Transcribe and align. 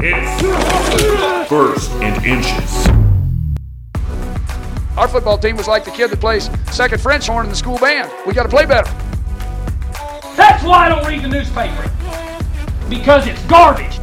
It's 0.00 1.48
First 1.48 1.90
and 1.94 2.24
Inches. 2.24 2.86
Our 4.96 5.08
football 5.08 5.38
team 5.38 5.56
was 5.56 5.66
like 5.66 5.84
the 5.84 5.90
kid 5.90 6.10
that 6.10 6.20
plays 6.20 6.48
second 6.70 7.00
French 7.00 7.26
horn 7.26 7.46
in 7.46 7.50
the 7.50 7.56
school 7.56 7.78
band. 7.78 8.08
We 8.24 8.32
got 8.32 8.44
to 8.44 8.48
play 8.48 8.64
better. 8.64 8.88
That's 10.36 10.62
why 10.62 10.86
I 10.86 10.88
don't 10.88 11.04
read 11.04 11.22
the 11.22 11.28
newspaper. 11.28 11.90
Because 12.88 13.26
it's 13.26 13.42
garbage. 13.46 13.98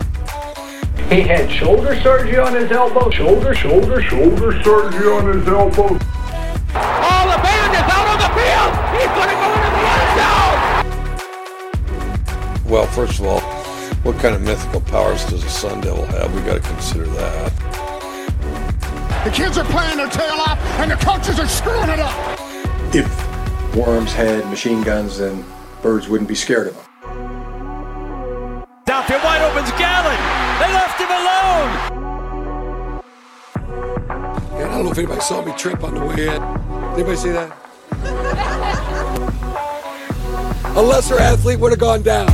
He 1.08 1.22
had 1.22 1.50
shoulder 1.50 1.98
surgery 2.02 2.40
on 2.40 2.54
his 2.54 2.70
elbow. 2.74 3.10
Shoulder, 3.10 3.56
shoulder, 3.56 4.02
shoulder 4.02 4.62
surgery 4.64 5.08
on 5.08 5.34
his 5.34 5.48
elbow. 5.48 5.98
Oh, 5.98 7.26
the 7.32 7.40
band 7.42 7.74
is 7.74 7.88
out 7.88 8.08
on 8.12 8.20
the 8.20 8.28
field. 8.36 8.76
He's 9.00 9.08
going 9.16 9.30
to 9.32 9.36
go 9.40 9.48
into 9.56 9.72
the 9.72 9.88
end 9.96 10.12
zone. 12.60 12.70
Well, 12.70 12.86
first 12.88 13.20
of 13.22 13.28
all, 13.28 13.55
what 14.06 14.18
kind 14.20 14.36
of 14.36 14.42
mythical 14.44 14.82
powers 14.82 15.26
does 15.26 15.44
a 15.44 15.50
Sun 15.50 15.82
Devil 15.82 16.06
have? 16.06 16.32
We 16.36 16.42
got 16.42 16.62
to 16.62 16.70
consider 16.70 17.08
that. 17.08 17.52
The 19.26 19.32
kids 19.32 19.58
are 19.58 19.66
playing 19.66 19.98
their 19.98 20.10
tail 20.10 20.36
off, 20.46 20.60
and 20.78 20.92
the 20.92 20.96
coaches 20.98 21.40
are 21.40 21.48
screwing 21.48 21.90
it 21.90 22.00
up. 22.00 22.14
If 22.94 23.08
worms 23.76 24.14
had 24.14 24.48
machine 24.52 24.84
guns, 24.84 25.18
then 25.18 25.44
birds 25.82 26.08
wouldn't 26.08 26.28
be 26.28 26.36
scared 26.36 26.68
of 26.68 26.76
them. 26.76 26.86
Downfield 28.86 29.24
wide 29.24 29.42
opens 29.42 29.72
Gallen. 29.72 30.20
They 30.62 30.72
left 30.72 31.02
him 31.02 31.10
alone. 31.10 31.72
Man, 34.52 34.70
I 34.70 34.76
don't 34.76 34.86
know 34.86 34.92
if 34.92 35.00
anybody 35.00 35.22
saw 35.22 35.44
me 35.44 35.52
trip 35.54 35.84
on 35.84 35.96
the 35.96 36.06
way 36.06 36.28
in. 36.28 36.44
Anybody 36.94 37.16
see 37.16 37.32
that? 37.32 37.58
A 40.78 40.82
lesser 40.82 41.20
athlete 41.20 41.60
would 41.60 41.72
have 41.72 41.80
gone 41.80 42.04
down. 42.04 42.28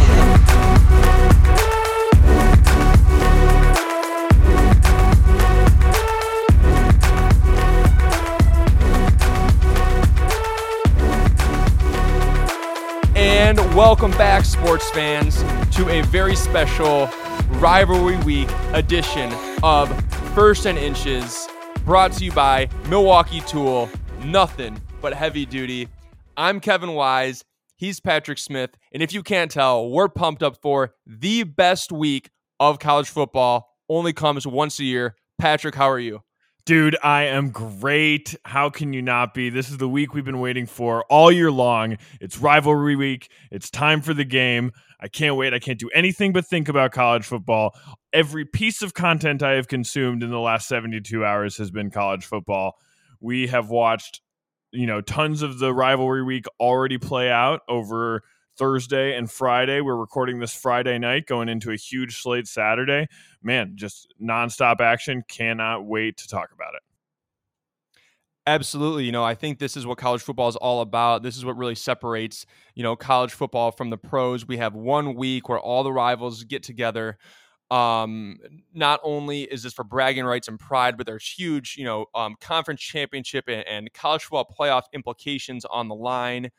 And 13.52 13.60
welcome 13.76 14.12
back, 14.12 14.46
sports 14.46 14.90
fans, 14.92 15.44
to 15.76 15.90
a 15.90 16.04
very 16.04 16.38
special 16.38 17.08
rivalry 17.60 18.16
week 18.20 18.48
edition 18.72 19.30
of 19.62 19.92
First 20.34 20.66
and 20.66 20.78
Inches, 20.78 21.50
brought 21.84 22.14
to 22.14 22.24
you 22.24 22.32
by 22.32 22.70
Milwaukee 22.88 23.42
Tool. 23.42 23.90
Nothing 24.24 24.80
but 25.02 25.14
heavy 25.14 25.46
duty. 25.46 25.90
I'm 26.38 26.62
Kevin 26.62 26.94
Wise. 26.94 27.44
He's 27.76 28.00
Patrick 28.00 28.38
Smith. 28.38 28.70
And 28.94 29.04
if 29.04 29.12
you 29.12 29.22
can't 29.22 29.52
tell, 29.52 29.90
we're 29.90 30.08
pumped 30.08 30.44
up 30.44 30.56
for 30.62 30.94
the 31.06 31.44
best 31.44 31.92
week 31.92 32.30
of 32.58 32.80
college 32.80 33.10
football. 33.10 33.68
Only 33.90 34.14
comes 34.14 34.48
once 34.48 34.80
a 34.80 34.86
year. 34.86 35.18
Patrick, 35.38 35.76
how 35.76 35.90
are 35.90 36.00
you? 36.00 36.24
Dude, 36.66 36.95
I 37.02 37.23
am 37.23 37.50
great. 37.50 38.36
How 38.45 38.70
can 38.70 38.94
you 38.94 39.02
not 39.02 39.34
be? 39.34 39.50
This 39.50 39.72
is 39.72 39.78
the 39.78 39.90
week 39.90 40.14
we've 40.14 40.26
been 40.26 40.40
waiting 40.40 40.68
for 40.68 41.03
all 41.06 41.31
year 41.31 41.52
long. 41.52 41.98
It's 42.20 42.38
rivalry 42.38 42.95
week. 42.95 43.31
It's 43.50 43.72
time 43.72 44.02
for 44.02 44.14
the 44.14 44.23
game. 44.23 44.72
I 45.00 45.08
can't 45.08 45.36
wait. 45.36 45.56
I 45.56 45.59
can't 45.59 45.80
do 45.80 45.90
anything 45.95 46.34
but 46.34 46.45
think 46.45 46.70
about 46.70 46.92
college 46.92 47.26
football. 47.26 47.76
Every 48.14 48.45
piece 48.45 48.84
of 48.84 48.94
content 48.94 49.42
I 49.42 49.53
have 49.53 49.68
consumed 49.68 50.22
in 50.22 50.30
the 50.30 50.40
last 50.40 50.68
72 50.68 51.26
hours 51.26 51.58
has 51.58 51.72
been 51.72 51.90
college 51.90 52.26
football. 52.26 52.75
We 53.20 53.48
have 53.48 53.70
watched, 53.70 54.22
you 54.72 54.86
know, 54.86 55.02
tons 55.02 55.42
of 55.42 55.58
the 55.58 55.73
rivalry 55.73 56.23
week 56.23 56.46
already 56.59 57.00
play 57.00 57.31
out 57.31 57.62
over 57.68 58.22
Thursday 58.57 59.16
and 59.16 59.29
Friday. 59.29 59.81
We're 59.81 59.95
recording 59.95 60.39
this 60.39 60.53
Friday 60.53 61.00
night, 61.00 61.25
going 61.25 61.50
into 61.50 61.72
a 61.72 61.75
huge 61.75 62.17
slate 62.17 62.47
Saturday. 62.47 63.07
Man, 63.41 63.73
just 63.75 64.13
nonstop 64.22 64.81
action. 64.81 65.23
Cannot 65.28 65.85
wait 65.85 66.17
to 66.17 66.28
talk 66.28 66.50
about 66.53 66.75
it. 66.75 66.81
Absolutely. 68.47 69.06
You 69.06 69.12
know, 69.12 69.23
I 69.23 69.35
think 69.35 69.59
this 69.59 69.78
is 69.78 69.85
what 69.85 70.00
college 70.00 70.22
football 70.22 70.50
is 70.50 70.56
all 70.56 70.81
about. 70.81 71.22
This 71.22 71.38
is 71.38 71.45
what 71.45 71.57
really 71.57 71.75
separates, 71.75 72.45
you 72.73 72.81
know, 72.81 72.95
college 72.95 73.31
football 73.31 73.72
from 73.72 73.91
the 73.91 73.97
pros. 73.97 74.47
We 74.47 74.57
have 74.57 74.73
one 74.73 75.13
week 75.13 75.47
where 75.47 75.59
all 75.59 75.83
the 75.83 75.91
rivals 75.91 76.44
get 76.44 76.63
together. 76.63 77.18
Um, 77.69 78.39
not 78.73 79.00
only 79.03 79.44
is 79.44 79.63
this 79.63 79.73
for 79.73 79.83
bragging 79.83 80.25
rights 80.25 80.47
and 80.47 80.59
pride, 80.59 80.97
but 80.97 81.06
there's 81.06 81.25
huge, 81.25 81.75
you 81.78 81.85
know, 81.85 82.07
um, 82.16 82.35
conference 82.41 82.81
championship 82.81 83.45
and, 83.47 83.66
and 83.68 83.94
college 83.94 84.23
football 84.23 84.53
playoff 84.59 84.83
implications 84.91 85.63
on 85.63 85.88
the 85.88 85.95
line. 85.95 86.50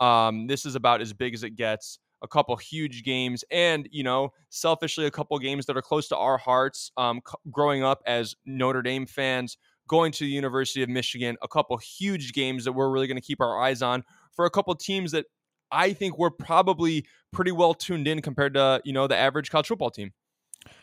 Um, 0.00 0.46
this 0.46 0.66
is 0.66 0.74
about 0.74 1.00
as 1.00 1.12
big 1.12 1.34
as 1.34 1.42
it 1.42 1.56
gets. 1.56 1.98
A 2.22 2.28
couple 2.28 2.56
huge 2.56 3.04
games, 3.04 3.44
and 3.50 3.86
you 3.92 4.02
know, 4.02 4.30
selfishly, 4.48 5.04
a 5.04 5.10
couple 5.10 5.38
games 5.38 5.66
that 5.66 5.76
are 5.76 5.82
close 5.82 6.08
to 6.08 6.16
our 6.16 6.38
hearts. 6.38 6.90
Um, 6.96 7.20
c- 7.28 7.34
growing 7.50 7.84
up 7.84 8.00
as 8.06 8.34
Notre 8.46 8.80
Dame 8.80 9.04
fans, 9.04 9.58
going 9.88 10.10
to 10.12 10.24
the 10.24 10.30
University 10.30 10.82
of 10.82 10.88
Michigan, 10.88 11.36
a 11.42 11.48
couple 11.48 11.76
huge 11.76 12.32
games 12.32 12.64
that 12.64 12.72
we're 12.72 12.88
really 12.88 13.06
going 13.06 13.18
to 13.18 13.26
keep 13.26 13.42
our 13.42 13.60
eyes 13.60 13.82
on 13.82 14.04
for 14.32 14.46
a 14.46 14.50
couple 14.50 14.74
teams 14.74 15.12
that 15.12 15.26
I 15.70 15.92
think 15.92 16.18
we're 16.18 16.30
probably 16.30 17.04
pretty 17.32 17.52
well 17.52 17.74
tuned 17.74 18.08
in 18.08 18.22
compared 18.22 18.54
to 18.54 18.80
you 18.84 18.92
know 18.92 19.06
the 19.06 19.16
average 19.16 19.50
college 19.50 19.66
football 19.66 19.90
team. 19.90 20.12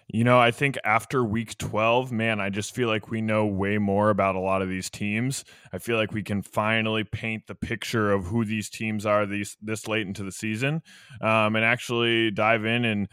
You 0.07 0.23
know, 0.23 0.39
I 0.39 0.51
think 0.51 0.77
after 0.83 1.23
week 1.23 1.57
12, 1.57 2.11
man, 2.11 2.41
I 2.41 2.49
just 2.49 2.75
feel 2.75 2.87
like 2.87 3.09
we 3.09 3.21
know 3.21 3.45
way 3.45 3.77
more 3.77 4.09
about 4.09 4.35
a 4.35 4.39
lot 4.39 4.61
of 4.61 4.69
these 4.69 4.89
teams. 4.89 5.45
I 5.71 5.77
feel 5.77 5.97
like 5.97 6.11
we 6.11 6.23
can 6.23 6.41
finally 6.41 7.03
paint 7.03 7.47
the 7.47 7.55
picture 7.55 8.11
of 8.11 8.25
who 8.25 8.43
these 8.43 8.69
teams 8.69 9.05
are 9.05 9.25
these 9.25 9.57
this 9.61 9.87
late 9.87 10.07
into 10.07 10.23
the 10.23 10.31
season 10.31 10.81
um, 11.21 11.55
and 11.55 11.63
actually 11.63 12.31
dive 12.31 12.65
in 12.65 12.83
and 12.83 13.07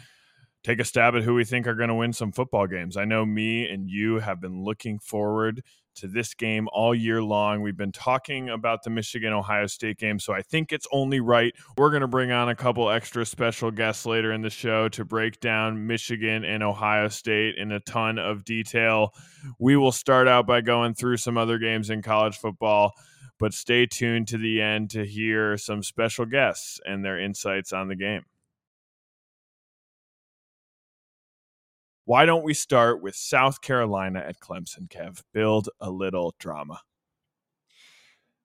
take 0.64 0.80
a 0.80 0.84
stab 0.84 1.14
at 1.14 1.22
who 1.22 1.34
we 1.34 1.44
think 1.44 1.66
are 1.66 1.74
going 1.74 1.88
to 1.88 1.94
win 1.94 2.12
some 2.12 2.32
football 2.32 2.66
games. 2.66 2.96
I 2.96 3.04
know 3.04 3.24
me 3.24 3.68
and 3.68 3.88
you 3.88 4.18
have 4.18 4.40
been 4.40 4.64
looking 4.64 4.98
forward 4.98 5.62
to 6.00 6.08
this 6.08 6.34
game 6.34 6.68
all 6.72 6.94
year 6.94 7.22
long. 7.22 7.62
We've 7.62 7.76
been 7.76 7.92
talking 7.92 8.48
about 8.48 8.82
the 8.82 8.90
Michigan 8.90 9.32
Ohio 9.32 9.66
State 9.66 9.98
game, 9.98 10.18
so 10.18 10.32
I 10.32 10.42
think 10.42 10.72
it's 10.72 10.86
only 10.92 11.20
right. 11.20 11.54
We're 11.76 11.90
going 11.90 12.02
to 12.02 12.08
bring 12.08 12.32
on 12.32 12.48
a 12.48 12.54
couple 12.54 12.90
extra 12.90 13.24
special 13.26 13.70
guests 13.70 14.06
later 14.06 14.32
in 14.32 14.42
the 14.42 14.50
show 14.50 14.88
to 14.90 15.04
break 15.04 15.40
down 15.40 15.86
Michigan 15.86 16.44
and 16.44 16.62
Ohio 16.62 17.08
State 17.08 17.56
in 17.56 17.72
a 17.72 17.80
ton 17.80 18.18
of 18.18 18.44
detail. 18.44 19.14
We 19.58 19.76
will 19.76 19.92
start 19.92 20.28
out 20.28 20.46
by 20.46 20.60
going 20.60 20.94
through 20.94 21.18
some 21.18 21.36
other 21.36 21.58
games 21.58 21.90
in 21.90 22.02
college 22.02 22.36
football, 22.36 22.92
but 23.38 23.54
stay 23.54 23.86
tuned 23.86 24.28
to 24.28 24.38
the 24.38 24.60
end 24.60 24.90
to 24.90 25.04
hear 25.04 25.56
some 25.56 25.82
special 25.82 26.26
guests 26.26 26.80
and 26.84 27.04
their 27.04 27.18
insights 27.18 27.72
on 27.72 27.88
the 27.88 27.96
game. 27.96 28.24
Why 32.08 32.24
don't 32.24 32.42
we 32.42 32.54
start 32.54 33.02
with 33.02 33.14
South 33.14 33.60
Carolina 33.60 34.20
at 34.20 34.40
Clemson, 34.40 34.88
Kev? 34.88 35.22
Build 35.34 35.68
a 35.78 35.90
little 35.90 36.34
drama. 36.40 36.80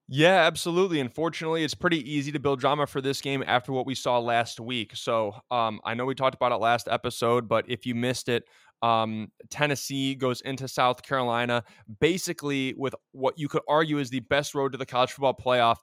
Yeah, 0.09 0.41
absolutely. 0.41 0.99
Unfortunately, 0.99 1.63
it's 1.63 1.73
pretty 1.73 1.99
easy 2.11 2.33
to 2.33 2.39
build 2.41 2.59
drama 2.59 2.85
for 2.85 2.99
this 2.99 3.21
game 3.21 3.41
after 3.47 3.71
what 3.71 3.85
we 3.85 3.95
saw 3.95 4.19
last 4.19 4.59
week. 4.59 4.91
So 4.97 5.33
um, 5.49 5.79
I 5.85 5.93
know 5.93 6.03
we 6.03 6.13
talked 6.13 6.35
about 6.35 6.51
it 6.51 6.57
last 6.57 6.89
episode, 6.91 7.47
but 7.47 7.63
if 7.69 7.85
you 7.85 7.95
missed 7.95 8.27
it, 8.27 8.43
um, 8.81 9.31
Tennessee 9.49 10.13
goes 10.13 10.41
into 10.41 10.67
South 10.67 11.01
Carolina 11.01 11.63
basically 12.01 12.73
with 12.77 12.93
what 13.13 13.39
you 13.39 13.47
could 13.47 13.61
argue 13.69 13.97
is 13.97 14.09
the 14.09 14.19
best 14.19 14.53
road 14.55 14.73
to 14.73 14.77
the 14.77 14.85
college 14.85 15.13
football 15.13 15.33
playoff. 15.33 15.77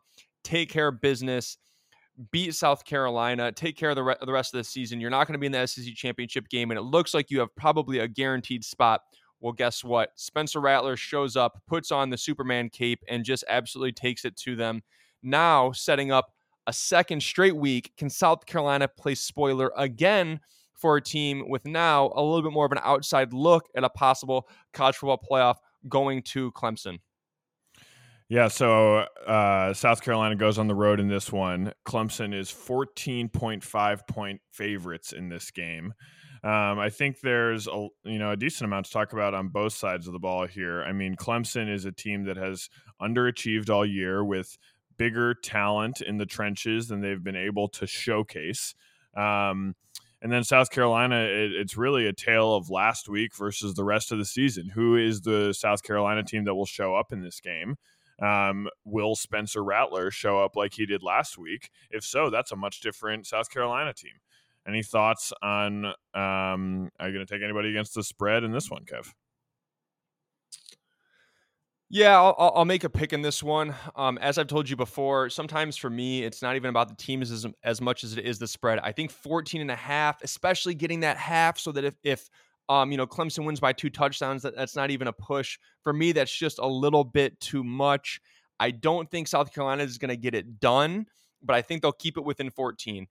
Take 0.45 0.69
care 0.69 0.89
of 0.89 1.01
business 1.01 1.57
beat 2.31 2.54
South 2.54 2.84
Carolina, 2.84 3.53
take 3.53 3.76
care 3.76 3.91
of 3.91 3.97
the, 3.97 4.03
re- 4.03 4.16
the 4.25 4.32
rest 4.32 4.54
of 4.54 4.58
the 4.58 4.64
season. 4.64 5.00
You're 5.00 5.10
not 5.10 5.26
going 5.26 5.34
to 5.34 5.38
be 5.38 5.47
in 5.47 5.53
the 5.53 5.66
SEC 5.66 5.94
championship 5.94 6.48
game, 6.48 6.70
and 6.70 6.78
it 6.78 6.82
looks 6.82 7.14
like 7.14 7.31
you 7.31 7.41
have 7.41 7.54
probably 7.56 7.98
a 7.98 8.08
guaranteed 8.08 8.64
spot. 8.64 9.00
Well, 9.41 9.53
guess 9.53 9.82
what? 9.82 10.10
Spencer 10.16 10.61
Rattler 10.61 10.96
shows 10.96 11.37
up, 11.37 11.62
puts 11.67 11.90
on 11.90 12.11
the 12.11 12.19
Superman 12.19 12.69
cape, 12.69 13.02
and 13.08 13.25
just 13.25 13.44
absolutely 13.49 13.93
takes 13.93 14.25
it 14.25 14.37
to 14.38 14.55
them. 14.55 14.82
Now, 15.22 15.72
setting 15.72 16.12
up 16.12 16.32
a 16.67 16.72
second 16.72 17.22
straight 17.22 17.56
week, 17.56 17.93
can 17.96 18.11
South 18.11 18.44
Carolina 18.46 18.87
play 18.87 19.14
spoiler 19.14 19.73
again 19.76 20.40
for 20.75 20.96
a 20.96 21.02
team 21.02 21.49
with 21.49 21.66
now 21.66 22.12
a 22.14 22.23
little 22.23 22.43
bit 22.43 22.52
more 22.52 22.66
of 22.66 22.73
an 22.73 22.81
outside 22.82 23.32
look 23.32 23.66
at 23.76 23.84
a 23.84 23.90
possible 23.90 24.49
college 24.73 24.96
football 24.96 25.23
playoff 25.31 25.56
going 25.88 26.23
to 26.23 26.52
Clemson? 26.52 26.99
Yeah, 28.31 28.47
so 28.47 28.99
uh, 29.27 29.75
South 29.75 30.03
Carolina 30.03 30.37
goes 30.37 30.56
on 30.56 30.69
the 30.69 30.75
road 30.75 31.00
in 31.00 31.09
this 31.09 31.32
one. 31.32 31.73
Clemson 31.85 32.32
is 32.32 32.49
14.5 32.49 34.06
point 34.06 34.41
favorites 34.53 35.12
in 35.12 35.29
this 35.29 35.50
game. 35.50 35.93
Um, 36.44 36.79
I 36.79 36.91
think 36.91 37.21
there's 37.21 37.67
a 37.67 37.88
you 38.05 38.21
know 38.21 38.31
a 38.31 38.37
decent 38.37 38.67
amount 38.67 38.87
to 38.87 38.93
talk 38.93 39.12
about 39.12 39.35
on 39.35 39.49
both 39.49 39.73
sides 39.73 40.06
of 40.06 40.12
the 40.12 40.21
ball 40.21 40.47
here. 40.47 40.85
I 40.85 40.93
mean, 40.93 41.17
Clemson 41.17 41.69
is 41.69 41.85
a 41.87 41.93
team 41.93 42.23
that 42.27 42.37
has 42.37 42.71
underachieved 43.03 43.69
all 43.69 43.85
year 43.85 44.25
with 44.25 44.56
bigger 44.97 45.35
talent 45.35 46.00
in 46.00 46.17
the 46.17 46.25
trenches 46.25 46.87
than 46.87 47.00
they've 47.00 47.23
been 47.23 47.35
able 47.37 47.67
to 47.71 47.87
showcase. 47.87 48.76
Um, 49.17 49.75
and 50.23 50.31
then 50.31 50.44
South 50.44 50.71
Carolina, 50.71 51.17
it, 51.17 51.50
it's 51.53 51.76
really 51.76 52.06
a 52.06 52.12
tale 52.12 52.55
of 52.55 52.71
last 52.71 53.09
week 53.09 53.35
versus 53.35 53.75
the 53.75 53.85
rest 53.85 54.12
of 54.12 54.19
the 54.19 54.25
season. 54.25 54.69
Who 54.69 54.97
is 54.97 55.23
the 55.23 55.53
South 55.53 55.83
Carolina 55.83 56.23
team 56.23 56.44
that 56.44 56.55
will 56.55 56.65
show 56.65 56.94
up 56.94 57.12
in 57.12 57.23
this 57.23 57.41
game? 57.41 57.75
Um, 58.20 58.69
will 58.84 59.14
Spencer 59.14 59.64
Rattler 59.64 60.11
show 60.11 60.38
up 60.38 60.56
like 60.56 60.75
he 60.75 60.87
did 60.87 61.02
last 61.02 61.38
week? 61.38 61.70
If 61.90 62.05
so, 62.05 62.31
that's 62.31 62.52
a 62.52 62.56
much 62.56 62.81
different 62.81 63.26
South 63.26 63.50
Carolina 63.50 63.93
team. 63.94 64.12
Any 64.67 64.82
thoughts 64.82 65.32
on? 65.43 65.87
Um, 65.87 66.90
are 67.00 67.08
you 67.08 67.14
going 67.14 67.26
to 67.26 67.32
take 67.32 67.43
anybody 67.43 67.70
against 67.70 67.94
the 67.94 68.02
spread 68.02 68.44
in 68.44 68.52
this 68.52 68.70
one, 68.70 68.84
Kev? 68.84 69.12
Yeah, 71.93 72.20
I'll, 72.20 72.52
I'll, 72.55 72.64
make 72.64 72.84
a 72.84 72.88
pick 72.88 73.12
in 73.12 73.22
this 73.22 73.43
one. 73.43 73.75
Um, 73.96 74.17
as 74.19 74.38
I've 74.38 74.46
told 74.46 74.70
you 74.70 74.76
before, 74.76 75.28
sometimes 75.28 75.76
for 75.76 75.90
me, 75.90 76.23
it's 76.23 76.40
not 76.40 76.55
even 76.55 76.70
about 76.70 76.88
the 76.88 76.94
teams 76.94 77.32
as, 77.32 77.44
as 77.64 77.81
much 77.81 78.05
as 78.05 78.16
it 78.16 78.25
is 78.25 78.38
the 78.38 78.46
spread. 78.46 78.78
I 78.78 78.93
think 78.93 79.11
14 79.11 79.61
and 79.61 79.73
a 79.73 79.76
half, 79.76 80.23
especially 80.23 80.75
getting 80.75 81.00
that 81.00 81.16
half 81.16 81.58
so 81.58 81.73
that 81.73 81.84
if, 81.84 81.94
if 82.05 82.31
um, 82.70 82.93
you 82.93 82.96
know, 82.96 83.06
Clemson 83.06 83.44
wins 83.44 83.58
by 83.58 83.72
two 83.72 83.90
touchdowns, 83.90 84.43
that, 84.43 84.55
that's 84.55 84.76
not 84.76 84.93
even 84.93 85.08
a 85.08 85.12
push. 85.12 85.58
For 85.82 85.93
me, 85.93 86.12
that's 86.12 86.32
just 86.32 86.61
a 86.61 86.67
little 86.67 87.02
bit 87.02 87.38
too 87.40 87.64
much. 87.64 88.20
I 88.61 88.70
don't 88.70 89.11
think 89.11 89.26
South 89.26 89.52
Carolina 89.52 89.82
is 89.82 89.99
going 89.99 90.11
to 90.11 90.17
get 90.17 90.37
it 90.37 90.61
done, 90.61 91.06
but 91.43 91.56
I 91.56 91.62
think 91.62 91.82
they'll 91.82 91.90
keep 91.90 92.17
it 92.17 92.25
within 92.25 92.49
14. 92.49 93.08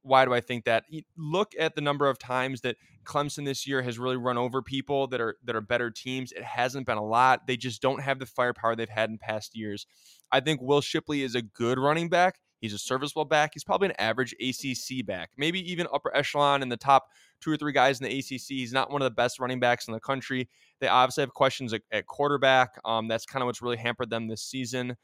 Why 0.00 0.24
do 0.24 0.32
I 0.32 0.40
think 0.40 0.64
that? 0.64 0.84
Look 1.14 1.52
at 1.58 1.74
the 1.74 1.82
number 1.82 2.08
of 2.08 2.18
times 2.18 2.62
that 2.62 2.76
Clemson 3.04 3.44
this 3.44 3.66
year 3.66 3.82
has 3.82 3.98
really 3.98 4.16
run 4.16 4.38
over 4.38 4.62
people 4.62 5.08
that 5.08 5.20
are 5.20 5.36
that 5.44 5.56
are 5.56 5.60
better 5.60 5.90
teams. 5.90 6.32
It 6.32 6.44
hasn't 6.44 6.86
been 6.86 6.96
a 6.96 7.04
lot. 7.04 7.46
They 7.46 7.56
just 7.58 7.82
don't 7.82 8.00
have 8.00 8.18
the 8.18 8.24
firepower 8.24 8.76
they've 8.76 8.88
had 8.88 9.10
in 9.10 9.18
past 9.18 9.56
years. 9.56 9.86
I 10.32 10.40
think 10.40 10.62
Will 10.62 10.80
Shipley 10.80 11.22
is 11.22 11.34
a 11.34 11.42
good 11.42 11.78
running 11.78 12.08
back. 12.08 12.36
He's 12.60 12.72
a 12.72 12.78
serviceable 12.78 13.24
back. 13.24 13.50
He's 13.54 13.64
probably 13.64 13.88
an 13.88 13.94
average 13.98 14.34
ACC 14.40 15.04
back, 15.04 15.30
maybe 15.36 15.60
even 15.70 15.86
upper 15.92 16.14
echelon 16.16 16.62
in 16.62 16.68
the 16.68 16.76
top 16.76 17.08
two 17.40 17.50
or 17.50 17.56
three 17.56 17.72
guys 17.72 18.00
in 18.00 18.08
the 18.08 18.18
ACC. 18.18 18.48
He's 18.48 18.72
not 18.72 18.90
one 18.90 19.02
of 19.02 19.06
the 19.06 19.14
best 19.14 19.38
running 19.38 19.60
backs 19.60 19.88
in 19.88 19.92
the 19.92 20.00
country. 20.00 20.48
They 20.80 20.88
obviously 20.88 21.22
have 21.22 21.34
questions 21.34 21.72
at, 21.72 21.82
at 21.92 22.06
quarterback. 22.06 22.78
Um, 22.84 23.08
that's 23.08 23.26
kind 23.26 23.42
of 23.42 23.46
what's 23.46 23.62
really 23.62 23.76
hampered 23.76 24.10
them 24.10 24.26
this 24.26 24.42
season. 24.42 24.96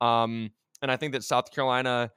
Um, 0.00 0.50
and 0.82 0.90
I 0.90 0.96
think 0.96 1.12
that 1.12 1.24
South 1.24 1.50
Carolina 1.52 2.10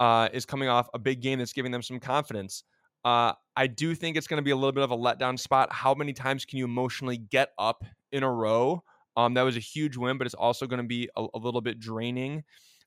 uh, 0.00 0.28
is 0.32 0.44
coming 0.44 0.68
off 0.68 0.88
a 0.94 0.98
big 0.98 1.20
game 1.20 1.38
that's 1.38 1.52
giving 1.52 1.72
them 1.72 1.82
some 1.82 2.00
confidence. 2.00 2.64
Uh, 3.04 3.32
I 3.56 3.66
do 3.66 3.94
think 3.94 4.16
it's 4.16 4.26
going 4.26 4.38
to 4.38 4.42
be 4.42 4.50
a 4.50 4.56
little 4.56 4.72
bit 4.72 4.82
of 4.82 4.90
a 4.90 4.96
letdown 4.96 5.38
spot. 5.38 5.72
How 5.72 5.94
many 5.94 6.12
times 6.12 6.44
can 6.44 6.58
you 6.58 6.64
emotionally 6.64 7.18
get 7.18 7.50
up 7.58 7.84
in 8.12 8.22
a 8.22 8.32
row? 8.32 8.82
Um, 9.16 9.34
that 9.34 9.42
was 9.42 9.56
a 9.56 9.60
huge 9.60 9.96
win, 9.96 10.18
but 10.18 10.26
it's 10.26 10.34
also 10.34 10.66
going 10.66 10.80
to 10.80 10.86
be 10.86 11.08
a, 11.16 11.26
a, 11.34 11.38
little 11.38 11.60
bit 11.60 11.78
draining. 11.78 12.42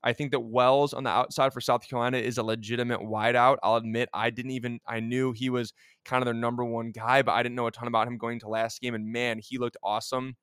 I 0.08 0.14
think 0.14 0.32
that 0.32 0.40
Wells 0.40 0.94
on 0.94 1.04
the 1.04 1.10
outside 1.10 1.52
for 1.52 1.60
South 1.60 1.86
Carolina 1.86 2.18
is 2.18 2.38
a 2.38 2.44
legitimate 2.44 3.02
wideout. 3.02 3.58
I'll 3.62 3.76
admit 3.76 4.08
I 4.14 4.30
didn't 4.30 4.52
even 4.52 4.80
I 4.88 5.02
knew 5.02 5.34
he 5.34 5.50
was 5.50 5.74
kind 6.06 6.22
of 6.22 6.26
their 6.26 6.34
number 6.34 6.64
one 6.64 6.92
guy, 6.92 7.24
but 7.24 7.34
I 7.34 7.44
didn't 7.44 7.56
know 7.56 7.68
a 7.68 7.72
ton 7.72 7.90
about 7.90 8.08
him 8.08 8.18
going 8.18 8.40
to 8.40 8.48
last 8.48 8.80
game. 8.80 8.96
And 8.96 9.12
man, 9.12 9.38
he 9.38 9.58
looked 9.58 9.76
awesome 9.84 10.38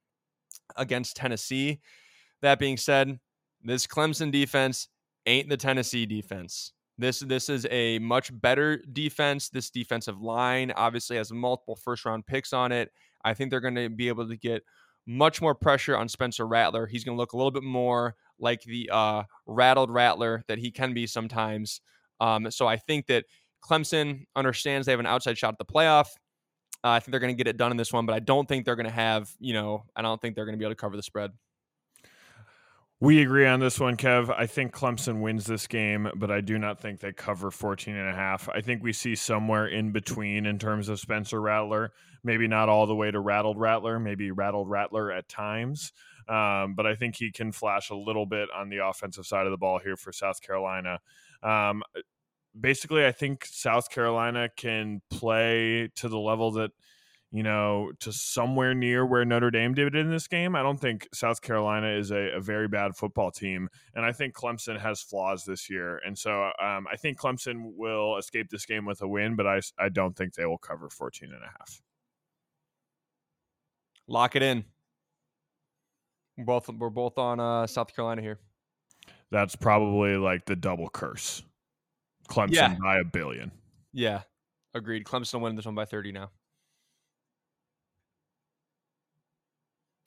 against 0.76 1.16
Tennessee. 1.16 1.80
That 2.42 2.58
being 2.58 2.76
said, 2.76 3.18
this 3.62 3.86
Clemson 3.86 4.30
defense 4.30 4.88
ain't 5.24 5.48
the 5.48 5.56
Tennessee 5.56 6.04
defense. 6.04 6.74
This 6.98 7.20
this 7.20 7.48
is 7.48 7.66
a 7.70 7.98
much 8.00 8.38
better 8.38 8.82
defense. 8.92 9.48
This 9.48 9.70
defensive 9.70 10.20
line 10.20 10.72
obviously 10.76 11.16
has 11.16 11.32
multiple 11.32 11.76
first 11.76 12.04
round 12.04 12.26
picks 12.26 12.52
on 12.52 12.70
it. 12.70 12.90
I 13.24 13.32
think 13.32 13.50
they're 13.50 13.60
going 13.60 13.76
to 13.76 13.88
be 13.88 14.08
able 14.08 14.28
to 14.28 14.36
get 14.36 14.62
much 15.06 15.40
more 15.40 15.54
pressure 15.54 15.96
on 15.96 16.08
Spencer 16.08 16.46
Rattler. 16.46 16.86
He's 16.86 17.04
going 17.04 17.16
to 17.16 17.20
look 17.20 17.32
a 17.32 17.36
little 17.36 17.50
bit 17.50 17.62
more 17.62 18.14
like 18.38 18.62
the 18.62 18.90
uh, 18.92 19.22
rattled 19.46 19.90
Rattler 19.90 20.42
that 20.48 20.58
he 20.58 20.70
can 20.70 20.94
be 20.94 21.06
sometimes. 21.06 21.80
Um, 22.20 22.50
so 22.50 22.66
I 22.66 22.76
think 22.76 23.06
that 23.06 23.24
Clemson 23.64 24.26
understands 24.36 24.86
they 24.86 24.92
have 24.92 25.00
an 25.00 25.06
outside 25.06 25.38
shot 25.38 25.54
at 25.54 25.58
the 25.58 25.64
playoff. 25.64 26.06
Uh, 26.82 26.90
I 26.90 27.00
think 27.00 27.12
they're 27.12 27.20
going 27.20 27.34
to 27.34 27.36
get 27.36 27.48
it 27.48 27.56
done 27.56 27.70
in 27.70 27.76
this 27.76 27.92
one, 27.92 28.04
but 28.06 28.14
I 28.14 28.18
don't 28.18 28.46
think 28.46 28.64
they're 28.64 28.76
going 28.76 28.86
to 28.86 28.92
have, 28.92 29.30
you 29.38 29.54
know, 29.54 29.84
I 29.96 30.02
don't 30.02 30.20
think 30.20 30.34
they're 30.34 30.44
going 30.44 30.54
to 30.54 30.58
be 30.58 30.64
able 30.64 30.74
to 30.74 30.80
cover 30.80 30.96
the 30.96 31.02
spread. 31.02 31.30
We 33.00 33.20
agree 33.20 33.46
on 33.46 33.60
this 33.60 33.80
one, 33.80 33.96
Kev. 33.96 34.34
I 34.34 34.46
think 34.46 34.72
Clemson 34.72 35.20
wins 35.20 35.46
this 35.46 35.66
game, 35.66 36.10
but 36.14 36.30
I 36.30 36.40
do 36.40 36.58
not 36.58 36.80
think 36.80 37.00
they 37.00 37.12
cover 37.12 37.50
14 37.50 37.94
and 37.96 38.08
a 38.08 38.14
half. 38.14 38.48
I 38.48 38.60
think 38.60 38.82
we 38.82 38.92
see 38.92 39.14
somewhere 39.14 39.66
in 39.66 39.92
between 39.92 40.46
in 40.46 40.58
terms 40.58 40.88
of 40.88 41.00
Spencer 41.00 41.40
Rattler. 41.40 41.92
Maybe 42.24 42.48
not 42.48 42.68
all 42.68 42.86
the 42.86 42.94
way 42.94 43.10
to 43.10 43.20
rattled 43.20 43.58
Rattler, 43.58 44.00
maybe 44.00 44.30
rattled 44.30 44.68
Rattler 44.70 45.12
at 45.12 45.28
times. 45.28 45.92
Um, 46.28 46.74
but 46.74 46.86
I 46.86 46.94
think 46.94 47.16
he 47.16 47.30
can 47.30 47.52
flash 47.52 47.90
a 47.90 47.94
little 47.94 48.26
bit 48.26 48.48
on 48.54 48.70
the 48.70 48.78
offensive 48.78 49.26
side 49.26 49.46
of 49.46 49.50
the 49.50 49.58
ball 49.58 49.78
here 49.78 49.96
for 49.96 50.10
South 50.10 50.40
Carolina. 50.40 51.00
Um, 51.42 51.82
basically, 52.58 53.04
I 53.04 53.12
think 53.12 53.44
South 53.44 53.90
Carolina 53.90 54.48
can 54.56 55.02
play 55.10 55.90
to 55.96 56.08
the 56.08 56.18
level 56.18 56.52
that 56.52 56.70
you 57.34 57.42
know, 57.42 57.90
to 57.98 58.12
somewhere 58.12 58.74
near 58.74 59.04
where 59.04 59.24
Notre 59.24 59.50
Dame 59.50 59.74
did 59.74 59.96
in 59.96 60.08
this 60.08 60.28
game. 60.28 60.54
I 60.54 60.62
don't 60.62 60.78
think 60.78 61.08
South 61.12 61.42
Carolina 61.42 61.88
is 61.88 62.12
a, 62.12 62.36
a 62.36 62.40
very 62.40 62.68
bad 62.68 62.94
football 62.94 63.32
team. 63.32 63.68
And 63.92 64.04
I 64.04 64.12
think 64.12 64.34
Clemson 64.34 64.78
has 64.78 65.02
flaws 65.02 65.44
this 65.44 65.68
year. 65.68 66.00
And 66.06 66.16
so 66.16 66.44
um, 66.62 66.86
I 66.88 66.94
think 66.96 67.18
Clemson 67.18 67.72
will 67.76 68.18
escape 68.18 68.50
this 68.50 68.64
game 68.64 68.86
with 68.86 69.02
a 69.02 69.08
win, 69.08 69.34
but 69.34 69.48
I, 69.48 69.62
I 69.80 69.88
don't 69.88 70.16
think 70.16 70.34
they 70.34 70.46
will 70.46 70.58
cover 70.58 70.88
14 70.88 71.32
and 71.32 71.42
a 71.42 71.46
half. 71.58 71.82
Lock 74.06 74.36
it 74.36 74.42
in. 74.42 74.64
We're 76.36 76.44
both, 76.44 76.68
we're 76.68 76.90
both 76.90 77.18
on 77.18 77.40
uh, 77.40 77.66
South 77.66 77.94
Carolina 77.94 78.22
here. 78.22 78.38
That's 79.30 79.56
probably 79.56 80.16
like 80.16 80.46
the 80.46 80.56
double 80.56 80.88
curse. 80.88 81.42
Clemson 82.28 82.52
yeah. 82.52 82.76
by 82.82 82.98
a 82.98 83.04
billion. 83.04 83.52
Yeah. 83.92 84.22
Agreed. 84.74 85.04
Clemson 85.04 85.34
will 85.34 85.42
win 85.42 85.56
this 85.56 85.66
one 85.66 85.74
by 85.74 85.84
30 85.84 86.12
now. 86.12 86.30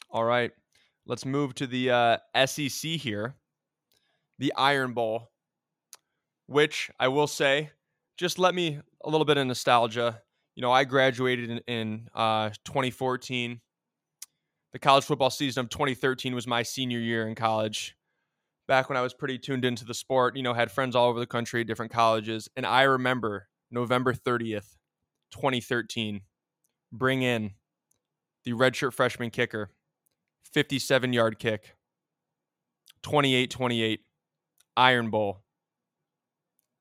All 0.09 0.23
right. 0.23 0.51
Let's 1.05 1.25
move 1.25 1.55
to 1.55 1.67
the 1.67 1.91
uh, 1.91 2.17
SEC 2.45 2.91
here, 2.91 3.35
the 4.39 4.53
Iron 4.57 4.93
Bowl, 4.93 5.29
which 6.47 6.91
I 6.99 7.07
will 7.07 7.27
say, 7.27 7.71
just 8.17 8.39
let 8.39 8.53
me 8.53 8.79
a 9.05 9.09
little 9.09 9.25
bit 9.25 9.37
of 9.37 9.47
nostalgia. 9.47 10.21
You 10.55 10.61
know, 10.61 10.71
I 10.71 10.83
graduated 10.83 11.49
in, 11.49 11.57
in 11.67 12.09
uh, 12.13 12.49
2014. 12.65 13.61
The 14.77 14.81
college 14.81 15.05
football 15.05 15.31
season 15.31 15.61
of 15.61 15.71
2013 15.71 16.35
was 16.35 16.45
my 16.45 16.61
senior 16.61 16.99
year 16.99 17.27
in 17.27 17.33
college. 17.33 17.97
Back 18.67 18.89
when 18.89 18.95
I 18.95 19.01
was 19.01 19.11
pretty 19.11 19.39
tuned 19.39 19.65
into 19.65 19.83
the 19.83 19.95
sport, 19.95 20.37
you 20.37 20.43
know, 20.43 20.53
had 20.53 20.71
friends 20.71 20.95
all 20.95 21.09
over 21.09 21.19
the 21.19 21.25
country, 21.25 21.63
different 21.63 21.91
colleges. 21.91 22.47
And 22.55 22.63
I 22.63 22.83
remember 22.83 23.47
November 23.71 24.13
30th, 24.13 24.75
2013, 25.31 26.21
bring 26.91 27.23
in 27.23 27.53
the 28.43 28.51
redshirt 28.51 28.93
freshman 28.93 29.31
kicker, 29.31 29.71
57 30.53 31.11
yard 31.11 31.39
kick, 31.39 31.75
28 33.01 33.49
28, 33.49 34.01
Iron 34.77 35.09
Bowl. 35.09 35.39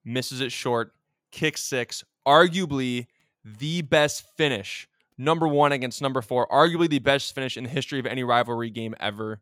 Misses 0.05 0.43
it 0.43 0.53
short, 0.53 0.93
kick 1.33 1.57
six, 1.57 2.05
arguably 2.29 3.07
the 3.43 3.81
best 3.81 4.23
finish. 4.37 4.87
Number 5.19 5.49
one 5.49 5.73
against 5.73 6.03
number 6.03 6.21
four, 6.21 6.47
arguably 6.49 6.89
the 6.89 6.99
best 6.99 7.35
finish 7.35 7.57
in 7.57 7.65
the 7.65 7.71
history 7.71 7.99
of 7.99 8.07
any 8.07 8.23
rivalry 8.23 8.71
game 8.71 8.95
ever. 9.01 9.41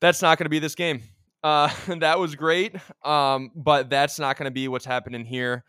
That's 0.00 0.22
not 0.22 0.38
going 0.38 0.44
to 0.44 0.50
be 0.50 0.60
this 0.60 0.76
game. 0.76 1.02
Uh, 1.42 1.70
that 1.98 2.18
was 2.18 2.34
great, 2.34 2.76
um, 3.04 3.50
but 3.54 3.90
that's 3.90 4.18
not 4.18 4.36
going 4.36 4.44
to 4.44 4.52
be 4.52 4.68
what's 4.68 4.84
happening 4.84 5.24
here. 5.24 5.64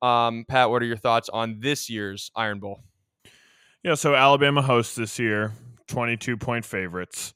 Um, 0.00 0.44
Pat, 0.46 0.70
what 0.70 0.82
are 0.82 0.86
your 0.86 0.96
thoughts 0.96 1.28
on 1.28 1.58
this 1.60 1.90
year's 1.90 2.30
Iron 2.36 2.60
Bowl? 2.60 2.80
Yeah, 3.82 3.94
so 3.94 4.14
Alabama 4.14 4.62
hosts 4.62 4.94
this 4.94 5.18
year. 5.18 5.52
22 5.88 6.36
point 6.36 6.64
favorites. 6.64 7.32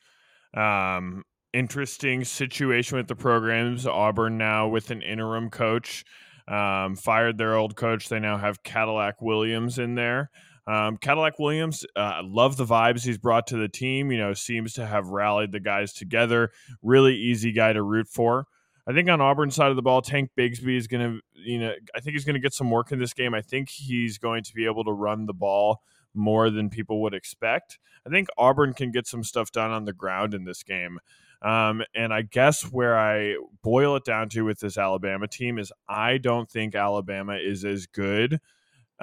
Um, 0.55 1.25
interesting 1.53 2.25
situation 2.25 2.99
with 2.99 3.09
the 3.09 3.17
programs. 3.17 3.87
Auburn 3.87 4.39
now 4.39 4.69
with 4.69 4.91
an 4.91 5.03
interim 5.03 5.51
coach. 5.51 6.05
Um, 6.49 6.97
fired 6.97 7.39
their 7.39 7.55
old 7.55 7.77
coach. 7.77 8.09
They 8.09 8.21
now 8.21 8.37
have 8.37 8.63
Cadillac 8.63 9.23
Williams 9.23 9.79
in 9.79 9.95
there. 9.95 10.31
Um, 10.67 10.97
Cadillac 10.97 11.39
Williams, 11.39 11.85
uh, 11.97 12.23
love 12.25 12.57
the 12.57 12.65
vibes 12.65 13.05
he's 13.05 13.19
brought 13.19 13.49
to 13.49 13.57
the 13.57 13.69
team. 13.69 14.13
You 14.13 14.19
know, 14.19 14.35
seems 14.35 14.75
to 14.75 14.87
have 14.87 15.09
rallied 15.09 15.53
the 15.53 15.61
guys 15.61 15.93
together. 15.93 16.51
Really 16.83 17.17
easy 17.17 17.53
guy 17.53 17.73
to 17.73 17.83
root 17.83 18.09
for. 18.09 18.47
I 18.87 18.93
think 18.93 19.09
on 19.09 19.21
Auburn's 19.21 19.55
side 19.55 19.71
of 19.71 19.77
the 19.77 19.83
ball, 19.83 20.03
Tank 20.03 20.31
Bigsby 20.37 20.77
is 20.77 20.89
going 20.89 21.13
to, 21.13 21.21
you 21.35 21.59
know, 21.61 21.73
I 21.95 22.01
think 22.01 22.15
he's 22.15 22.25
going 22.25 22.35
to 22.35 22.41
get 22.41 22.53
some 22.53 22.71
work 22.71 22.91
in 22.91 22.99
this 22.99 23.13
game. 23.13 23.33
I 23.33 23.41
think 23.41 23.69
he's 23.71 24.19
going 24.19 24.43
to 24.45 24.55
be 24.55 24.65
able 24.67 24.85
to 24.85 24.93
run 24.93 25.27
the 25.27 25.35
ball 25.35 25.83
more 26.15 26.51
than 26.51 26.69
people 26.69 27.01
would 27.03 27.15
expect. 27.15 27.79
I 28.07 28.11
think 28.11 28.29
Auburn 28.37 28.75
can 28.75 28.91
get 28.91 29.07
some 29.07 29.23
stuff 29.23 29.53
done 29.53 29.71
on 29.71 29.85
the 29.85 29.93
ground 29.93 30.35
in 30.35 30.45
this 30.45 30.65
game. 30.65 30.99
Um, 31.43 31.83
and 31.95 32.13
I 32.13 32.23
guess 32.23 32.63
where 32.63 32.99
I 32.99 33.37
boil 33.63 33.97
it 33.97 34.05
down 34.05 34.29
to 34.31 34.45
with 34.45 34.61
this 34.61 34.79
Alabama 34.79 35.27
team 35.27 35.59
is 35.59 35.73
I 35.89 36.19
don't 36.19 36.51
think 36.51 36.75
Alabama 36.75 37.37
is 37.37 37.65
as 37.65 37.87
good 37.87 38.41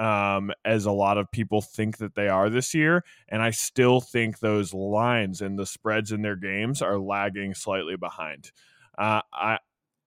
um, 0.00 0.50
as 0.64 0.86
a 0.86 0.92
lot 0.92 1.18
of 1.18 1.30
people 1.30 1.60
think 1.60 1.98
that 1.98 2.14
they 2.14 2.28
are 2.28 2.48
this 2.50 2.74
year. 2.74 3.04
And 3.28 3.42
I 3.42 3.50
still 3.50 4.00
think 4.00 4.38
those 4.38 4.72
lines 4.74 5.42
and 5.42 5.58
the 5.58 5.66
spreads 5.66 6.12
in 6.12 6.22
their 6.22 6.36
games 6.36 6.82
are 6.82 6.98
lagging 6.98 7.54
slightly 7.54 7.96
behind. 7.96 8.50
Uh, 8.98 9.22
I, 9.32 9.58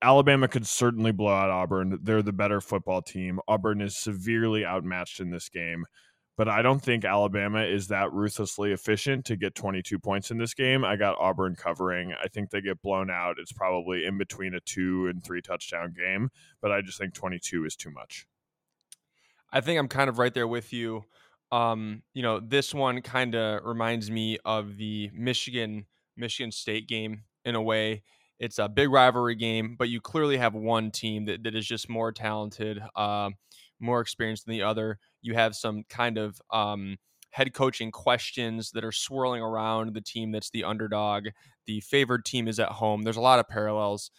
Alabama 0.02 0.48
could 0.48 0.68
certainly 0.68 1.12
blow 1.12 1.32
out 1.32 1.50
Auburn. 1.50 2.00
They're 2.04 2.22
the 2.22 2.34
better 2.34 2.60
football 2.60 3.02
team. 3.02 3.40
Auburn 3.48 3.80
is 3.80 3.96
severely 3.96 4.66
outmatched 4.66 5.20
in 5.22 5.30
this 5.30 5.48
game 5.48 5.86
but 6.36 6.48
I 6.48 6.62
don't 6.62 6.82
think 6.82 7.06
Alabama 7.06 7.62
is 7.62 7.88
that 7.90 8.12
ruthlessly 8.12 8.72
efficient 8.72 9.26
to 9.26 9.36
get 9.36 9.54
22 9.54 10.00
points 10.00 10.32
in 10.32 10.38
this 10.38 10.54
game. 10.54 10.84
I 10.84 10.96
got 10.96 11.18
Auburn 11.20 11.56
covering. 11.56 12.14
I 12.14 12.28
think 12.28 12.50
they 12.50 12.62
get 12.62 12.82
blown 12.82 13.12
out. 13.12 13.36
It's 13.38 13.52
probably 13.52 14.06
in 14.06 14.18
between 14.18 14.56
a 14.56 14.60
two 14.62 15.08
and 15.08 15.24
three 15.24 15.42
touchdown 15.42 15.94
game, 15.96 16.30
but 16.62 16.72
I 16.72 16.82
just 16.82 16.98
think 16.98 17.14
22 17.14 17.66
is 17.66 17.76
too 17.76 17.92
much. 17.92 18.26
I 19.54 19.62
think 19.62 19.80
I'm 19.80 19.88
kind 19.88 20.10
of 20.10 20.18
right 20.20 20.34
there 20.34 20.48
with 20.48 20.74
you. 20.74 21.06
Um, 21.52 22.02
you 22.14 22.24
know, 22.24 22.40
this 22.40 22.74
one 22.74 23.02
kind 23.04 23.36
of 23.36 23.64
reminds 23.64 24.10
me 24.10 24.40
of 24.44 24.78
the 24.78 25.12
Michigan 25.14 25.86
Michigan 26.18 26.52
State 26.52 26.88
game 26.88 27.24
in 27.46 27.56
a 27.56 27.62
way. 27.62 28.02
It's 28.40 28.58
a 28.60 28.68
big 28.68 28.90
rivalry 28.90 29.36
game, 29.36 29.76
but 29.78 29.90
you 29.90 30.02
clearly 30.02 30.38
have 30.38 30.56
one 30.56 30.92
team 30.92 31.26
that, 31.26 31.44
that 31.44 31.56
is 31.56 31.66
just 31.68 31.88
more 31.88 32.12
talented, 32.12 32.82
uh, 32.96 33.30
more 33.80 34.02
experienced 34.02 34.46
than 34.46 34.54
the 34.54 34.64
other. 34.64 34.98
You 35.22 35.36
have 35.36 35.56
some 35.56 35.84
kind 35.88 36.18
of 36.18 36.42
um, 36.52 36.98
head 37.32 37.54
coaching 37.54 37.92
questions 37.92 38.72
that 38.72 38.84
are 38.84 38.92
swirling 38.92 39.42
around 39.42 39.94
the 39.94 40.02
team 40.02 40.32
that's 40.32 40.50
the 40.50 40.64
underdog. 40.64 41.28
The 41.68 41.80
favored 41.82 42.26
team 42.26 42.48
is 42.48 42.60
at 42.60 42.70
home. 42.70 43.04
There's 43.04 43.18
a 43.18 43.22
lot 43.22 43.40
of 43.40 43.48
parallels. 43.48 44.10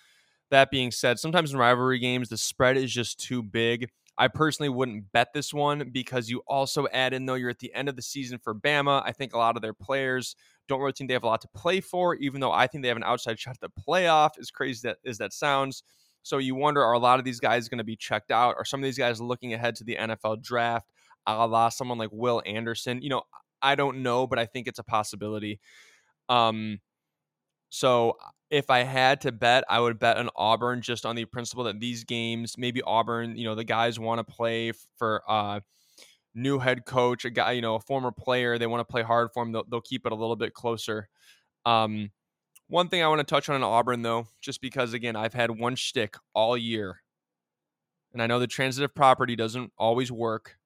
That 0.51 0.71
being 0.71 0.93
said, 0.93 1.19
sometimes 1.19 1.53
in 1.53 1.59
rivalry 1.59 1.99
games, 1.99 2.29
the 2.29 2.37
spread 2.37 2.77
is 2.77 2.93
just 2.93 3.19
too 3.19 3.43
big. 3.43 3.91
I 4.17 4.29
personally 4.29 4.69
wouldn't 4.69 5.11
bet 5.13 5.33
this 5.33 5.53
one 5.53 5.91
because 5.91 6.31
you 6.31 6.43
also 6.47 6.87
add 6.93 7.13
in, 7.13 7.27
though, 7.27 7.35
you're 7.35 7.51
at 7.51 7.59
the 7.59 7.75
end 7.75 7.89
of 7.89 7.97
the 7.97 8.03
season 8.03 8.39
for 8.39 8.55
Bama. 8.55 9.03
I 9.05 9.13
think 9.13 9.35
a 9.35 9.39
lot 9.39 9.57
of 9.57 9.63
their 9.63 9.75
players 9.75 10.37
don't 10.69 10.81
really 10.81 10.93
think 10.93 11.09
they 11.09 11.15
have 11.15 11.25
a 11.25 11.29
lot 11.29 11.41
to 11.41 11.49
play 11.49 11.81
for, 11.81 12.15
even 12.17 12.41
though 12.41 12.53
I 12.53 12.67
think 12.67 12.83
they 12.83 12.89
have 12.89 12.97
an 12.97 13.03
outside 13.03 13.39
shot 13.41 13.57
at 13.57 13.61
the 13.61 13.83
playoff, 13.89 14.39
as 14.39 14.51
crazy 14.51 14.89
that, 14.89 14.99
as 15.05 15.19
that 15.19 15.33
sounds. 15.33 15.83
So 16.23 16.39
you 16.39 16.55
wonder, 16.55 16.83
are 16.83 16.93
a 16.93 16.99
lot 16.99 17.19
of 17.19 17.25
these 17.25 17.41
guys 17.41 17.69
going 17.69 17.79
to 17.79 17.85
be 17.85 17.97
checked 17.97 18.31
out? 18.31 18.55
Are 18.57 18.65
some 18.65 18.81
of 18.81 18.85
these 18.85 18.99
guys 18.99 19.21
looking 19.21 19.53
ahead 19.53 19.75
to 19.77 19.85
the 19.85 19.97
NFL 19.97 20.43
draft? 20.43 20.89
A 21.27 21.47
la 21.47 21.69
someone 21.69 21.99
like 21.99 22.11
Will 22.13 22.43
Anderson. 22.47 23.03
You 23.03 23.11
know, 23.11 23.23
I 23.61 23.75
don't 23.75 24.03
know, 24.03 24.27
but 24.27 24.39
I 24.39 24.47
think 24.47 24.69
it's 24.69 24.79
a 24.79 24.85
possibility. 24.85 25.59
Um, 26.29 26.79
so 27.75 28.17
if 28.51 28.71
I 28.71 28.85
had 28.85 29.21
to 29.23 29.33
bet, 29.33 29.65
I 29.69 29.81
would 29.81 29.99
bet 29.99 30.17
on 30.17 30.31
Auburn 30.37 30.81
just 30.81 31.05
on 31.05 31.17
the 31.17 31.25
principle 31.25 31.65
that 31.65 31.81
these 31.81 32.05
games, 32.05 32.57
maybe 32.57 32.81
Auburn, 32.83 33.37
you 33.37 33.45
know, 33.45 33.57
the 33.57 33.65
guys 33.65 33.99
want 33.99 34.25
to 34.25 34.33
play 34.33 34.73
for 34.97 35.23
uh 35.29 35.59
new 36.37 36.61
head 36.61 36.85
coach, 36.85 37.25
a 37.25 37.31
guy, 37.31 37.53
you 37.53 37.63
know, 37.63 37.75
a 37.75 37.81
former 37.81 38.13
player, 38.13 38.59
they 38.59 38.69
want 38.69 38.81
to 38.81 38.91
play 38.91 39.03
hard 39.03 39.31
for 39.33 39.43
him. 39.43 39.51
They'll, 39.51 39.65
they'll 39.69 39.81
keep 39.81 40.07
it 40.07 40.13
a 40.13 40.15
little 40.15 40.37
bit 40.37 40.55
closer. 40.55 41.09
Um, 41.67 42.11
one 42.69 42.89
thing 42.89 43.03
I 43.03 43.09
want 43.09 43.21
to 43.21 43.25
touch 43.25 43.49
on 43.49 43.57
in 43.57 43.63
Auburn, 43.63 44.03
though, 44.03 44.27
just 44.41 44.61
because 44.61 44.93
again, 44.93 45.17
I've 45.17 45.35
had 45.35 45.51
one 45.51 45.75
shtick 45.75 46.17
all 46.33 46.57
year, 46.57 47.03
and 48.13 48.23
I 48.23 48.29
know 48.29 48.39
the 48.39 48.47
transitive 48.47 48.95
property 48.95 49.35
doesn't 49.35 49.73
always 49.77 50.13
work, 50.13 50.57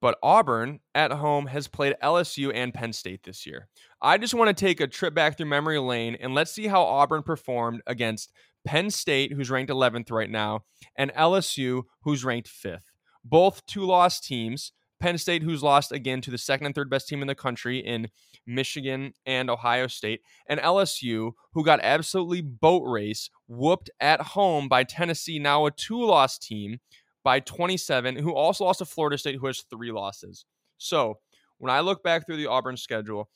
but 0.00 0.18
Auburn 0.22 0.80
at 0.94 1.12
home 1.12 1.46
has 1.46 1.68
played 1.68 1.96
LSU 2.02 2.52
and 2.54 2.72
Penn 2.72 2.92
State 2.92 3.22
this 3.24 3.46
year. 3.46 3.68
I 4.00 4.18
just 4.18 4.34
want 4.34 4.48
to 4.48 4.54
take 4.54 4.80
a 4.80 4.86
trip 4.86 5.14
back 5.14 5.36
through 5.36 5.46
memory 5.46 5.78
lane 5.78 6.16
and 6.20 6.34
let's 6.34 6.52
see 6.52 6.66
how 6.66 6.82
Auburn 6.82 7.22
performed 7.22 7.82
against 7.86 8.32
Penn 8.64 8.90
State, 8.90 9.32
who's 9.32 9.50
ranked 9.50 9.72
11th 9.72 10.10
right 10.10 10.30
now, 10.30 10.64
and 10.96 11.12
LSU, 11.14 11.84
who's 12.02 12.24
ranked 12.24 12.48
5th. 12.48 12.82
Both 13.24 13.64
two 13.66 13.84
lost 13.84 14.24
teams. 14.24 14.72
Penn 15.00 15.16
State, 15.16 15.42
who's 15.44 15.62
lost 15.62 15.92
again 15.92 16.20
to 16.22 16.30
the 16.30 16.38
second 16.38 16.66
and 16.66 16.74
third 16.74 16.90
best 16.90 17.08
team 17.08 17.22
in 17.22 17.28
the 17.28 17.34
country 17.34 17.78
in 17.78 18.08
Michigan 18.46 19.12
and 19.26 19.48
Ohio 19.48 19.86
State, 19.86 20.22
and 20.48 20.58
LSU, 20.58 21.32
who 21.52 21.64
got 21.64 21.80
absolutely 21.82 22.40
boat 22.40 22.82
race, 22.84 23.30
whooped 23.46 23.90
at 24.00 24.20
home 24.20 24.68
by 24.68 24.82
Tennessee, 24.82 25.38
now 25.38 25.66
a 25.66 25.70
two 25.70 26.02
loss 26.02 26.36
team 26.36 26.80
by 27.24 27.40
27, 27.40 28.16
who 28.16 28.34
also 28.34 28.64
lost 28.64 28.78
to 28.78 28.84
Florida 28.84 29.18
State, 29.18 29.36
who 29.36 29.46
has 29.46 29.62
three 29.62 29.92
losses. 29.92 30.44
So 30.78 31.18
when 31.58 31.70
I 31.70 31.80
look 31.80 32.02
back 32.02 32.26
through 32.26 32.36
the 32.36 32.46
Auburn 32.46 32.76
schedule, 32.76 33.28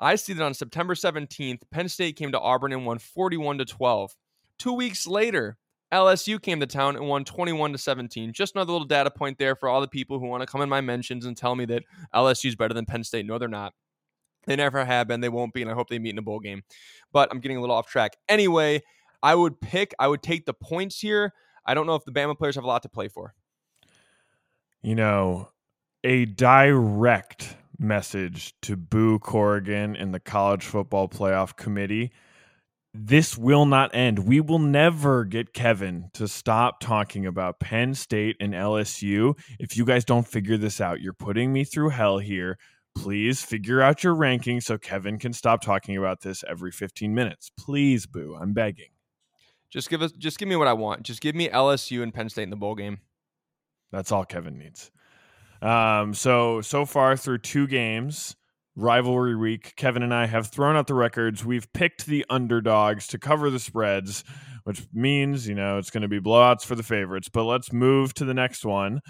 I 0.00 0.16
see 0.16 0.32
that 0.32 0.44
on 0.44 0.54
September 0.54 0.94
17th, 0.94 1.62
Penn 1.70 1.88
State 1.88 2.16
came 2.16 2.32
to 2.32 2.40
Auburn 2.40 2.72
and 2.72 2.86
won 2.86 2.98
41 2.98 3.58
to 3.58 3.64
12. 3.64 4.14
Two 4.58 4.72
weeks 4.72 5.06
later, 5.06 5.56
LSU 5.92 6.40
came 6.40 6.60
to 6.60 6.66
town 6.66 6.96
and 6.96 7.08
won 7.08 7.24
21 7.24 7.72
to 7.72 7.78
17. 7.78 8.32
Just 8.32 8.54
another 8.54 8.72
little 8.72 8.86
data 8.86 9.10
point 9.10 9.38
there 9.38 9.56
for 9.56 9.68
all 9.68 9.80
the 9.80 9.88
people 9.88 10.18
who 10.18 10.26
want 10.26 10.42
to 10.42 10.46
come 10.46 10.60
in 10.60 10.68
my 10.68 10.80
mentions 10.80 11.24
and 11.24 11.36
tell 11.36 11.54
me 11.54 11.64
that 11.66 11.82
LSU 12.14 12.46
is 12.46 12.56
better 12.56 12.74
than 12.74 12.86
Penn 12.86 13.04
State. 13.04 13.26
No, 13.26 13.38
they're 13.38 13.48
not. 13.48 13.72
They 14.46 14.56
never 14.56 14.84
have 14.84 15.08
been. 15.08 15.20
They 15.20 15.28
won't 15.28 15.52
be, 15.52 15.62
and 15.62 15.70
I 15.70 15.74
hope 15.74 15.88
they 15.88 15.98
meet 15.98 16.10
in 16.10 16.18
a 16.18 16.22
bowl 16.22 16.40
game. 16.40 16.62
But 17.12 17.28
I'm 17.30 17.40
getting 17.40 17.56
a 17.56 17.60
little 17.60 17.76
off 17.76 17.86
track. 17.86 18.16
Anyway, 18.28 18.82
I 19.22 19.34
would 19.34 19.60
pick, 19.60 19.94
I 19.98 20.08
would 20.08 20.22
take 20.22 20.46
the 20.46 20.54
points 20.54 21.00
here. 21.00 21.32
I 21.68 21.74
don't 21.74 21.86
know 21.86 21.94
if 21.94 22.04
the 22.06 22.12
Bama 22.12 22.36
players 22.36 22.54
have 22.54 22.64
a 22.64 22.66
lot 22.66 22.82
to 22.82 22.88
play 22.88 23.08
for. 23.08 23.34
You 24.80 24.94
know, 24.94 25.50
a 26.02 26.24
direct 26.24 27.56
message 27.78 28.54
to 28.62 28.74
Boo 28.74 29.18
Corrigan 29.18 29.94
and 29.94 30.14
the 30.14 30.18
College 30.18 30.64
Football 30.64 31.08
Playoff 31.08 31.56
Committee. 31.56 32.10
This 32.94 33.36
will 33.36 33.66
not 33.66 33.94
end. 33.94 34.20
We 34.20 34.40
will 34.40 34.58
never 34.58 35.26
get 35.26 35.52
Kevin 35.52 36.08
to 36.14 36.26
stop 36.26 36.80
talking 36.80 37.26
about 37.26 37.60
Penn 37.60 37.94
State 37.94 38.36
and 38.40 38.54
LSU. 38.54 39.38
If 39.60 39.76
you 39.76 39.84
guys 39.84 40.06
don't 40.06 40.26
figure 40.26 40.56
this 40.56 40.80
out, 40.80 41.02
you're 41.02 41.12
putting 41.12 41.52
me 41.52 41.64
through 41.64 41.90
hell 41.90 42.16
here. 42.18 42.58
Please 42.96 43.42
figure 43.42 43.82
out 43.82 44.02
your 44.02 44.14
ranking 44.14 44.62
so 44.62 44.78
Kevin 44.78 45.18
can 45.18 45.34
stop 45.34 45.60
talking 45.60 45.98
about 45.98 46.22
this 46.22 46.42
every 46.48 46.72
15 46.72 47.14
minutes. 47.14 47.50
Please, 47.58 48.06
Boo, 48.06 48.36
I'm 48.40 48.54
begging. 48.54 48.88
Just 49.70 49.90
give 49.90 50.02
us 50.02 50.12
just 50.12 50.38
give 50.38 50.48
me 50.48 50.56
what 50.56 50.68
I 50.68 50.72
want. 50.72 51.02
Just 51.02 51.20
give 51.20 51.34
me 51.34 51.48
LSU 51.48 52.02
and 52.02 52.12
Penn 52.12 52.28
State 52.28 52.44
in 52.44 52.50
the 52.50 52.56
bowl 52.56 52.74
game. 52.74 52.98
That's 53.92 54.12
all 54.12 54.24
Kevin 54.24 54.58
needs. 54.58 54.90
Um, 55.60 56.14
so 56.14 56.60
so 56.60 56.84
far 56.84 57.16
through 57.16 57.38
two 57.38 57.66
games, 57.66 58.36
rivalry 58.76 59.36
week, 59.36 59.74
Kevin 59.76 60.02
and 60.02 60.14
I 60.14 60.26
have 60.26 60.48
thrown 60.48 60.76
out 60.76 60.86
the 60.86 60.94
records. 60.94 61.44
We've 61.44 61.70
picked 61.72 62.06
the 62.06 62.24
underdogs 62.30 63.06
to 63.08 63.18
cover 63.18 63.50
the 63.50 63.58
spreads, 63.58 64.24
which 64.64 64.86
means 64.92 65.48
you 65.48 65.54
know 65.54 65.78
it's 65.78 65.90
going 65.90 66.02
to 66.02 66.08
be 66.08 66.20
blowouts 66.20 66.64
for 66.64 66.74
the 66.74 66.82
favorites. 66.82 67.28
But 67.28 67.44
let's 67.44 67.72
move 67.72 68.14
to 68.14 68.24
the 68.24 68.34
next 68.34 68.64
one. 68.64 69.00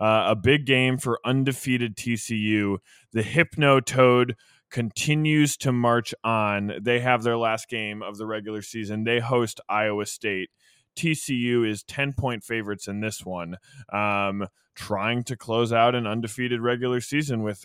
Uh, 0.00 0.24
a 0.28 0.36
big 0.36 0.66
game 0.66 0.98
for 0.98 1.20
undefeated 1.24 1.96
TCU. 1.96 2.78
The 3.12 3.22
Hypno 3.22 3.80
Toad 3.80 4.34
continues 4.70 5.56
to 5.58 5.72
march 5.72 6.14
on. 6.22 6.72
They 6.80 7.00
have 7.00 7.22
their 7.22 7.36
last 7.36 7.68
game 7.68 8.02
of 8.02 8.18
the 8.18 8.26
regular 8.26 8.62
season. 8.62 9.04
They 9.04 9.20
host 9.20 9.60
Iowa 9.68 10.06
State. 10.06 10.50
TCU 10.96 11.68
is 11.68 11.82
10 11.84 12.12
point 12.14 12.42
favorites 12.42 12.88
in 12.88 13.00
this 13.00 13.24
one, 13.24 13.56
um, 13.92 14.48
trying 14.74 15.22
to 15.24 15.36
close 15.36 15.72
out 15.72 15.94
an 15.94 16.06
undefeated 16.06 16.60
regular 16.60 17.00
season 17.00 17.42
with, 17.42 17.64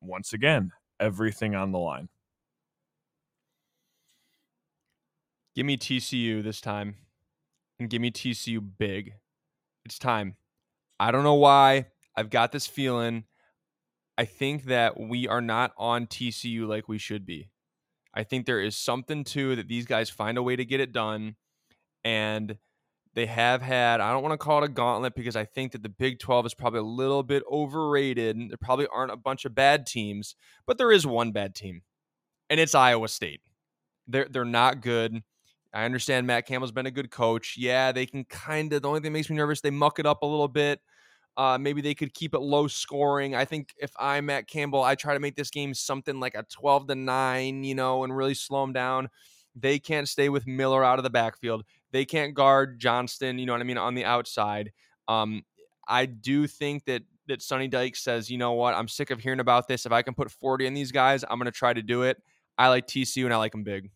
once 0.00 0.32
again, 0.32 0.72
everything 0.98 1.54
on 1.54 1.72
the 1.72 1.78
line. 1.78 2.08
Give 5.54 5.66
me 5.66 5.76
TCU 5.76 6.42
this 6.42 6.62
time 6.62 6.96
and 7.78 7.90
give 7.90 8.00
me 8.00 8.10
TCU 8.10 8.66
big. 8.78 9.14
It's 9.84 9.98
time. 9.98 10.36
I 10.98 11.10
don't 11.10 11.24
know 11.24 11.34
why. 11.34 11.86
I've 12.16 12.30
got 12.30 12.52
this 12.52 12.66
feeling. 12.66 13.24
I 14.18 14.24
think 14.24 14.64
that 14.64 14.98
we 15.00 15.26
are 15.26 15.40
not 15.40 15.72
on 15.78 16.06
TCU 16.06 16.66
like 16.66 16.88
we 16.88 16.98
should 16.98 17.24
be. 17.24 17.48
I 18.14 18.24
think 18.24 18.44
there 18.44 18.60
is 18.60 18.76
something 18.76 19.24
to 19.24 19.56
that 19.56 19.68
these 19.68 19.86
guys 19.86 20.10
find 20.10 20.36
a 20.36 20.42
way 20.42 20.54
to 20.56 20.64
get 20.64 20.80
it 20.80 20.92
done 20.92 21.36
and 22.04 22.58
they 23.14 23.26
have 23.26 23.62
had 23.62 24.00
i 24.00 24.12
don't 24.12 24.22
want 24.22 24.32
to 24.32 24.38
call 24.38 24.62
it 24.62 24.66
a 24.66 24.68
gauntlet 24.68 25.14
because 25.14 25.36
i 25.36 25.44
think 25.44 25.72
that 25.72 25.82
the 25.82 25.88
big 25.88 26.18
12 26.18 26.46
is 26.46 26.54
probably 26.54 26.80
a 26.80 26.82
little 26.82 27.22
bit 27.22 27.42
overrated 27.50 28.36
there 28.48 28.56
probably 28.60 28.86
aren't 28.92 29.12
a 29.12 29.16
bunch 29.16 29.44
of 29.44 29.54
bad 29.54 29.86
teams 29.86 30.34
but 30.66 30.78
there 30.78 30.90
is 30.90 31.06
one 31.06 31.30
bad 31.30 31.54
team 31.54 31.82
and 32.52 32.60
it's 32.60 32.74
iowa 32.74 33.08
state. 33.08 33.40
They're, 34.06 34.26
they're 34.28 34.44
not 34.44 34.82
good. 34.82 35.22
I 35.72 35.86
understand 35.86 36.26
matt 36.26 36.46
campbell's 36.46 36.70
been 36.70 36.86
a 36.86 36.90
good 36.90 37.10
coach. 37.10 37.56
Yeah 37.56 37.92
they 37.92 38.04
can 38.04 38.24
kind 38.24 38.72
of 38.74 38.82
the 38.82 38.88
only 38.88 39.00
thing 39.00 39.12
that 39.12 39.18
makes 39.18 39.30
me 39.30 39.36
nervous 39.36 39.62
they 39.62 39.70
muck 39.70 39.98
it 39.98 40.06
up 40.06 40.22
a 40.22 40.26
little 40.26 40.48
bit 40.48 40.80
uh, 41.36 41.58
maybe 41.58 41.80
they 41.80 41.94
could 41.94 42.12
keep 42.14 42.34
it 42.34 42.40
low 42.40 42.68
scoring. 42.68 43.34
I 43.34 43.44
think 43.44 43.74
if 43.78 43.90
I'm 43.98 44.26
Matt 44.26 44.48
Campbell, 44.48 44.82
I 44.82 44.94
try 44.94 45.14
to 45.14 45.20
make 45.20 45.36
this 45.36 45.50
game 45.50 45.72
something 45.74 46.20
like 46.20 46.34
a 46.34 46.44
12 46.44 46.88
to 46.88 46.94
9, 46.94 47.64
you 47.64 47.74
know, 47.74 48.04
and 48.04 48.14
really 48.14 48.34
slow 48.34 48.62
them 48.62 48.72
down. 48.72 49.08
They 49.54 49.78
can't 49.78 50.08
stay 50.08 50.28
with 50.28 50.46
Miller 50.46 50.84
out 50.84 50.98
of 50.98 51.02
the 51.02 51.10
backfield. 51.10 51.64
They 51.90 52.04
can't 52.04 52.34
guard 52.34 52.78
Johnston, 52.78 53.38
you 53.38 53.46
know 53.46 53.52
what 53.52 53.60
I 53.60 53.64
mean, 53.64 53.78
on 53.78 53.94
the 53.94 54.04
outside. 54.04 54.72
Um, 55.08 55.42
I 55.86 56.06
do 56.06 56.46
think 56.46 56.84
that 56.86 57.02
that 57.28 57.40
Sonny 57.40 57.68
Dykes 57.68 58.02
says, 58.02 58.30
you 58.30 58.36
know 58.36 58.52
what, 58.52 58.74
I'm 58.74 58.88
sick 58.88 59.10
of 59.10 59.20
hearing 59.20 59.40
about 59.40 59.68
this. 59.68 59.86
If 59.86 59.92
I 59.92 60.02
can 60.02 60.12
put 60.12 60.30
40 60.30 60.66
in 60.66 60.74
these 60.74 60.90
guys, 60.90 61.22
I'm 61.22 61.38
going 61.38 61.46
to 61.46 61.52
try 61.52 61.72
to 61.72 61.82
do 61.82 62.02
it. 62.02 62.20
I 62.58 62.68
like 62.68 62.86
TCU 62.86 63.24
and 63.24 63.32
I 63.32 63.36
like 63.36 63.52
them 63.52 63.62
big. 63.62 63.90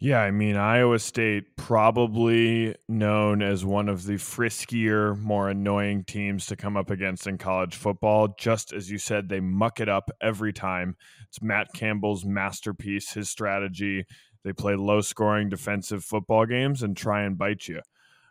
Yeah, 0.00 0.20
I 0.20 0.30
mean, 0.30 0.54
Iowa 0.54 1.00
State 1.00 1.56
probably 1.56 2.76
known 2.88 3.42
as 3.42 3.64
one 3.64 3.88
of 3.88 4.04
the 4.04 4.14
friskier, 4.14 5.18
more 5.18 5.48
annoying 5.48 6.04
teams 6.04 6.46
to 6.46 6.56
come 6.56 6.76
up 6.76 6.88
against 6.88 7.26
in 7.26 7.36
college 7.36 7.74
football. 7.74 8.28
Just 8.38 8.72
as 8.72 8.88
you 8.92 8.98
said, 8.98 9.28
they 9.28 9.40
muck 9.40 9.80
it 9.80 9.88
up 9.88 10.08
every 10.20 10.52
time. 10.52 10.96
It's 11.26 11.42
Matt 11.42 11.72
Campbell's 11.74 12.24
masterpiece, 12.24 13.12
his 13.14 13.28
strategy. 13.28 14.06
They 14.44 14.52
play 14.52 14.76
low 14.76 15.00
scoring 15.00 15.48
defensive 15.48 16.04
football 16.04 16.46
games 16.46 16.84
and 16.84 16.96
try 16.96 17.22
and 17.22 17.36
bite 17.36 17.66
you. 17.66 17.80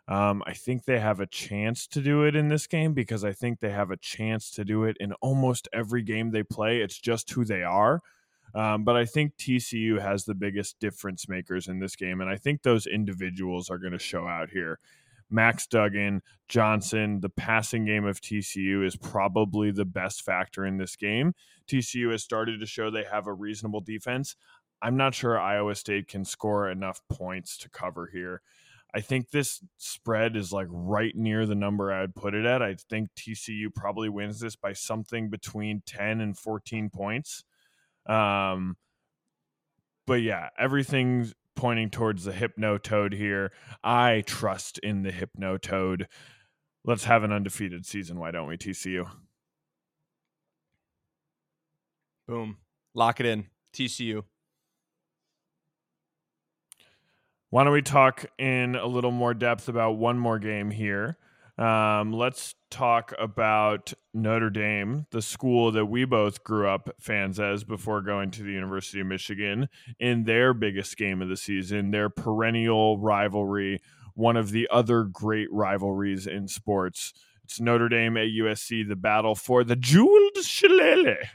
Um, 0.08 0.42
I 0.46 0.54
think 0.54 0.86
they 0.86 1.00
have 1.00 1.20
a 1.20 1.26
chance 1.26 1.86
to 1.88 2.00
do 2.00 2.22
it 2.24 2.34
in 2.34 2.48
this 2.48 2.66
game 2.66 2.94
because 2.94 3.24
I 3.24 3.32
think 3.34 3.60
they 3.60 3.72
have 3.72 3.90
a 3.90 3.98
chance 3.98 4.50
to 4.52 4.64
do 4.64 4.84
it 4.84 4.96
in 4.98 5.12
almost 5.20 5.68
every 5.74 6.02
game 6.02 6.30
they 6.30 6.42
play. 6.42 6.80
It's 6.80 6.98
just 6.98 7.30
who 7.32 7.44
they 7.44 7.62
are. 7.62 8.00
Um, 8.54 8.84
but 8.84 8.96
I 8.96 9.04
think 9.04 9.36
TCU 9.36 10.00
has 10.00 10.24
the 10.24 10.34
biggest 10.34 10.78
difference 10.80 11.28
makers 11.28 11.68
in 11.68 11.78
this 11.78 11.96
game, 11.96 12.20
and 12.20 12.30
I 12.30 12.36
think 12.36 12.62
those 12.62 12.86
individuals 12.86 13.70
are 13.70 13.78
going 13.78 13.92
to 13.92 13.98
show 13.98 14.26
out 14.26 14.50
here. 14.50 14.78
Max 15.30 15.66
Duggan, 15.66 16.22
Johnston, 16.48 17.20
the 17.20 17.28
passing 17.28 17.84
game 17.84 18.06
of 18.06 18.20
TCU 18.20 18.84
is 18.84 18.96
probably 18.96 19.70
the 19.70 19.84
best 19.84 20.22
factor 20.22 20.64
in 20.64 20.78
this 20.78 20.96
game. 20.96 21.34
TCU 21.70 22.10
has 22.12 22.22
started 22.22 22.60
to 22.60 22.66
show 22.66 22.90
they 22.90 23.04
have 23.04 23.26
a 23.26 23.32
reasonable 23.32 23.82
defense. 23.82 24.36
I'm 24.80 24.96
not 24.96 25.14
sure 25.14 25.38
Iowa 25.38 25.74
State 25.74 26.08
can 26.08 26.24
score 26.24 26.70
enough 26.70 27.02
points 27.10 27.58
to 27.58 27.68
cover 27.68 28.08
here. 28.12 28.40
I 28.94 29.00
think 29.00 29.30
this 29.30 29.62
spread 29.76 30.34
is 30.34 30.50
like 30.50 30.68
right 30.70 31.14
near 31.14 31.44
the 31.44 31.54
number 31.54 31.92
I'd 31.92 32.14
put 32.14 32.34
it 32.34 32.46
at. 32.46 32.62
I 32.62 32.74
think 32.88 33.10
TCU 33.14 33.74
probably 33.74 34.08
wins 34.08 34.40
this 34.40 34.56
by 34.56 34.72
something 34.72 35.28
between 35.28 35.82
10 35.84 36.22
and 36.22 36.38
14 36.38 36.88
points. 36.88 37.44
Um, 38.08 38.76
but 40.06 40.22
yeah, 40.22 40.48
everything's 40.58 41.34
pointing 41.54 41.90
towards 41.90 42.24
the 42.24 42.32
hypno 42.32 42.78
toad 42.78 43.12
here. 43.12 43.52
I 43.84 44.22
trust 44.26 44.78
in 44.78 45.02
the 45.02 45.12
hypno 45.12 45.58
toad. 45.58 46.08
Let's 46.84 47.04
have 47.04 47.24
an 47.24 47.32
undefeated 47.32 47.84
season. 47.84 48.18
Why 48.18 48.30
don't 48.30 48.48
we, 48.48 48.56
TCU? 48.56 49.08
Boom. 52.26 52.58
Lock 52.94 53.20
it 53.20 53.26
in. 53.26 53.46
TCU. 53.74 54.22
Why 57.50 57.64
don't 57.64 57.72
we 57.72 57.82
talk 57.82 58.26
in 58.38 58.76
a 58.76 58.86
little 58.86 59.10
more 59.10 59.32
depth 59.34 59.68
about 59.68 59.92
one 59.92 60.18
more 60.18 60.38
game 60.38 60.70
here? 60.70 61.16
Um, 61.58 62.12
let's 62.12 62.54
talk 62.70 63.12
about 63.18 63.92
Notre 64.14 64.50
Dame, 64.50 65.06
the 65.10 65.20
school 65.20 65.72
that 65.72 65.86
we 65.86 66.04
both 66.04 66.44
grew 66.44 66.68
up 66.68 66.88
fans 67.00 67.40
as 67.40 67.64
before 67.64 68.00
going 68.00 68.30
to 68.32 68.44
the 68.44 68.52
University 68.52 69.00
of 69.00 69.08
Michigan, 69.08 69.68
in 69.98 70.22
their 70.22 70.54
biggest 70.54 70.96
game 70.96 71.20
of 71.20 71.28
the 71.28 71.36
season, 71.36 71.90
their 71.90 72.10
perennial 72.10 72.98
rivalry, 72.98 73.80
one 74.14 74.36
of 74.36 74.52
the 74.52 74.68
other 74.70 75.02
great 75.02 75.48
rivalries 75.50 76.28
in 76.28 76.46
sports. 76.46 77.12
It's 77.42 77.58
Notre 77.58 77.88
Dame 77.88 78.16
at 78.16 78.28
USC, 78.28 78.86
the 78.86 78.94
battle 78.94 79.34
for 79.34 79.64
the 79.64 79.74
jeweled 79.74 80.36
shillelagh. 80.36 81.26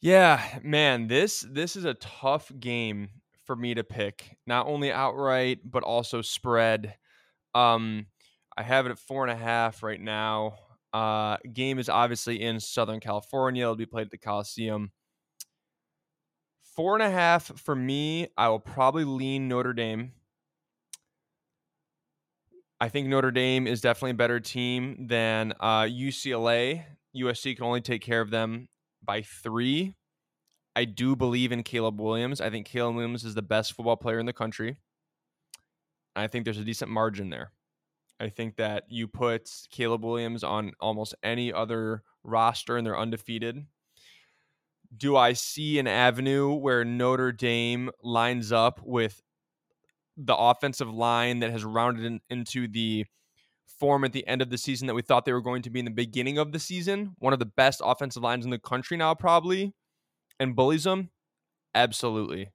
Yeah, 0.00 0.60
man, 0.62 1.08
this 1.08 1.44
this 1.48 1.74
is 1.74 1.84
a 1.84 1.94
tough 1.94 2.52
game 2.60 3.08
for 3.44 3.56
me 3.56 3.74
to 3.74 3.82
pick, 3.82 4.36
not 4.46 4.66
only 4.68 4.92
outright 4.92 5.58
but 5.64 5.82
also 5.82 6.22
spread. 6.22 6.96
Um, 7.54 8.06
I 8.56 8.62
have 8.62 8.86
it 8.86 8.90
at 8.90 8.98
four 8.98 9.26
and 9.26 9.32
a 9.32 9.42
half 9.42 9.82
right 9.82 10.00
now. 10.00 10.54
Uh, 10.92 11.38
game 11.52 11.78
is 11.78 11.88
obviously 11.88 12.40
in 12.40 12.60
Southern 12.60 13.00
California. 13.00 13.62
It'll 13.62 13.76
be 13.76 13.86
played 13.86 14.06
at 14.06 14.10
the 14.10 14.18
Coliseum. 14.18 14.92
Four 16.62 16.94
and 16.94 17.02
a 17.02 17.10
half 17.10 17.58
for 17.58 17.74
me. 17.74 18.28
I 18.36 18.48
will 18.48 18.60
probably 18.60 19.04
lean 19.04 19.48
Notre 19.48 19.72
Dame. 19.72 20.12
I 22.80 22.88
think 22.88 23.08
Notre 23.08 23.30
Dame 23.30 23.66
is 23.66 23.80
definitely 23.80 24.10
a 24.12 24.14
better 24.14 24.40
team 24.40 25.06
than 25.06 25.52
uh, 25.60 25.82
UCLA. 25.82 26.84
USC 27.16 27.56
can 27.56 27.64
only 27.64 27.80
take 27.80 28.02
care 28.02 28.20
of 28.20 28.30
them 28.30 28.68
by 29.04 29.22
three. 29.22 29.94
I 30.74 30.84
do 30.84 31.14
believe 31.14 31.52
in 31.52 31.62
Caleb 31.62 32.00
Williams. 32.00 32.40
I 32.40 32.50
think 32.50 32.66
Caleb 32.66 32.96
Williams 32.96 33.24
is 33.24 33.34
the 33.34 33.42
best 33.42 33.74
football 33.74 33.96
player 33.96 34.18
in 34.18 34.26
the 34.26 34.32
country. 34.32 34.78
I 36.14 36.26
think 36.26 36.44
there's 36.44 36.58
a 36.58 36.64
decent 36.64 36.90
margin 36.90 37.30
there. 37.30 37.52
I 38.20 38.28
think 38.28 38.56
that 38.56 38.84
you 38.88 39.08
put 39.08 39.50
Caleb 39.70 40.04
Williams 40.04 40.44
on 40.44 40.72
almost 40.80 41.14
any 41.22 41.52
other 41.52 42.02
roster 42.22 42.76
and 42.76 42.86
they're 42.86 42.98
undefeated. 42.98 43.64
Do 44.96 45.16
I 45.16 45.32
see 45.32 45.78
an 45.78 45.86
avenue 45.86 46.52
where 46.52 46.84
Notre 46.84 47.32
Dame 47.32 47.90
lines 48.02 48.52
up 48.52 48.80
with 48.84 49.22
the 50.16 50.36
offensive 50.36 50.92
line 50.92 51.40
that 51.40 51.50
has 51.50 51.64
rounded 51.64 52.04
in, 52.04 52.20
into 52.28 52.68
the 52.68 53.06
form 53.66 54.04
at 54.04 54.12
the 54.12 54.26
end 54.28 54.42
of 54.42 54.50
the 54.50 54.58
season 54.58 54.86
that 54.86 54.94
we 54.94 55.02
thought 55.02 55.24
they 55.24 55.32
were 55.32 55.40
going 55.40 55.62
to 55.62 55.70
be 55.70 55.78
in 55.78 55.86
the 55.86 55.90
beginning 55.90 56.38
of 56.38 56.52
the 56.52 56.58
season? 56.58 57.16
One 57.18 57.32
of 57.32 57.38
the 57.38 57.46
best 57.46 57.80
offensive 57.82 58.22
lines 58.22 58.44
in 58.44 58.50
the 58.50 58.58
country 58.58 58.96
now, 58.96 59.14
probably 59.14 59.72
and 60.38 60.54
bullies 60.54 60.84
them? 60.84 61.10
Absolutely. 61.74 62.50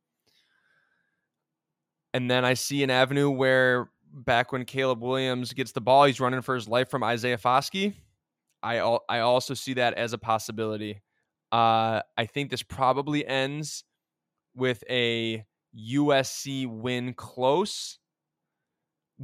And 2.17 2.31
then 2.31 2.43
I 2.43 2.55
see 2.55 2.81
an 2.81 2.89
avenue 2.89 3.29
where 3.29 3.91
back 4.11 4.51
when 4.51 4.65
Caleb 4.65 5.03
Williams 5.03 5.53
gets 5.53 5.71
the 5.71 5.81
ball, 5.81 6.05
he's 6.05 6.19
running 6.19 6.41
for 6.41 6.55
his 6.55 6.67
life 6.67 6.89
from 6.89 7.03
Isaiah 7.03 7.37
Foskey. 7.37 7.93
I 8.63 8.77
al- 8.77 9.05
I 9.07 9.19
also 9.19 9.53
see 9.53 9.75
that 9.75 9.93
as 9.93 10.13
a 10.13 10.17
possibility. 10.17 11.03
Uh, 11.51 12.01
I 12.17 12.25
think 12.25 12.49
this 12.49 12.63
probably 12.63 13.23
ends 13.23 13.83
with 14.55 14.83
a 14.89 15.45
USC 15.77 16.65
win 16.65 17.13
close, 17.13 17.99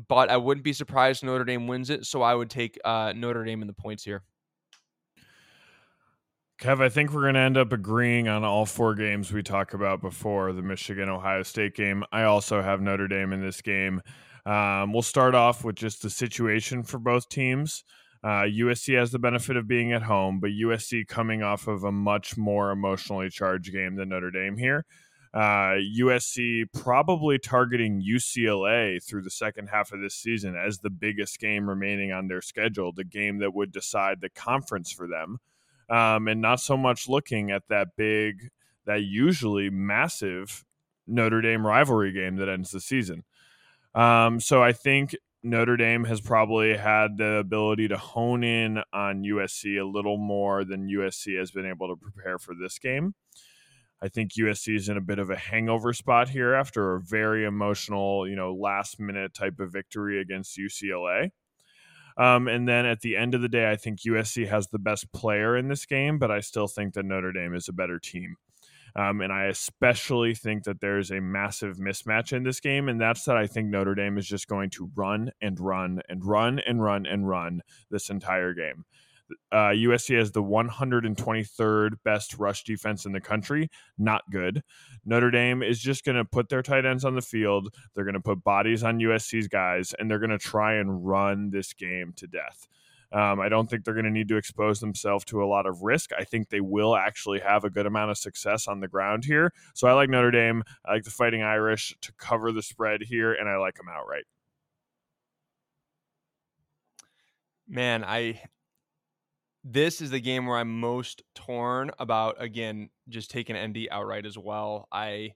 but 0.07 0.29
I 0.29 0.37
wouldn't 0.37 0.63
be 0.63 0.73
surprised 0.73 1.23
Notre 1.23 1.45
Dame 1.45 1.65
wins 1.65 1.89
it. 1.89 2.05
So 2.05 2.21
I 2.21 2.35
would 2.35 2.51
take 2.51 2.77
uh, 2.85 3.11
Notre 3.15 3.43
Dame 3.43 3.63
in 3.63 3.67
the 3.67 3.73
points 3.73 4.03
here. 4.03 4.21
Kev, 6.59 6.81
I 6.81 6.89
think 6.89 7.11
we're 7.11 7.23
going 7.23 7.33
to 7.33 7.39
end 7.41 7.57
up 7.57 7.73
agreeing 7.73 8.27
on 8.27 8.43
all 8.43 8.65
four 8.65 8.93
games 8.93 9.33
we 9.33 9.41
talked 9.41 9.73
about 9.73 10.01
before 10.01 10.53
the 10.53 10.61
Michigan 10.61 11.09
Ohio 11.09 11.43
State 11.43 11.75
game. 11.75 12.03
I 12.11 12.23
also 12.23 12.61
have 12.61 12.79
Notre 12.79 13.07
Dame 13.07 13.33
in 13.33 13.41
this 13.41 13.61
game. 13.61 14.01
Um, 14.45 14.93
we'll 14.93 15.01
start 15.01 15.35
off 15.35 15.63
with 15.63 15.75
just 15.75 16.03
the 16.03 16.09
situation 16.09 16.83
for 16.83 16.99
both 16.99 17.27
teams. 17.27 17.83
Uh, 18.23 18.43
USC 18.43 18.97
has 18.97 19.11
the 19.11 19.19
benefit 19.19 19.57
of 19.57 19.67
being 19.67 19.91
at 19.91 20.03
home, 20.03 20.39
but 20.39 20.51
USC 20.51 21.07
coming 21.07 21.43
off 21.43 21.67
of 21.67 21.83
a 21.83 21.91
much 21.91 22.37
more 22.37 22.71
emotionally 22.71 23.29
charged 23.29 23.73
game 23.73 23.95
than 23.95 24.09
Notre 24.09 24.31
Dame 24.31 24.55
here. 24.55 24.85
Uh, 25.33 25.79
USC 25.99 26.65
probably 26.71 27.39
targeting 27.39 28.01
UCLA 28.01 29.03
through 29.03 29.23
the 29.23 29.31
second 29.31 29.67
half 29.67 29.91
of 29.91 29.99
this 29.99 30.15
season 30.15 30.55
as 30.55 30.77
the 30.77 30.91
biggest 30.91 31.39
game 31.39 31.67
remaining 31.67 32.11
on 32.11 32.27
their 32.27 32.41
schedule, 32.41 32.93
the 32.93 33.03
game 33.03 33.39
that 33.39 33.53
would 33.53 33.71
decide 33.71 34.21
the 34.21 34.29
conference 34.29 34.91
for 34.91 35.07
them 35.07 35.39
um, 35.93 36.27
and 36.27 36.41
not 36.41 36.59
so 36.59 36.75
much 36.75 37.07
looking 37.07 37.51
at 37.51 37.67
that 37.69 37.89
big, 37.95 38.49
that 38.85 39.03
usually 39.03 39.69
massive 39.69 40.65
Notre 41.05 41.39
Dame 41.39 41.67
rivalry 41.67 42.11
game 42.11 42.37
that 42.37 42.49
ends 42.49 42.71
the 42.71 42.81
season. 42.81 43.23
Um, 43.93 44.39
so 44.39 44.63
I 44.63 44.73
think 44.73 45.15
Notre 45.43 45.77
Dame 45.77 46.05
has 46.05 46.19
probably 46.19 46.75
had 46.75 47.17
the 47.17 47.35
ability 47.35 47.89
to 47.89 47.97
hone 47.97 48.43
in 48.43 48.79
on 48.91 49.21
USC 49.21 49.79
a 49.79 49.85
little 49.85 50.17
more 50.17 50.63
than 50.63 50.89
USC 50.89 51.37
has 51.37 51.51
been 51.51 51.67
able 51.67 51.89
to 51.89 51.95
prepare 51.95 52.39
for 52.39 52.55
this 52.59 52.79
game. 52.79 53.13
I 54.01 54.07
think 54.07 54.33
USC 54.33 54.75
is 54.75 54.89
in 54.89 54.97
a 54.97 55.01
bit 55.01 55.19
of 55.19 55.29
a 55.29 55.37
hangover 55.37 55.93
spot 55.93 56.27
here 56.27 56.55
after 56.55 56.95
a 56.95 57.01
very 57.01 57.45
emotional, 57.45 58.27
you 58.27 58.35
know, 58.35 58.51
last 58.51 58.99
minute 58.99 59.35
type 59.35 59.59
of 59.59 59.71
victory 59.71 60.19
against 60.19 60.57
UCLA. 60.57 61.29
Um, 62.17 62.47
and 62.47 62.67
then 62.67 62.85
at 62.85 63.01
the 63.01 63.17
end 63.17 63.33
of 63.33 63.41
the 63.41 63.49
day, 63.49 63.69
I 63.69 63.75
think 63.75 64.01
USC 64.01 64.47
has 64.47 64.67
the 64.67 64.79
best 64.79 65.11
player 65.11 65.57
in 65.57 65.67
this 65.67 65.85
game, 65.85 66.19
but 66.19 66.31
I 66.31 66.39
still 66.39 66.67
think 66.67 66.93
that 66.93 67.05
Notre 67.05 67.31
Dame 67.31 67.55
is 67.55 67.67
a 67.67 67.73
better 67.73 67.99
team. 67.99 68.35
Um, 68.95 69.21
and 69.21 69.33
I 69.33 69.45
especially 69.45 70.35
think 70.35 70.65
that 70.65 70.79
there's 70.79 71.09
a 71.09 71.19
massive 71.19 71.77
mismatch 71.77 72.31
in 72.31 72.43
this 72.43 72.59
game, 72.59 72.89
and 72.89 73.01
that's 73.01 73.23
that 73.25 73.37
I 73.37 73.47
think 73.47 73.69
Notre 73.69 73.95
Dame 73.95 74.19
is 74.19 74.27
just 74.27 74.47
going 74.47 74.69
to 74.71 74.91
run 74.95 75.31
and 75.41 75.59
run 75.59 76.01
and 76.09 76.23
run 76.23 76.59
and 76.59 76.83
run 76.83 77.07
and 77.07 77.27
run 77.27 77.61
this 77.89 78.09
entire 78.11 78.53
game. 78.53 78.85
Uh, 79.51 79.69
USC 79.69 80.17
has 80.17 80.31
the 80.31 80.43
123rd 80.43 81.91
best 82.03 82.37
rush 82.37 82.63
defense 82.63 83.05
in 83.05 83.11
the 83.11 83.21
country. 83.21 83.69
Not 83.97 84.23
good. 84.31 84.63
Notre 85.05 85.31
Dame 85.31 85.63
is 85.63 85.79
just 85.79 86.03
going 86.03 86.17
to 86.17 86.25
put 86.25 86.49
their 86.49 86.61
tight 86.61 86.85
ends 86.85 87.05
on 87.05 87.15
the 87.15 87.21
field. 87.21 87.73
They're 87.95 88.03
going 88.03 88.13
to 88.13 88.19
put 88.19 88.43
bodies 88.43 88.83
on 88.83 88.99
USC's 88.99 89.47
guys, 89.47 89.93
and 89.97 90.09
they're 90.09 90.19
going 90.19 90.29
to 90.29 90.37
try 90.37 90.75
and 90.75 91.05
run 91.05 91.49
this 91.51 91.73
game 91.73 92.13
to 92.17 92.27
death. 92.27 92.67
Um, 93.13 93.39
I 93.39 93.47
don't 93.47 93.69
think 93.69 93.85
they're 93.85 93.93
going 93.93 94.05
to 94.05 94.11
need 94.11 94.27
to 94.29 94.37
expose 94.37 94.79
themselves 94.79 95.23
to 95.25 95.43
a 95.43 95.45
lot 95.45 95.67
of 95.67 95.83
risk. 95.83 96.09
I 96.17 96.23
think 96.23 96.49
they 96.49 96.61
will 96.61 96.95
actually 96.95 97.39
have 97.41 97.63
a 97.63 97.69
good 97.69 97.85
amount 97.85 98.09
of 98.09 98.17
success 98.17 98.67
on 98.67 98.79
the 98.79 98.87
ground 98.87 99.23
here. 99.23 99.53
So 99.75 99.87
I 99.87 99.93
like 99.93 100.09
Notre 100.09 100.31
Dame. 100.31 100.63
I 100.83 100.93
like 100.93 101.03
the 101.03 101.11
Fighting 101.11 101.43
Irish 101.43 101.95
to 102.01 102.11
cover 102.13 102.51
the 102.51 102.63
spread 102.63 103.03
here, 103.03 103.33
and 103.33 103.47
I 103.47 103.57
like 103.57 103.75
them 103.75 103.85
outright. 103.87 104.23
Man, 107.67 108.03
I 108.03 108.41
this 109.63 110.01
is 110.01 110.11
the 110.11 110.19
game 110.19 110.45
where 110.45 110.57
I'm 110.57 110.79
most 110.79 111.23
torn 111.35 111.91
about 111.99 112.41
again 112.41 112.89
just 113.09 113.31
taking 113.31 113.55
ND 113.55 113.87
outright 113.91 114.25
as 114.25 114.37
well. 114.37 114.87
I 114.91 115.33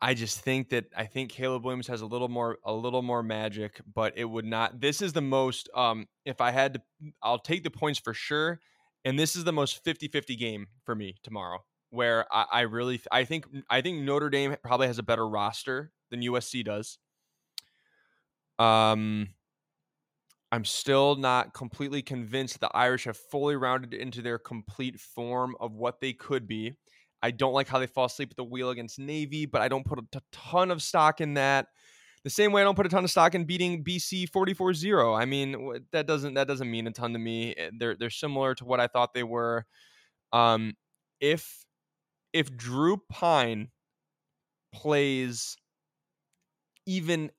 I 0.00 0.14
just 0.14 0.40
think 0.40 0.70
that 0.70 0.86
I 0.96 1.06
think 1.06 1.30
Caleb 1.30 1.64
Williams 1.64 1.86
has 1.88 2.02
a 2.02 2.06
little 2.06 2.28
more 2.28 2.58
a 2.64 2.72
little 2.72 3.02
more 3.02 3.22
magic, 3.22 3.80
but 3.92 4.16
it 4.16 4.24
would 4.26 4.44
not. 4.44 4.80
This 4.80 5.00
is 5.00 5.12
the 5.12 5.22
most 5.22 5.68
um 5.74 6.06
if 6.24 6.40
I 6.40 6.50
had 6.50 6.74
to 6.74 6.82
I'll 7.22 7.38
take 7.38 7.64
the 7.64 7.70
points 7.70 7.98
for 7.98 8.12
sure, 8.14 8.60
and 9.04 9.18
this 9.18 9.36
is 9.36 9.44
the 9.44 9.52
most 9.52 9.84
50-50 9.84 10.38
game 10.38 10.66
for 10.84 10.94
me 10.94 11.16
tomorrow 11.22 11.64
where 11.90 12.26
I, 12.32 12.46
I 12.52 12.60
really 12.62 13.00
I 13.10 13.24
think 13.24 13.46
I 13.70 13.80
think 13.80 14.02
Notre 14.02 14.30
Dame 14.30 14.56
probably 14.62 14.86
has 14.86 14.98
a 14.98 15.02
better 15.02 15.26
roster 15.26 15.92
than 16.10 16.20
USC 16.20 16.62
does. 16.62 16.98
Um 18.58 19.28
I'm 20.52 20.64
still 20.64 21.16
not 21.16 21.54
completely 21.54 22.02
convinced 22.02 22.60
the 22.60 22.70
Irish 22.74 23.04
have 23.04 23.16
fully 23.16 23.56
rounded 23.56 23.92
into 23.92 24.22
their 24.22 24.38
complete 24.38 25.00
form 25.00 25.56
of 25.60 25.72
what 25.74 26.00
they 26.00 26.12
could 26.12 26.46
be. 26.46 26.74
I 27.22 27.30
don't 27.32 27.52
like 27.52 27.68
how 27.68 27.78
they 27.78 27.86
fall 27.86 28.04
asleep 28.04 28.30
at 28.30 28.36
the 28.36 28.44
wheel 28.44 28.70
against 28.70 28.98
Navy, 28.98 29.46
but 29.46 29.60
I 29.60 29.68
don't 29.68 29.84
put 29.84 29.98
a 29.98 30.20
ton 30.32 30.70
of 30.70 30.82
stock 30.82 31.20
in 31.20 31.34
that. 31.34 31.66
the 32.24 32.30
same 32.30 32.52
way 32.52 32.60
I 32.60 32.64
don't 32.64 32.76
put 32.76 32.86
a 32.86 32.90
ton 32.90 33.04
of 33.04 33.10
stock 33.10 33.34
in 33.34 33.44
beating 33.44 33.82
BC 33.84 34.30
44-0. 34.30 35.18
I 35.18 35.24
mean, 35.24 35.84
that 35.92 36.06
doesn't 36.06 36.34
that 36.34 36.48
doesn't 36.48 36.70
mean 36.70 36.86
a 36.86 36.92
ton 36.92 37.12
to 37.12 37.18
me. 37.18 37.54
Eh, 37.56 37.70
they're 37.78 37.96
they're 37.96 38.10
similar 38.10 38.54
to 38.56 38.64
what 38.64 38.80
I 38.80 38.86
thought 38.86 39.14
they 39.14 39.22
were. 39.24 39.66
Um, 40.32 40.74
if 41.20 41.64
if 42.32 42.56
Drew 42.56 42.98
Pyne 43.10 43.70
plays 44.72 45.56
even 46.86 47.30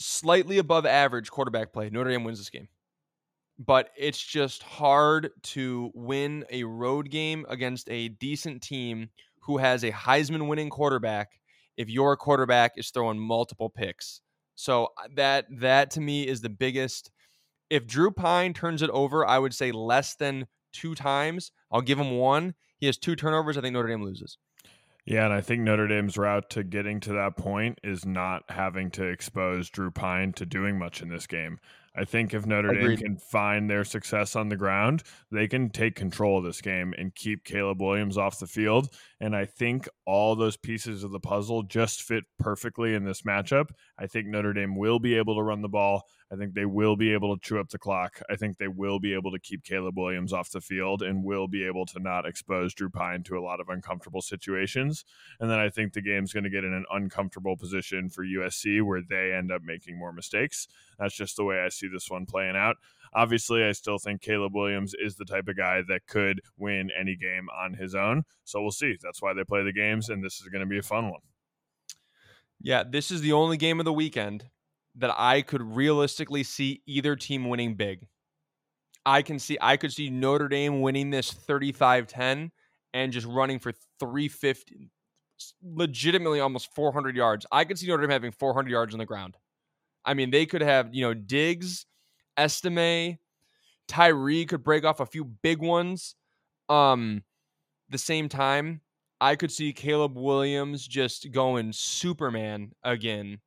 slightly 0.00 0.58
above 0.58 0.86
average 0.86 1.30
quarterback 1.30 1.72
play, 1.72 1.90
Notre 1.90 2.10
Dame 2.10 2.24
wins 2.24 2.38
this 2.38 2.50
game. 2.50 2.68
But 3.58 3.90
it's 3.96 4.20
just 4.20 4.62
hard 4.62 5.30
to 5.42 5.90
win 5.94 6.44
a 6.50 6.64
road 6.64 7.10
game 7.10 7.44
against 7.48 7.90
a 7.90 8.08
decent 8.08 8.62
team 8.62 9.10
who 9.40 9.58
has 9.58 9.84
a 9.84 9.92
Heisman 9.92 10.48
winning 10.48 10.70
quarterback 10.70 11.38
if 11.76 11.90
your 11.90 12.16
quarterback 12.16 12.72
is 12.76 12.90
throwing 12.90 13.18
multiple 13.18 13.68
picks. 13.68 14.22
So 14.54 14.88
uh, 14.98 15.08
that 15.16 15.46
that 15.60 15.90
to 15.92 16.00
me 16.00 16.26
is 16.26 16.40
the 16.40 16.48
biggest. 16.48 17.10
If 17.68 17.86
Drew 17.86 18.10
Pyne 18.10 18.52
turns 18.52 18.82
it 18.82 18.90
over, 18.90 19.26
I 19.26 19.38
would 19.38 19.54
say 19.54 19.72
less 19.72 20.14
than 20.14 20.46
two 20.72 20.94
times. 20.94 21.52
I'll 21.70 21.80
give 21.80 21.98
him 21.98 22.12
one. 22.12 22.54
He 22.78 22.86
has 22.86 22.98
two 22.98 23.16
turnovers. 23.16 23.56
I 23.56 23.60
think 23.60 23.74
Notre 23.74 23.88
Dame 23.88 24.02
loses. 24.02 24.38
Yeah, 25.06 25.24
and 25.24 25.34
I 25.34 25.40
think 25.40 25.62
Notre 25.62 25.88
Dame's 25.88 26.16
route 26.16 26.50
to 26.50 26.62
getting 26.62 27.00
to 27.00 27.12
that 27.14 27.36
point 27.36 27.78
is 27.82 28.04
not 28.04 28.44
having 28.48 28.90
to 28.92 29.04
expose 29.04 29.70
Drew 29.70 29.90
Pyne 29.90 30.32
to 30.34 30.46
doing 30.46 30.78
much 30.78 31.02
in 31.02 31.08
this 31.08 31.26
game. 31.26 31.58
I 31.96 32.04
think 32.04 32.32
if 32.32 32.46
Notre 32.46 32.70
Agreed. 32.70 32.98
Dame 32.98 32.98
can 32.98 33.16
find 33.16 33.68
their 33.68 33.84
success 33.84 34.36
on 34.36 34.48
the 34.48 34.56
ground, 34.56 35.02
they 35.32 35.48
can 35.48 35.70
take 35.70 35.96
control 35.96 36.38
of 36.38 36.44
this 36.44 36.60
game 36.60 36.94
and 36.96 37.14
keep 37.14 37.44
Caleb 37.44 37.82
Williams 37.82 38.16
off 38.16 38.38
the 38.38 38.46
field. 38.46 38.88
And 39.18 39.34
I 39.34 39.44
think 39.44 39.88
all 40.06 40.36
those 40.36 40.56
pieces 40.56 41.02
of 41.02 41.10
the 41.10 41.18
puzzle 41.18 41.64
just 41.64 42.02
fit 42.02 42.24
perfectly 42.38 42.94
in 42.94 43.04
this 43.04 43.22
matchup. 43.22 43.70
I 43.98 44.06
think 44.06 44.28
Notre 44.28 44.52
Dame 44.52 44.76
will 44.76 45.00
be 45.00 45.16
able 45.16 45.34
to 45.34 45.42
run 45.42 45.62
the 45.62 45.68
ball. 45.68 46.04
I 46.32 46.36
think 46.36 46.54
they 46.54 46.64
will 46.64 46.94
be 46.94 47.12
able 47.12 47.36
to 47.36 47.42
chew 47.42 47.58
up 47.58 47.70
the 47.70 47.78
clock. 47.78 48.22
I 48.30 48.36
think 48.36 48.58
they 48.58 48.68
will 48.68 49.00
be 49.00 49.14
able 49.14 49.32
to 49.32 49.38
keep 49.40 49.64
Caleb 49.64 49.98
Williams 49.98 50.32
off 50.32 50.50
the 50.50 50.60
field 50.60 51.02
and 51.02 51.24
will 51.24 51.48
be 51.48 51.64
able 51.64 51.86
to 51.86 51.98
not 51.98 52.24
expose 52.24 52.72
Drew 52.72 52.88
Pyne 52.88 53.24
to 53.24 53.36
a 53.36 53.42
lot 53.42 53.58
of 53.58 53.68
uncomfortable 53.68 54.22
situations. 54.22 55.04
And 55.40 55.50
then 55.50 55.58
I 55.58 55.70
think 55.70 55.92
the 55.92 56.02
game's 56.02 56.32
going 56.32 56.44
to 56.44 56.50
get 56.50 56.62
in 56.62 56.72
an 56.72 56.84
uncomfortable 56.92 57.56
position 57.56 58.08
for 58.08 58.24
USC 58.24 58.80
where 58.82 59.02
they 59.02 59.32
end 59.32 59.50
up 59.50 59.62
making 59.64 59.98
more 59.98 60.12
mistakes. 60.12 60.68
That's 61.00 61.16
just 61.16 61.36
the 61.36 61.44
way 61.44 61.60
I 61.60 61.68
see 61.68 61.88
this 61.88 62.08
one 62.08 62.26
playing 62.26 62.56
out. 62.56 62.76
Obviously, 63.12 63.64
I 63.64 63.72
still 63.72 63.98
think 63.98 64.20
Caleb 64.20 64.54
Williams 64.54 64.94
is 64.94 65.16
the 65.16 65.24
type 65.24 65.48
of 65.48 65.56
guy 65.56 65.82
that 65.88 66.06
could 66.06 66.40
win 66.56 66.90
any 66.96 67.16
game 67.16 67.48
on 67.50 67.74
his 67.74 67.96
own. 67.96 68.22
So 68.44 68.62
we'll 68.62 68.70
see. 68.70 68.96
That's 69.02 69.20
why 69.20 69.32
they 69.32 69.42
play 69.42 69.64
the 69.64 69.72
games, 69.72 70.08
and 70.08 70.22
this 70.22 70.40
is 70.40 70.48
going 70.48 70.60
to 70.60 70.66
be 70.66 70.78
a 70.78 70.82
fun 70.82 71.10
one. 71.10 71.20
Yeah, 72.60 72.84
this 72.88 73.10
is 73.10 73.20
the 73.20 73.32
only 73.32 73.56
game 73.56 73.80
of 73.80 73.84
the 73.84 73.92
weekend 73.92 74.44
that 75.00 75.12
I 75.16 75.42
could 75.42 75.62
realistically 75.62 76.42
see 76.42 76.82
either 76.86 77.16
team 77.16 77.48
winning 77.48 77.74
big. 77.74 78.06
I 79.04 79.22
can 79.22 79.38
see 79.38 79.56
I 79.60 79.76
could 79.76 79.92
see 79.92 80.10
Notre 80.10 80.48
Dame 80.48 80.82
winning 80.82 81.10
this 81.10 81.32
35-10 81.32 82.50
and 82.92 83.12
just 83.12 83.26
running 83.26 83.58
for 83.58 83.72
350 83.98 84.90
legitimately 85.62 86.40
almost 86.40 86.74
400 86.74 87.16
yards. 87.16 87.46
I 87.50 87.64
could 87.64 87.78
see 87.78 87.86
Notre 87.88 88.02
Dame 88.02 88.10
having 88.10 88.32
400 88.32 88.70
yards 88.70 88.94
on 88.94 88.98
the 88.98 89.06
ground. 89.06 89.38
I 90.04 90.12
mean, 90.12 90.30
they 90.30 90.44
could 90.44 90.60
have, 90.60 90.94
you 90.94 91.02
know, 91.02 91.14
Diggs, 91.14 91.86
Estime, 92.36 93.18
Tyree 93.88 94.44
could 94.44 94.62
break 94.62 94.84
off 94.84 95.00
a 95.00 95.06
few 95.06 95.24
big 95.24 95.60
ones. 95.60 96.14
Um 96.68 97.24
the 97.88 97.98
same 97.98 98.28
time, 98.28 98.82
I 99.20 99.34
could 99.34 99.50
see 99.50 99.72
Caleb 99.72 100.16
Williams 100.16 100.86
just 100.86 101.32
going 101.32 101.72
Superman 101.72 102.72
again 102.84 103.40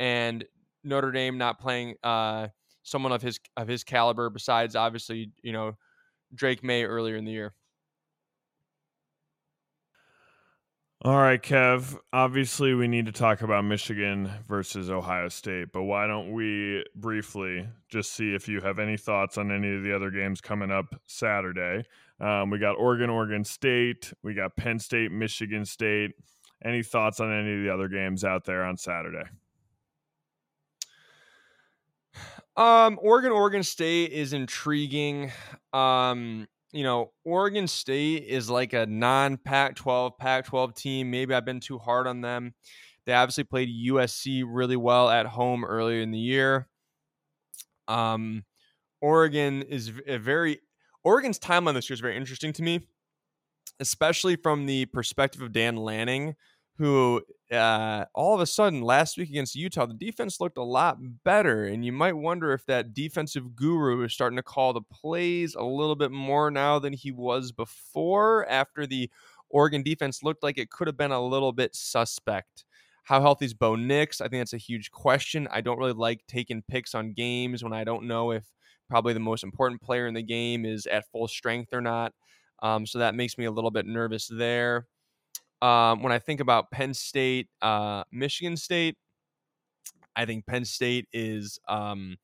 and 0.00 0.44
Notre 0.84 1.12
Dame 1.12 1.38
not 1.38 1.58
playing 1.58 1.94
uh, 2.02 2.48
someone 2.82 3.12
of 3.12 3.22
his 3.22 3.40
of 3.56 3.66
his 3.66 3.82
caliber 3.82 4.30
besides 4.30 4.76
obviously 4.76 5.30
you 5.42 5.52
know 5.52 5.72
Drake 6.34 6.62
Maye 6.62 6.84
earlier 6.84 7.16
in 7.16 7.24
the 7.24 7.32
year. 7.32 7.54
All 11.02 11.18
right, 11.18 11.42
Kev. 11.42 11.98
Obviously, 12.14 12.72
we 12.72 12.88
need 12.88 13.04
to 13.04 13.12
talk 13.12 13.42
about 13.42 13.62
Michigan 13.62 14.30
versus 14.48 14.88
Ohio 14.88 15.28
State, 15.28 15.68
but 15.70 15.82
why 15.82 16.06
don't 16.06 16.32
we 16.32 16.82
briefly 16.94 17.68
just 17.90 18.14
see 18.14 18.34
if 18.34 18.48
you 18.48 18.62
have 18.62 18.78
any 18.78 18.96
thoughts 18.96 19.36
on 19.36 19.52
any 19.52 19.76
of 19.76 19.82
the 19.82 19.94
other 19.94 20.10
games 20.10 20.40
coming 20.40 20.70
up 20.70 20.86
Saturday? 21.06 21.84
Um, 22.20 22.48
we 22.48 22.58
got 22.58 22.78
Oregon, 22.78 23.10
Oregon 23.10 23.44
State. 23.44 24.14
We 24.22 24.32
got 24.32 24.56
Penn 24.56 24.78
State, 24.78 25.12
Michigan 25.12 25.66
State. 25.66 26.12
Any 26.64 26.82
thoughts 26.82 27.20
on 27.20 27.30
any 27.30 27.54
of 27.54 27.62
the 27.62 27.74
other 27.74 27.88
games 27.88 28.24
out 28.24 28.46
there 28.46 28.64
on 28.64 28.78
Saturday? 28.78 29.28
Um, 32.56 32.98
Oregon, 33.02 33.32
Oregon 33.32 33.62
State 33.62 34.12
is 34.12 34.32
intriguing. 34.32 35.32
Um, 35.72 36.46
you 36.72 36.82
know, 36.82 37.12
Oregon 37.24 37.66
State 37.68 38.24
is 38.26 38.50
like 38.50 38.72
a 38.72 38.86
non 38.86 39.36
Pac 39.36 39.76
12, 39.76 40.18
Pac 40.18 40.46
12 40.46 40.74
team. 40.74 41.10
Maybe 41.10 41.34
I've 41.34 41.44
been 41.44 41.60
too 41.60 41.78
hard 41.78 42.06
on 42.06 42.20
them. 42.20 42.54
They 43.06 43.12
obviously 43.12 43.44
played 43.44 43.68
USC 43.68 44.44
really 44.46 44.76
well 44.76 45.08
at 45.10 45.26
home 45.26 45.64
earlier 45.64 46.00
in 46.00 46.10
the 46.10 46.18
year. 46.18 46.68
Um, 47.86 48.44
Oregon 49.00 49.62
is 49.62 49.92
a 50.06 50.18
very, 50.18 50.60
Oregon's 51.02 51.38
timeline 51.38 51.74
this 51.74 51.90
year 51.90 51.94
is 51.94 52.00
very 52.00 52.16
interesting 52.16 52.52
to 52.54 52.62
me, 52.62 52.88
especially 53.78 54.36
from 54.36 54.66
the 54.66 54.86
perspective 54.86 55.42
of 55.42 55.52
Dan 55.52 55.76
Lanning, 55.76 56.34
who 56.76 57.22
uh, 57.52 58.04
all 58.14 58.34
of 58.34 58.40
a 58.40 58.46
sudden 58.46 58.82
last 58.82 59.16
week 59.16 59.30
against 59.30 59.54
Utah, 59.54 59.86
the 59.86 59.94
defense 59.94 60.40
looked 60.40 60.58
a 60.58 60.62
lot 60.62 60.98
better. 61.22 61.64
And 61.64 61.84
you 61.84 61.92
might 61.92 62.16
wonder 62.16 62.52
if 62.52 62.66
that 62.66 62.94
defensive 62.94 63.54
guru 63.54 64.02
is 64.02 64.12
starting 64.12 64.36
to 64.36 64.42
call 64.42 64.72
the 64.72 64.82
plays 64.82 65.54
a 65.54 65.62
little 65.62 65.94
bit 65.94 66.10
more 66.10 66.50
now 66.50 66.78
than 66.78 66.92
he 66.92 67.12
was 67.12 67.52
before 67.52 68.48
after 68.48 68.86
the 68.86 69.10
Oregon 69.50 69.82
defense 69.82 70.22
looked 70.22 70.42
like 70.42 70.58
it 70.58 70.70
could 70.70 70.88
have 70.88 70.96
been 70.96 71.12
a 71.12 71.24
little 71.24 71.52
bit 71.52 71.76
suspect. 71.76 72.64
How 73.04 73.20
healthy 73.20 73.44
is 73.44 73.54
Bo 73.54 73.76
Nix? 73.76 74.20
I 74.20 74.28
think 74.28 74.40
that's 74.40 74.54
a 74.54 74.58
huge 74.58 74.90
question. 74.90 75.46
I 75.52 75.60
don't 75.60 75.78
really 75.78 75.92
like 75.92 76.22
taking 76.26 76.62
picks 76.62 76.94
on 76.94 77.12
games 77.12 77.62
when 77.62 77.72
I 77.72 77.84
don't 77.84 78.04
know 78.08 78.32
if 78.32 78.44
probably 78.88 79.12
the 79.12 79.20
most 79.20 79.44
important 79.44 79.80
player 79.80 80.06
in 80.06 80.14
the 80.14 80.22
game 80.22 80.64
is 80.64 80.86
at 80.86 81.06
full 81.12 81.28
strength 81.28 81.72
or 81.72 81.80
not. 81.80 82.12
Um, 82.62 82.86
so 82.86 82.98
that 82.98 83.14
makes 83.14 83.36
me 83.36 83.44
a 83.44 83.50
little 83.50 83.70
bit 83.70 83.86
nervous 83.86 84.28
there. 84.32 84.86
Um, 85.62 86.02
when 86.02 86.12
I 86.12 86.18
think 86.18 86.40
about 86.40 86.70
Penn 86.70 86.94
State, 86.94 87.48
uh, 87.62 88.04
Michigan 88.12 88.56
State, 88.56 88.96
I 90.16 90.26
think 90.26 90.46
Penn 90.46 90.64
State 90.64 91.08
is 91.12 91.58
um, 91.68 92.16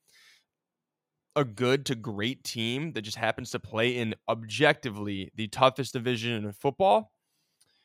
a 1.37 1.45
good 1.45 1.87
to 1.87 1.95
great 1.95 2.45
team 2.45 2.93
that 2.93 3.03
just 3.03 3.17
happens 3.17 3.51
to 3.51 3.59
play 3.59 3.97
in 3.97 4.15
objectively 4.29 5.31
the 5.35 5.49
toughest 5.49 5.93
division 5.93 6.45
in 6.45 6.53
football. 6.53 7.13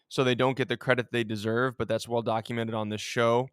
So 0.10 0.24
they 0.24 0.36
don't 0.36 0.58
get 0.58 0.68
the 0.68 0.78
credit 0.78 1.08
they 1.12 1.24
deserve, 1.24 1.78
but 1.78 1.88
that's 1.88 2.08
well 2.08 2.22
documented 2.22 2.76
on 2.76 2.90
this 2.90 3.02
show. 3.02 3.48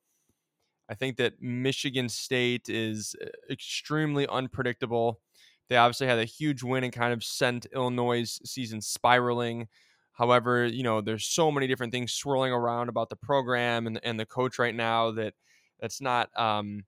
I 0.89 0.95
think 0.95 1.17
that 1.17 1.41
Michigan 1.41 2.09
State 2.09 2.69
is 2.69 3.15
uh, 3.23 3.27
extremely 3.51 4.27
unpredictable. 4.27 5.21
They 5.69 5.77
obviously 5.77 6.07
had 6.07 6.19
a 6.19 6.25
huge 6.25 6.63
win 6.63 6.85
and 6.85 6.93
kind 6.93 7.15
of 7.15 7.25
sent 7.25 7.67
Illinois' 7.75 8.39
season 8.45 8.81
spiraling. 8.83 9.69
However, 10.13 10.67
you 10.67 10.83
know, 10.83 11.01
there's 11.01 11.27
so 11.27 11.51
many 11.51 11.67
different 11.67 11.93
things 11.93 12.13
swirling 12.13 12.53
around 12.53 12.89
about 12.89 13.09
the 13.09 13.17
program 13.17 13.87
and, 13.87 13.99
and 14.03 14.21
the 14.21 14.27
coach 14.27 14.59
right 14.59 14.75
now 14.75 15.11
that 15.13 15.35
that's 15.81 16.01
not 16.01 16.29
um, 16.39 16.85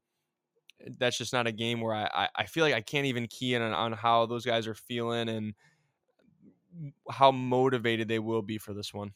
that's 0.99 1.19
just 1.19 1.33
not 1.33 1.47
a 1.47 1.53
game 1.53 1.81
where 1.81 1.95
I, 1.95 2.29
I 2.35 2.45
feel 2.45 2.65
like 2.65 2.75
I 2.75 2.81
can't 2.81 3.07
even 3.07 3.27
key 3.27 3.55
in 3.55 3.63
on, 3.63 3.73
on 3.73 3.93
how 3.93 4.27
those 4.27 4.45
guys 4.45 4.67
are 4.67 4.75
feeling 4.75 5.29
and 5.29 5.55
how 7.11 7.31
motivated 7.31 8.09
they 8.09 8.19
will 8.19 8.43
be 8.43 8.59
for 8.59 8.75
this 8.75 8.93
one. 8.93 9.13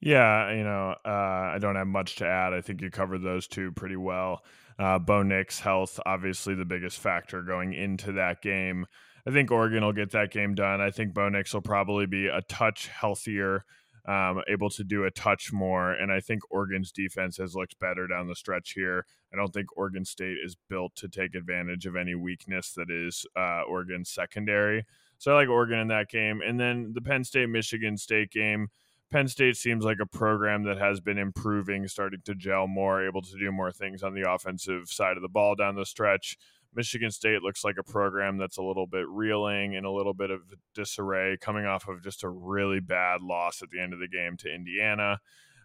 Yeah, 0.00 0.52
you 0.52 0.62
know, 0.62 0.94
uh, 1.04 1.08
I 1.54 1.58
don't 1.60 1.76
have 1.76 1.86
much 1.86 2.16
to 2.16 2.26
add. 2.26 2.52
I 2.52 2.60
think 2.60 2.82
you 2.82 2.90
covered 2.90 3.22
those 3.22 3.46
two 3.46 3.72
pretty 3.72 3.96
well. 3.96 4.44
Uh, 4.78 4.98
Bo 4.98 5.22
Nix' 5.22 5.58
health, 5.58 5.98
obviously 6.04 6.54
the 6.54 6.66
biggest 6.66 6.98
factor 6.98 7.42
going 7.42 7.72
into 7.72 8.12
that 8.12 8.42
game. 8.42 8.86
I 9.26 9.32
think 9.32 9.50
Oregon 9.50 9.84
will 9.84 9.92
get 9.92 10.12
that 10.12 10.30
game 10.30 10.54
done. 10.54 10.80
I 10.80 10.90
think 10.90 11.12
Bo 11.12 11.28
Nix 11.28 11.52
will 11.52 11.60
probably 11.60 12.06
be 12.06 12.28
a 12.28 12.42
touch 12.42 12.86
healthier, 12.86 13.64
um, 14.06 14.40
able 14.48 14.70
to 14.70 14.84
do 14.84 15.04
a 15.04 15.10
touch 15.10 15.52
more. 15.52 15.92
And 15.92 16.12
I 16.12 16.20
think 16.20 16.42
Oregon's 16.50 16.92
defense 16.92 17.36
has 17.38 17.56
looked 17.56 17.78
better 17.80 18.06
down 18.06 18.28
the 18.28 18.36
stretch 18.36 18.72
here. 18.72 19.04
I 19.32 19.36
don't 19.36 19.52
think 19.52 19.76
Oregon 19.76 20.04
State 20.04 20.36
is 20.44 20.56
built 20.68 20.94
to 20.96 21.08
take 21.08 21.34
advantage 21.34 21.86
of 21.86 21.96
any 21.96 22.14
weakness 22.14 22.72
that 22.74 22.88
is 22.88 23.26
uh, 23.36 23.62
Oregon's 23.68 24.10
secondary. 24.10 24.86
So 25.18 25.32
I 25.32 25.40
like 25.40 25.48
Oregon 25.48 25.80
in 25.80 25.88
that 25.88 26.08
game. 26.08 26.40
And 26.46 26.60
then 26.60 26.92
the 26.94 27.02
Penn 27.02 27.24
State 27.24 27.48
Michigan 27.48 27.96
State 27.96 28.30
game. 28.30 28.68
Penn 29.10 29.28
State 29.28 29.56
seems 29.56 29.84
like 29.84 29.98
a 30.00 30.06
program 30.06 30.64
that 30.64 30.78
has 30.78 31.00
been 31.00 31.18
improving, 31.18 31.86
starting 31.86 32.20
to 32.24 32.34
gel 32.34 32.66
more, 32.66 33.06
able 33.06 33.22
to 33.22 33.38
do 33.38 33.52
more 33.52 33.70
things 33.70 34.02
on 34.02 34.14
the 34.14 34.28
offensive 34.28 34.88
side 34.88 35.16
of 35.16 35.22
the 35.22 35.28
ball 35.28 35.54
down 35.54 35.76
the 35.76 35.86
stretch. 35.86 36.36
Michigan 36.76 37.10
State 37.10 37.42
looks 37.42 37.64
like 37.64 37.76
a 37.78 37.82
program 37.82 38.36
that's 38.36 38.58
a 38.58 38.62
little 38.62 38.86
bit 38.86 39.08
reeling 39.08 39.74
and 39.76 39.86
a 39.86 39.90
little 39.90 40.14
bit 40.14 40.30
of 40.30 40.42
disarray, 40.74 41.38
coming 41.40 41.64
off 41.64 41.88
of 41.88 42.02
just 42.04 42.22
a 42.22 42.28
really 42.28 42.80
bad 42.80 43.22
loss 43.22 43.62
at 43.62 43.70
the 43.70 43.80
end 43.80 43.94
of 43.94 43.98
the 43.98 44.08
game 44.08 44.36
to 44.36 44.54
Indiana. 44.54 45.18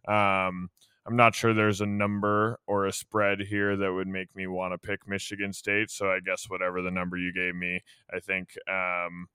Um, 0.08 0.70
I'm 1.06 1.16
not 1.16 1.36
sure 1.36 1.54
there's 1.54 1.82
a 1.82 1.86
number 1.86 2.60
or 2.68 2.86
a 2.86 2.94
spread 2.94 3.42
here 3.42 3.76
that 3.76 3.92
would 3.92 4.08
make 4.08 4.36
me 4.36 4.48
want 4.48 4.74
to 4.74 4.78
pick 4.78 5.08
Michigan 5.08 5.52
State. 5.52 5.90
So 5.90 6.12
I 6.12 6.20
guess 6.20 6.46
whatever 6.48 6.82
the 6.82 6.92
number 6.92 7.18
you 7.18 7.34
gave 7.34 7.56
me, 7.56 7.82
I 8.14 8.20
think 8.20 8.56
um, 8.70 9.28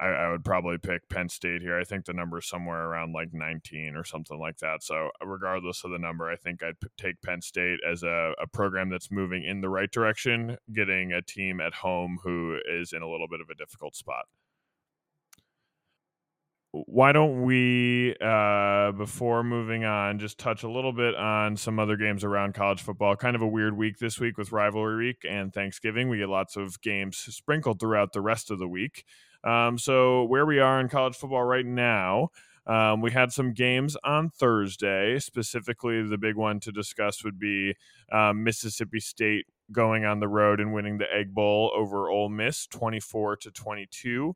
I, 0.00 0.06
I, 0.06 0.30
would 0.30 0.44
probably 0.44 0.78
pick 0.78 1.08
Penn 1.08 1.28
State 1.28 1.60
here. 1.60 1.78
I 1.78 1.84
think 1.84 2.04
the 2.04 2.12
number 2.12 2.38
is 2.38 2.48
somewhere 2.48 2.86
around 2.86 3.12
like 3.12 3.32
19 3.32 3.96
or 3.96 4.04
something 4.04 4.38
like 4.38 4.58
that. 4.58 4.82
So 4.82 5.10
regardless 5.24 5.84
of 5.84 5.90
the 5.90 5.98
number, 5.98 6.30
I 6.30 6.36
think 6.36 6.62
I'd 6.62 6.80
p- 6.80 6.88
take 6.96 7.20
Penn 7.22 7.42
State 7.42 7.80
as 7.88 8.02
a, 8.02 8.32
a 8.40 8.46
program 8.46 8.90
that's 8.90 9.10
moving 9.10 9.44
in 9.44 9.60
the 9.60 9.68
right 9.68 9.90
direction, 9.90 10.56
getting 10.72 11.12
a 11.12 11.22
team 11.22 11.60
at 11.60 11.74
home 11.74 12.18
who 12.22 12.58
is 12.70 12.92
in 12.92 13.02
a 13.02 13.10
little 13.10 13.28
bit 13.28 13.40
of 13.40 13.48
a 13.50 13.54
difficult 13.54 13.96
spot 13.96 14.26
why 16.72 17.12
don't 17.12 17.42
we, 17.44 18.14
uh, 18.20 18.92
before 18.92 19.42
moving 19.42 19.84
on, 19.84 20.18
just 20.18 20.38
touch 20.38 20.62
a 20.62 20.70
little 20.70 20.92
bit 20.92 21.14
on 21.14 21.56
some 21.56 21.78
other 21.78 21.96
games 21.96 22.24
around 22.24 22.54
college 22.54 22.82
football? 22.82 23.16
Kind 23.16 23.34
of 23.34 23.42
a 23.42 23.46
weird 23.46 23.76
week 23.76 23.98
this 23.98 24.20
week 24.20 24.36
with 24.36 24.52
rivalry 24.52 25.06
week 25.06 25.24
and 25.28 25.52
Thanksgiving. 25.52 26.08
We 26.08 26.18
get 26.18 26.28
lots 26.28 26.56
of 26.56 26.80
games 26.82 27.16
sprinkled 27.16 27.80
throughout 27.80 28.12
the 28.12 28.20
rest 28.20 28.50
of 28.50 28.58
the 28.58 28.68
week. 28.68 29.04
Um, 29.44 29.78
so, 29.78 30.24
where 30.24 30.46
we 30.46 30.58
are 30.58 30.80
in 30.80 30.88
college 30.88 31.16
football 31.16 31.44
right 31.44 31.66
now, 31.66 32.30
um, 32.66 33.00
we 33.00 33.10
had 33.12 33.32
some 33.32 33.54
games 33.54 33.96
on 34.04 34.30
Thursday. 34.30 35.18
Specifically, 35.18 36.02
the 36.02 36.18
big 36.18 36.36
one 36.36 36.60
to 36.60 36.72
discuss 36.72 37.24
would 37.24 37.38
be 37.38 37.74
um, 38.12 38.44
Mississippi 38.44 39.00
State 39.00 39.46
going 39.72 40.04
on 40.04 40.20
the 40.20 40.28
road 40.28 40.60
and 40.60 40.72
winning 40.72 40.98
the 40.98 41.12
Egg 41.12 41.34
Bowl 41.34 41.72
over 41.74 42.10
Ole 42.10 42.28
Miss, 42.28 42.66
twenty-four 42.66 43.36
to 43.36 43.50
twenty-two. 43.50 44.34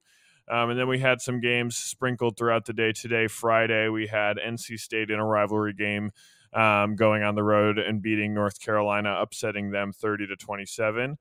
Um, 0.51 0.71
and 0.71 0.79
then 0.79 0.89
we 0.89 0.99
had 0.99 1.21
some 1.21 1.41
games 1.41 1.77
sprinkled 1.77 2.37
throughout 2.37 2.65
the 2.65 2.73
day. 2.73 2.93
Today, 2.93 3.27
Friday, 3.27 3.89
we 3.89 4.07
had 4.07 4.39
NC 4.39 4.79
State 4.79 5.11
in 5.11 5.19
a 5.19 5.25
rivalry 5.25 5.73
game 5.73 6.11
um, 6.53 6.97
going 6.97 7.23
on 7.23 7.35
the 7.35 7.45
road 7.45 7.79
and 7.79 8.03
beating 8.03 8.35
North 8.35 8.61
Carolina, 8.61 9.17
upsetting 9.21 9.71
them 9.71 9.93
30 9.93 10.27
to 10.29 10.37
27. 10.37 11.17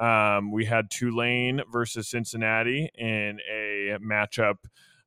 Um, 0.00 0.50
we 0.50 0.64
had 0.64 0.90
Tulane 0.90 1.60
versus 1.70 2.08
Cincinnati 2.08 2.88
in 2.96 3.38
a 3.52 3.98
matchup. 4.00 4.56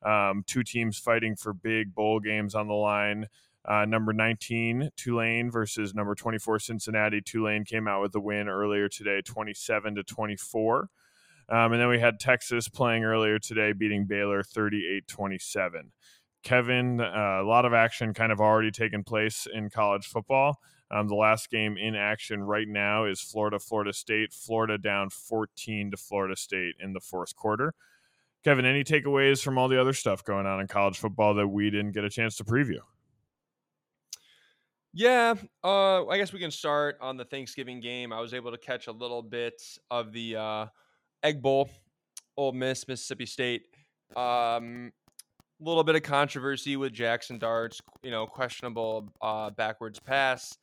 Um, 0.05 0.43
two 0.45 0.63
teams 0.63 0.97
fighting 0.97 1.35
for 1.35 1.53
big 1.53 1.95
bowl 1.95 2.19
games 2.19 2.53
on 2.53 2.67
the 2.67 2.73
line. 2.73 3.27
Uh, 3.65 3.85
number 3.85 4.13
19, 4.13 4.91
Tulane 4.95 5.49
versus 5.49 5.95
number 5.95 6.13
24, 6.13 6.59
Cincinnati. 6.59 7.21
Tulane 7.21 7.63
came 7.63 7.87
out 7.87 8.01
with 8.01 8.13
a 8.13 8.19
win 8.19 8.49
earlier 8.49 8.87
today, 8.89 9.21
27 9.21 9.95
to 9.95 10.03
24. 10.03 10.89
Um, 11.49 11.71
and 11.71 11.81
then 11.81 11.87
we 11.87 11.99
had 11.99 12.19
Texas 12.19 12.67
playing 12.67 13.03
earlier 13.03 13.39
today, 13.39 13.73
beating 13.73 14.05
Baylor 14.05 14.43
38 14.43 15.07
27. 15.07 15.91
Kevin, 16.43 16.99
uh, 16.99 17.39
a 17.41 17.45
lot 17.45 17.65
of 17.65 17.73
action 17.73 18.13
kind 18.13 18.31
of 18.31 18.41
already 18.41 18.69
taken 18.69 19.03
place 19.03 19.47
in 19.51 19.69
college 19.69 20.05
football. 20.05 20.59
Um, 20.93 21.07
the 21.07 21.15
last 21.15 21.49
game 21.49 21.75
in 21.75 21.95
action 21.95 22.43
right 22.43 22.67
now 22.67 23.05
is 23.05 23.19
Florida, 23.19 23.57
Florida 23.57 23.91
State. 23.91 24.31
Florida 24.31 24.77
down 24.77 25.09
14 25.09 25.89
to 25.89 25.97
Florida 25.97 26.35
State 26.35 26.75
in 26.79 26.93
the 26.93 26.99
fourth 26.99 27.35
quarter. 27.35 27.73
Kevin, 28.43 28.65
any 28.65 28.83
takeaways 28.83 29.41
from 29.41 29.57
all 29.57 29.67
the 29.67 29.81
other 29.81 29.93
stuff 29.93 30.23
going 30.23 30.45
on 30.45 30.59
in 30.59 30.67
college 30.67 30.99
football 30.99 31.33
that 31.33 31.47
we 31.47 31.71
didn't 31.71 31.93
get 31.93 32.03
a 32.03 32.09
chance 32.09 32.35
to 32.35 32.43
preview? 32.43 32.77
Yeah, 34.93 35.33
uh, 35.63 36.05
I 36.05 36.17
guess 36.17 36.31
we 36.31 36.39
can 36.39 36.51
start 36.51 36.97
on 37.01 37.17
the 37.17 37.25
Thanksgiving 37.25 37.79
game. 37.79 38.13
I 38.13 38.19
was 38.21 38.35
able 38.35 38.51
to 38.51 38.57
catch 38.59 38.85
a 38.85 38.91
little 38.91 39.23
bit 39.23 39.59
of 39.89 40.13
the 40.13 40.35
uh, 40.35 40.65
Egg 41.23 41.41
Bowl, 41.41 41.71
Ole 42.37 42.51
Miss, 42.51 42.87
Mississippi 42.87 43.25
State. 43.25 43.63
Um, 44.15 44.91
a 45.59 45.63
little 45.67 45.83
bit 45.83 45.95
of 45.95 46.03
controversy 46.03 46.75
with 46.75 46.93
Jackson 46.93 47.39
Dart's, 47.39 47.81
you 48.03 48.11
know, 48.11 48.27
questionable 48.27 49.09
uh, 49.21 49.49
backwards 49.49 49.99
pass. 49.99 50.55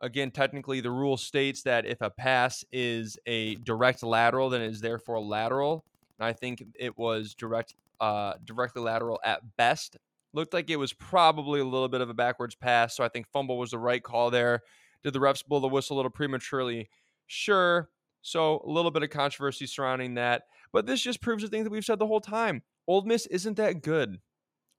Again, 0.00 0.30
technically, 0.30 0.80
the 0.80 0.90
rule 0.90 1.16
states 1.16 1.62
that 1.62 1.84
if 1.84 2.00
a 2.00 2.10
pass 2.10 2.64
is 2.72 3.18
a 3.26 3.56
direct 3.56 4.02
lateral, 4.02 4.48
then 4.48 4.62
it 4.62 4.70
is 4.70 4.80
therefore 4.80 5.20
lateral. 5.20 5.84
And 6.18 6.26
I 6.26 6.32
think 6.32 6.64
it 6.78 6.96
was 6.96 7.34
direct, 7.34 7.74
uh, 8.00 8.34
directly 8.44 8.82
lateral 8.82 9.20
at 9.24 9.40
best. 9.56 9.98
Looked 10.32 10.54
like 10.54 10.70
it 10.70 10.76
was 10.76 10.92
probably 10.92 11.60
a 11.60 11.64
little 11.64 11.88
bit 11.88 12.00
of 12.00 12.08
a 12.08 12.14
backwards 12.14 12.54
pass, 12.54 12.96
so 12.96 13.04
I 13.04 13.08
think 13.08 13.26
fumble 13.32 13.58
was 13.58 13.72
the 13.72 13.78
right 13.78 14.02
call 14.02 14.30
there. 14.30 14.62
Did 15.02 15.12
the 15.12 15.18
refs 15.18 15.44
blow 15.44 15.60
the 15.60 15.68
whistle 15.68 15.96
a 15.96 15.98
little 15.98 16.10
prematurely? 16.10 16.88
Sure. 17.26 17.90
So 18.22 18.62
a 18.64 18.70
little 18.70 18.90
bit 18.90 19.02
of 19.02 19.10
controversy 19.10 19.66
surrounding 19.66 20.14
that. 20.14 20.42
But 20.72 20.86
this 20.86 21.00
just 21.00 21.20
proves 21.20 21.42
the 21.42 21.48
thing 21.48 21.64
that 21.64 21.70
we've 21.70 21.84
said 21.84 21.98
the 21.98 22.06
whole 22.06 22.20
time. 22.20 22.62
Ole 22.86 23.02
Miss 23.02 23.26
isn't 23.26 23.56
that 23.56 23.82
good. 23.82 24.18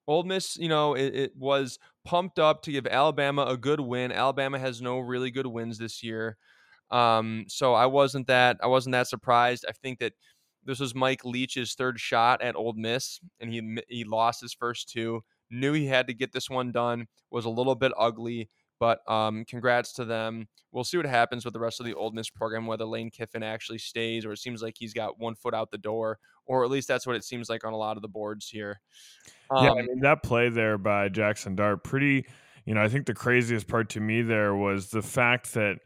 Ole 0.07 0.23
Miss, 0.23 0.57
you 0.57 0.69
know, 0.69 0.93
it, 0.93 1.15
it, 1.15 1.31
was 1.35 1.79
pumped 2.05 2.39
up 2.39 2.63
to 2.63 2.71
give 2.71 2.87
Alabama 2.87 3.45
a 3.45 3.55
good 3.55 3.79
win. 3.79 4.11
Alabama 4.11 4.57
has 4.59 4.81
no 4.81 4.99
really 4.99 5.31
good 5.31 5.47
wins 5.47 5.77
this 5.77 6.03
year. 6.03 6.37
Um, 6.89 7.45
so 7.47 7.73
I 7.73 7.85
wasn't 7.85 8.27
that 8.27 8.57
I 8.61 8.67
wasn't 8.67 8.93
that 8.93 9.07
surprised. 9.07 9.65
I 9.67 9.71
think 9.71 9.99
that 9.99 10.13
this 10.65 10.79
was 10.79 10.93
Mike 10.93 11.23
Leach's 11.23 11.73
third 11.75 11.99
shot 11.99 12.41
at 12.41 12.55
Ole 12.55 12.73
Miss, 12.73 13.19
and 13.39 13.51
he 13.51 13.77
he 13.87 14.03
lost 14.03 14.41
his 14.41 14.53
first 14.53 14.89
two. 14.89 15.21
Knew 15.49 15.73
he 15.73 15.85
had 15.85 16.07
to 16.07 16.13
get 16.13 16.31
this 16.31 16.49
one 16.49 16.71
done. 16.71 17.07
Was 17.29 17.45
a 17.45 17.49
little 17.49 17.75
bit 17.75 17.93
ugly. 17.97 18.49
But 18.81 19.07
um, 19.07 19.45
congrats 19.45 19.93
to 19.93 20.05
them. 20.05 20.47
We'll 20.71 20.83
see 20.83 20.97
what 20.97 21.05
happens 21.05 21.45
with 21.45 21.53
the 21.53 21.59
rest 21.59 21.79
of 21.79 21.85
the 21.85 21.93
Ole 21.93 22.09
Miss 22.09 22.31
program, 22.31 22.65
whether 22.65 22.83
Lane 22.83 23.11
Kiffin 23.11 23.43
actually 23.43 23.77
stays, 23.77 24.25
or 24.25 24.31
it 24.31 24.39
seems 24.39 24.63
like 24.63 24.73
he's 24.75 24.91
got 24.91 25.19
one 25.19 25.35
foot 25.35 25.53
out 25.53 25.69
the 25.69 25.77
door, 25.77 26.17
or 26.47 26.65
at 26.65 26.71
least 26.71 26.87
that's 26.87 27.05
what 27.05 27.15
it 27.15 27.23
seems 27.23 27.47
like 27.47 27.63
on 27.63 27.73
a 27.73 27.77
lot 27.77 27.95
of 27.95 28.01
the 28.01 28.07
boards 28.07 28.49
here. 28.49 28.81
Um, 29.51 29.65
yeah, 29.65 29.71
I 29.73 29.81
mean, 29.83 29.99
that 29.99 30.23
play 30.23 30.49
there 30.49 30.79
by 30.79 31.09
Jackson 31.09 31.55
Dart, 31.55 31.83
pretty. 31.83 32.25
You 32.65 32.73
know, 32.73 32.81
I 32.81 32.87
think 32.87 33.05
the 33.05 33.13
craziest 33.13 33.67
part 33.67 33.89
to 33.89 33.99
me 33.99 34.23
there 34.23 34.55
was 34.55 34.89
the 34.89 35.03
fact 35.03 35.53
that 35.53 35.77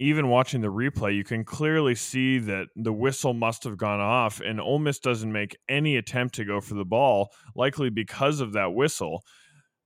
even 0.00 0.26
watching 0.26 0.62
the 0.62 0.72
replay, 0.72 1.14
you 1.14 1.22
can 1.22 1.44
clearly 1.44 1.94
see 1.94 2.40
that 2.40 2.66
the 2.74 2.92
whistle 2.92 3.34
must 3.34 3.62
have 3.62 3.76
gone 3.76 4.00
off, 4.00 4.40
and 4.40 4.60
Ole 4.60 4.80
Miss 4.80 4.98
doesn't 4.98 5.30
make 5.30 5.56
any 5.68 5.94
attempt 5.96 6.34
to 6.34 6.44
go 6.44 6.60
for 6.60 6.74
the 6.74 6.84
ball, 6.84 7.30
likely 7.54 7.88
because 7.88 8.40
of 8.40 8.52
that 8.54 8.74
whistle. 8.74 9.22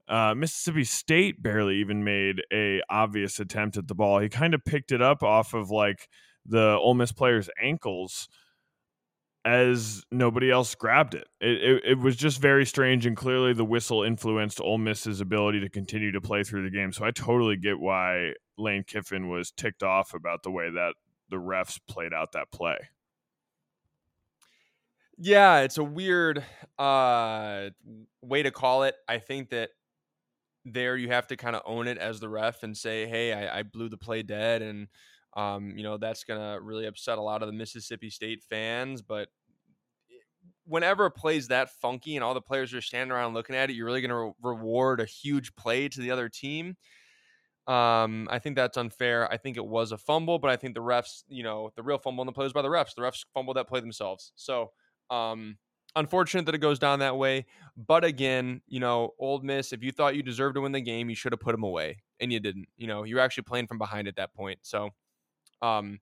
Uh, 0.09 0.35
Mississippi 0.37 0.85
State 0.85 1.42
barely 1.42 1.77
even 1.77 2.05
made 2.05 2.42
a 2.53 2.81
obvious 2.88 3.40
attempt 3.40 3.77
at 3.77 3.88
the 3.88 3.95
ball. 3.95 4.21
He 4.21 4.29
kind 4.29 4.55
of 4.55 4.64
picked 4.64 4.92
it 4.92 5.03
up 5.03 5.23
off 5.23 5.53
of 5.53 5.71
like 5.71 6.09
the 6.45 6.77
Ole 6.79 6.95
Miss 6.95 7.12
player's 7.12 7.51
ankles 7.61 8.29
as 9.45 10.03
nobody 10.11 10.51
else 10.51 10.75
grabbed 10.75 11.14
it. 11.14 11.29
It, 11.40 11.62
it. 11.62 11.83
it, 11.85 11.99
was 11.99 12.16
just 12.16 12.40
very 12.40 12.66
strange, 12.66 13.07
and 13.07 13.16
clearly 13.16 13.53
the 13.53 13.64
whistle 13.64 14.03
influenced 14.03 14.61
Ole 14.61 14.79
Miss's 14.79 15.21
ability 15.21 15.61
to 15.61 15.69
continue 15.69 16.12
to 16.12 16.21
play 16.21 16.42
through 16.42 16.64
the 16.64 16.77
game. 16.77 16.92
So 16.92 17.05
I 17.05 17.12
totally 17.12 17.57
get 17.57 17.79
why 17.79 18.33
Lane 18.59 18.85
Kiffin 18.85 19.29
was 19.29 19.53
ticked 19.53 19.83
off 19.85 20.14
about 20.14 20.42
the 20.42 20.51
way 20.51 20.71
that 20.71 20.95
the 21.31 21.37
refs 21.37 21.79
played 21.88 22.12
out 22.12 22.33
that 22.33 22.51
play. 22.51 22.77
Yeah, 25.19 25.61
it's 25.61 25.79
a 25.79 25.85
weird 25.85 26.45
uh, 26.79 27.71
way 28.21 28.42
to 28.42 28.51
call 28.51 28.83
it. 28.83 28.97
I 29.09 29.19
think 29.19 29.51
that 29.51 29.71
there 30.67 30.97
you 30.97 31.09
have 31.09 31.29
to 31.29 31.37
kind 31.37 31.57
of 31.57 31.63
own 31.65 31.87
it 31.87 31.97
as 31.97 32.21
the 32.21 32.29
ref 32.29 32.63
and 32.63 32.77
say, 32.77 33.07
hey, 33.07 33.33
I, 33.33 33.61
I 33.61 33.63
blew 33.63 33.89
the 33.89 33.97
play 33.97 34.23
dead. 34.23 34.63
And, 34.63 34.89
um, 35.37 35.73
you 35.77 35.85
know, 35.85 35.97
that's 35.97 36.25
going 36.25 36.41
to 36.41 36.61
really 36.61 36.87
upset 36.87 37.19
a 37.19 37.23
lot 37.23 37.43
of 37.43 37.47
the 37.47 37.53
Mississippi 37.53 38.11
State 38.11 38.43
fans. 38.43 39.01
But 39.01 39.29
whenever 40.65 41.05
a 41.05 41.11
play's 41.11 41.49
that 41.49 41.71
funky 41.81 42.17
and 42.17 42.25
all 42.25 42.35
the 42.35 42.41
players 42.41 42.75
are 42.75 42.81
standing 42.81 43.13
around 43.13 43.35
looking 43.35 43.55
at 43.55 43.71
it, 43.71 43.75
you're 43.75 43.87
really 43.87 44.01
going 44.01 44.11
to 44.11 44.17
re- 44.17 44.33
reward 44.43 45.01
a 45.01 45.05
huge 45.05 45.55
play 45.55 45.89
to 45.89 46.01
the 46.01 46.11
other 46.11 46.29
team. 46.29 46.77
Um, 47.69 48.29
I 48.31 48.39
think 48.39 48.57
that's 48.57 48.77
unfair. 48.77 49.31
I 49.33 49.37
think 49.37 49.57
it 49.57 49.67
was 49.67 49.93
a 49.93 49.99
fumble, 49.99 50.39
but 50.39 50.51
I 50.51 50.57
think 50.57 50.75
the 50.75 50.83
refs, 50.83 51.23
you 51.29 51.43
know, 51.43 51.71
the 51.77 51.83
real 51.83 51.99
fumble 51.99 52.23
in 52.23 52.27
the 52.27 52.33
play 52.33 52.45
was 52.45 52.53
by 52.53 52.63
the 52.63 52.69
refs. 52.69 52.95
The 52.95 53.03
refs 53.03 53.25
fumbled 53.35 53.57
that 53.57 53.69
play 53.69 53.81
themselves. 53.81 54.33
So, 54.37 54.71
um, 55.11 55.59
unfortunate 55.97 56.47
that 56.47 56.55
it 56.55 56.59
goes 56.59 56.79
down 56.79 57.01
that 57.01 57.17
way. 57.17 57.47
But 57.77 58.05
again, 58.05 58.61
you 58.69 58.79
know, 58.79 59.15
Ole 59.19 59.41
Miss, 59.41 59.73
if 59.73 59.83
you 59.83 59.91
thought 59.91 60.15
you 60.15 60.23
deserved 60.23 60.55
to 60.55 60.61
win 60.61 60.73
the 60.73 60.81
game, 60.81 61.11
you 61.11 61.17
should 61.17 61.33
have 61.33 61.41
put 61.41 61.53
them 61.53 61.65
away, 61.65 61.99
and 62.21 62.33
you 62.33 62.39
didn't. 62.39 62.69
You 62.77 62.87
know, 62.87 63.03
you're 63.03 63.21
actually 63.21 63.45
playing 63.45 63.67
from 63.67 63.79
behind 63.79 64.07
at 64.07 64.17
that 64.17 64.35
point. 64.35 64.61
So, 64.63 64.91
um, 65.63 65.99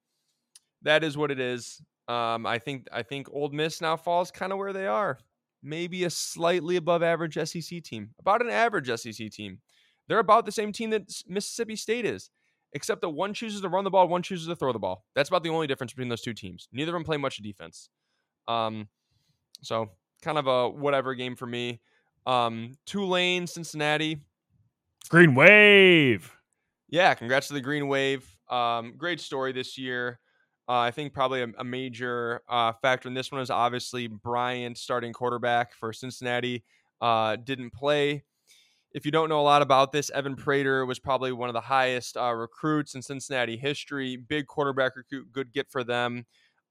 that 0.82 1.02
is 1.02 1.16
what 1.16 1.30
it 1.30 1.40
is. 1.40 1.80
Um, 2.08 2.44
I 2.44 2.58
think 2.58 2.86
I 2.92 3.02
think 3.02 3.28
Ole 3.32 3.48
Miss 3.48 3.80
now 3.80 3.96
falls 3.96 4.30
kind 4.30 4.52
of 4.52 4.58
where 4.58 4.74
they 4.74 4.86
are, 4.86 5.18
maybe 5.62 6.04
a 6.04 6.10
slightly 6.10 6.76
above 6.76 7.02
average 7.02 7.38
SEC 7.48 7.82
team, 7.82 8.10
about 8.18 8.42
an 8.42 8.50
average 8.50 8.90
SEC 9.00 9.30
team. 9.30 9.60
They're 10.06 10.18
about 10.18 10.44
the 10.44 10.52
same 10.52 10.70
team 10.70 10.90
that 10.90 11.10
Mississippi 11.26 11.76
State 11.76 12.04
is, 12.04 12.30
except 12.74 13.00
that 13.00 13.08
one 13.08 13.32
chooses 13.32 13.62
to 13.62 13.70
run 13.70 13.84
the 13.84 13.90
ball, 13.90 14.06
one 14.06 14.22
chooses 14.22 14.48
to 14.48 14.56
throw 14.56 14.72
the 14.72 14.78
ball. 14.78 15.06
That's 15.14 15.30
about 15.30 15.44
the 15.44 15.48
only 15.48 15.66
difference 15.66 15.92
between 15.92 16.10
those 16.10 16.20
two 16.20 16.34
teams. 16.34 16.68
Neither 16.72 16.90
of 16.90 16.94
them 16.94 17.04
play 17.04 17.16
much 17.16 17.38
defense. 17.38 17.88
Um, 18.46 18.88
so 19.62 19.90
kind 20.22 20.38
of 20.38 20.46
a 20.46 20.68
whatever 20.68 21.14
game 21.14 21.36
for 21.36 21.46
me. 21.46 21.80
Um, 22.26 22.72
Tulane, 22.86 23.46
Cincinnati. 23.46 24.20
Green 25.08 25.34
Wave. 25.34 26.34
Yeah, 26.88 27.12
congrats 27.14 27.48
to 27.48 27.54
the 27.54 27.60
Green 27.60 27.88
Wave. 27.88 28.26
Um, 28.48 28.94
great 28.96 29.20
story 29.20 29.52
this 29.52 29.76
year. 29.76 30.20
Uh, 30.66 30.78
I 30.78 30.90
think 30.92 31.12
probably 31.12 31.42
a, 31.42 31.48
a 31.58 31.64
major 31.64 32.40
uh, 32.48 32.72
factor 32.80 33.08
in 33.08 33.14
this 33.14 33.30
one 33.30 33.42
is 33.42 33.50
obviously 33.50 34.06
Bryant 34.06 34.78
starting 34.78 35.12
quarterback 35.12 35.74
for 35.74 35.92
Cincinnati 35.92 36.64
uh, 37.02 37.36
didn't 37.36 37.74
play. 37.74 38.24
if 38.94 39.04
you 39.04 39.10
don't 39.10 39.28
know 39.28 39.40
a 39.40 39.42
lot 39.42 39.60
about 39.60 39.92
this, 39.92 40.08
Evan 40.10 40.36
Prater 40.36 40.86
was 40.86 41.00
probably 41.00 41.32
one 41.32 41.48
of 41.48 41.52
the 41.52 41.60
highest 41.60 42.16
uh, 42.16 42.32
recruits 42.32 42.94
in 42.94 43.02
Cincinnati 43.02 43.56
history. 43.56 44.16
Big 44.16 44.46
quarterback 44.46 44.96
recruit, 44.96 45.30
good 45.32 45.52
get 45.52 45.70
for 45.70 45.82
them. 45.82 46.24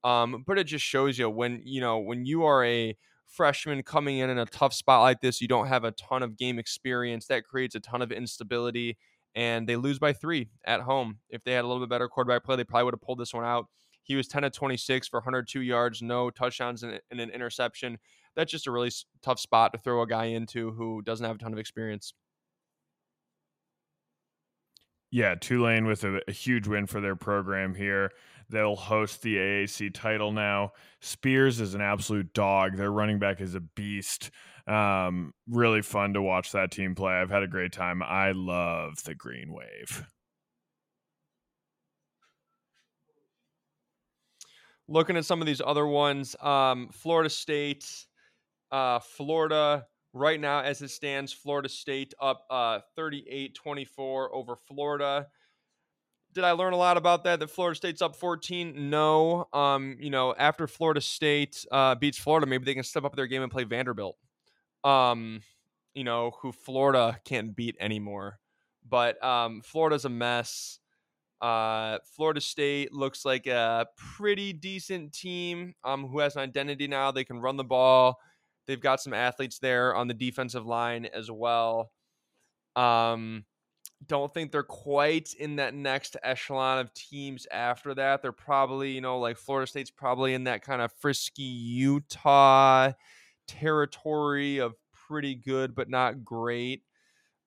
Um, 0.04 0.44
but 0.46 0.58
it 0.58 0.64
just 0.64 0.84
shows 0.84 1.18
you 1.18 1.28
when 1.30 1.62
you 1.64 1.80
know 1.80 1.98
when 1.98 2.26
you 2.26 2.44
are 2.44 2.64
a 2.64 2.96
freshman 3.26 3.82
coming 3.82 4.18
in 4.18 4.30
in 4.30 4.38
a 4.38 4.46
tough 4.46 4.74
spot 4.74 5.02
like 5.02 5.20
this, 5.20 5.40
you 5.40 5.48
don't 5.48 5.66
have 5.66 5.84
a 5.84 5.92
ton 5.92 6.22
of 6.22 6.36
game 6.36 6.58
experience. 6.58 7.26
That 7.26 7.44
creates 7.44 7.74
a 7.74 7.80
ton 7.80 8.02
of 8.02 8.12
instability, 8.12 8.98
and 9.34 9.66
they 9.66 9.76
lose 9.76 9.98
by 9.98 10.12
three 10.12 10.50
at 10.66 10.82
home. 10.82 11.18
If 11.30 11.42
they 11.42 11.52
had 11.52 11.64
a 11.64 11.66
little 11.66 11.80
bit 11.80 11.88
better 11.88 12.08
quarterback 12.08 12.44
play, 12.44 12.56
they 12.56 12.64
probably 12.64 12.84
would 12.84 12.94
have 12.94 13.00
pulled 13.00 13.18
this 13.18 13.34
one 13.34 13.44
out. 13.44 13.66
He 14.02 14.16
was 14.16 14.28
10 14.28 14.44
of 14.44 14.52
26 14.52 15.08
for 15.08 15.18
102 15.18 15.62
yards, 15.62 16.02
no 16.02 16.28
touchdowns 16.30 16.82
and, 16.82 17.00
an 17.10 17.30
interception. 17.30 17.98
That's 18.36 18.52
just 18.52 18.66
a 18.66 18.70
really 18.70 18.90
tough 19.22 19.40
spot 19.40 19.72
to 19.72 19.78
throw 19.78 20.02
a 20.02 20.06
guy 20.06 20.26
into 20.26 20.72
who 20.72 21.00
doesn't 21.00 21.24
have 21.24 21.36
a 21.36 21.38
ton 21.38 21.54
of 21.54 21.58
experience. 21.58 22.12
Yeah, 25.10 25.36
Tulane 25.36 25.86
with 25.86 26.02
a, 26.02 26.20
a, 26.26 26.32
huge 26.32 26.66
win 26.66 26.86
for 26.86 27.00
their 27.00 27.14
program 27.14 27.76
here. 27.76 28.10
They'll 28.50 28.76
host 28.76 29.22
the 29.22 29.36
AAC 29.36 29.92
title 29.94 30.32
now. 30.32 30.72
Spears 31.00 31.60
is 31.60 31.74
an 31.74 31.80
absolute 31.80 32.32
dog. 32.32 32.76
Their 32.76 32.90
running 32.90 33.18
back 33.18 33.40
is 33.40 33.54
a 33.54 33.60
beast. 33.60 34.30
Um, 34.66 35.32
really 35.48 35.82
fun 35.82 36.14
to 36.14 36.22
watch 36.22 36.52
that 36.52 36.70
team 36.70 36.94
play. 36.94 37.12
I've 37.12 37.30
had 37.30 37.42
a 37.42 37.48
great 37.48 37.72
time. 37.72 38.02
I 38.02 38.32
love 38.32 39.02
the 39.04 39.14
Green 39.14 39.52
Wave. 39.52 40.06
Looking 44.86 45.16
at 45.16 45.24
some 45.24 45.40
of 45.40 45.46
these 45.46 45.62
other 45.64 45.86
ones, 45.86 46.36
um, 46.40 46.90
Florida 46.92 47.30
State, 47.30 47.86
uh, 48.70 48.98
Florida 48.98 49.86
Right 50.16 50.38
now, 50.38 50.60
as 50.60 50.80
it 50.80 50.90
stands, 50.90 51.32
Florida 51.32 51.68
State 51.68 52.14
up 52.20 52.46
uh, 52.48 52.78
38 52.94 53.52
24 53.56 54.32
over 54.32 54.54
Florida. 54.54 55.26
Did 56.34 56.42
I 56.42 56.50
learn 56.50 56.72
a 56.72 56.76
lot 56.76 56.96
about 56.96 57.22
that? 57.24 57.38
That 57.38 57.48
Florida 57.48 57.76
State's 57.76 58.02
up 58.02 58.16
14? 58.16 58.90
No. 58.90 59.46
Um, 59.52 59.96
you 60.00 60.10
know, 60.10 60.34
after 60.36 60.66
Florida 60.66 61.00
State 61.00 61.64
uh, 61.70 61.94
beats 61.94 62.18
Florida, 62.18 62.46
maybe 62.46 62.64
they 62.64 62.74
can 62.74 62.82
step 62.82 63.04
up 63.04 63.14
their 63.14 63.28
game 63.28 63.42
and 63.42 63.52
play 63.52 63.62
Vanderbilt. 63.62 64.16
Um, 64.82 65.42
you 65.94 66.02
know, 66.02 66.32
who 66.40 66.50
Florida 66.50 67.20
can't 67.24 67.54
beat 67.54 67.76
anymore. 67.78 68.40
But 68.86 69.22
um, 69.24 69.62
Florida's 69.62 70.04
a 70.04 70.08
mess. 70.08 70.80
Uh, 71.40 71.98
Florida 72.16 72.40
State 72.40 72.92
looks 72.92 73.24
like 73.24 73.46
a 73.46 73.86
pretty 73.96 74.52
decent 74.52 75.12
team 75.12 75.74
um, 75.84 76.06
who 76.06 76.18
has 76.18 76.34
an 76.34 76.42
identity 76.42 76.88
now. 76.88 77.12
They 77.12 77.24
can 77.24 77.38
run 77.38 77.56
the 77.56 77.64
ball. 77.64 78.18
They've 78.66 78.80
got 78.80 79.00
some 79.00 79.14
athletes 79.14 79.58
there 79.60 79.94
on 79.94 80.08
the 80.08 80.14
defensive 80.14 80.66
line 80.66 81.06
as 81.06 81.30
well. 81.30 81.92
Um, 82.74 83.44
don't 84.06 84.32
think 84.32 84.52
they're 84.52 84.62
quite 84.62 85.34
in 85.38 85.56
that 85.56 85.74
next 85.74 86.16
echelon 86.22 86.78
of 86.78 86.92
teams 86.94 87.46
after 87.50 87.94
that. 87.94 88.22
They're 88.22 88.32
probably, 88.32 88.92
you 88.92 89.00
know, 89.00 89.18
like 89.18 89.36
Florida 89.36 89.66
State's 89.66 89.90
probably 89.90 90.34
in 90.34 90.44
that 90.44 90.62
kind 90.62 90.82
of 90.82 90.92
frisky 91.00 91.42
Utah 91.42 92.92
territory 93.46 94.58
of 94.58 94.74
pretty 95.06 95.34
good 95.34 95.74
but 95.74 95.88
not 95.88 96.24
great. 96.24 96.82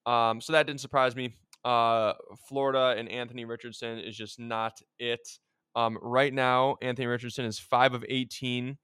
Um, 0.05 0.39
so 0.41 0.53
that 0.53 0.67
didn't 0.67 0.81
surprise 0.81 1.15
me. 1.15 1.33
Uh, 1.65 2.13
Florida 2.47 2.95
and 2.97 3.09
Anthony 3.09 3.45
Richardson 3.45 3.99
is 3.99 4.15
just 4.15 4.39
not 4.39 4.79
it. 4.99 5.27
Um, 5.75 5.97
right 6.01 6.33
now, 6.33 6.77
Anthony 6.81 7.07
Richardson 7.07 7.45
is 7.45 7.59
five 7.59 7.93
of 7.93 8.05
18 8.07 8.77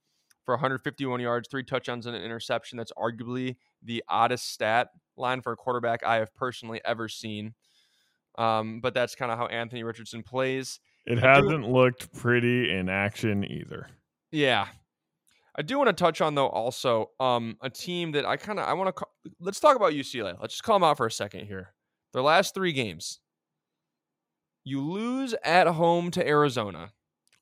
for 0.46 0.56
151 0.56 1.20
yards, 1.22 1.48
three 1.50 1.64
touchdowns, 1.64 2.06
and 2.06 2.16
an 2.16 2.22
interception. 2.22 2.78
That's 2.78 2.92
arguably 2.98 3.56
the 3.82 4.04
oddest 4.10 4.52
stat 4.52 4.90
line 5.18 5.42
for 5.42 5.52
a 5.52 5.56
quarterback 5.58 6.04
I 6.04 6.16
have 6.16 6.34
personally 6.36 6.82
ever 6.86 7.08
seen. 7.08 7.54
Um, 8.38 8.82
but 8.82 8.94
that's 8.94 9.16
kind 9.16 9.32
of 9.32 9.38
how 9.38 9.46
Anthony 9.48 9.84
Richardson 9.84 10.24
plays. 10.24 10.80
It 11.06 11.20
hasn't 11.20 11.70
looked 11.70 12.14
pretty 12.14 12.72
in 12.72 12.90
action 12.90 13.44
either. 13.44 13.88
Yeah. 14.32 14.68
I 15.56 15.62
do 15.62 15.78
want 15.78 15.90
to 15.90 15.94
touch 15.94 16.20
on 16.22 16.34
though 16.34 16.48
also 16.48 17.12
um, 17.20 17.58
a 17.62 17.70
team 17.70 18.14
that 18.14 18.26
I 18.26 18.38
kind 18.38 18.60
of 18.60 18.68
I 18.68 18.74
want 18.74 18.96
to 18.96 19.06
let's 19.40 19.60
talk 19.60 19.76
about 19.76 19.94
UCLA. 19.94 20.36
Let's 20.42 20.56
just 20.56 20.64
call 20.64 20.78
them 20.78 20.84
out 20.84 20.98
for 20.98 21.06
a 21.06 21.12
second 21.12 21.46
here. 21.46 21.74
Their 22.14 22.24
last 22.24 22.56
3 22.56 22.74
games. 22.74 23.20
You 24.64 24.82
lose 24.82 25.36
at 25.44 25.68
home 25.68 26.10
to 26.12 26.28
Arizona. 26.28 26.92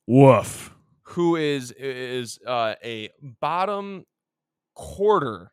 Woof 0.06 0.74
who 1.12 1.36
is 1.36 1.72
is 1.72 2.38
uh, 2.46 2.74
a 2.82 3.10
bottom 3.40 4.04
quarter 4.74 5.52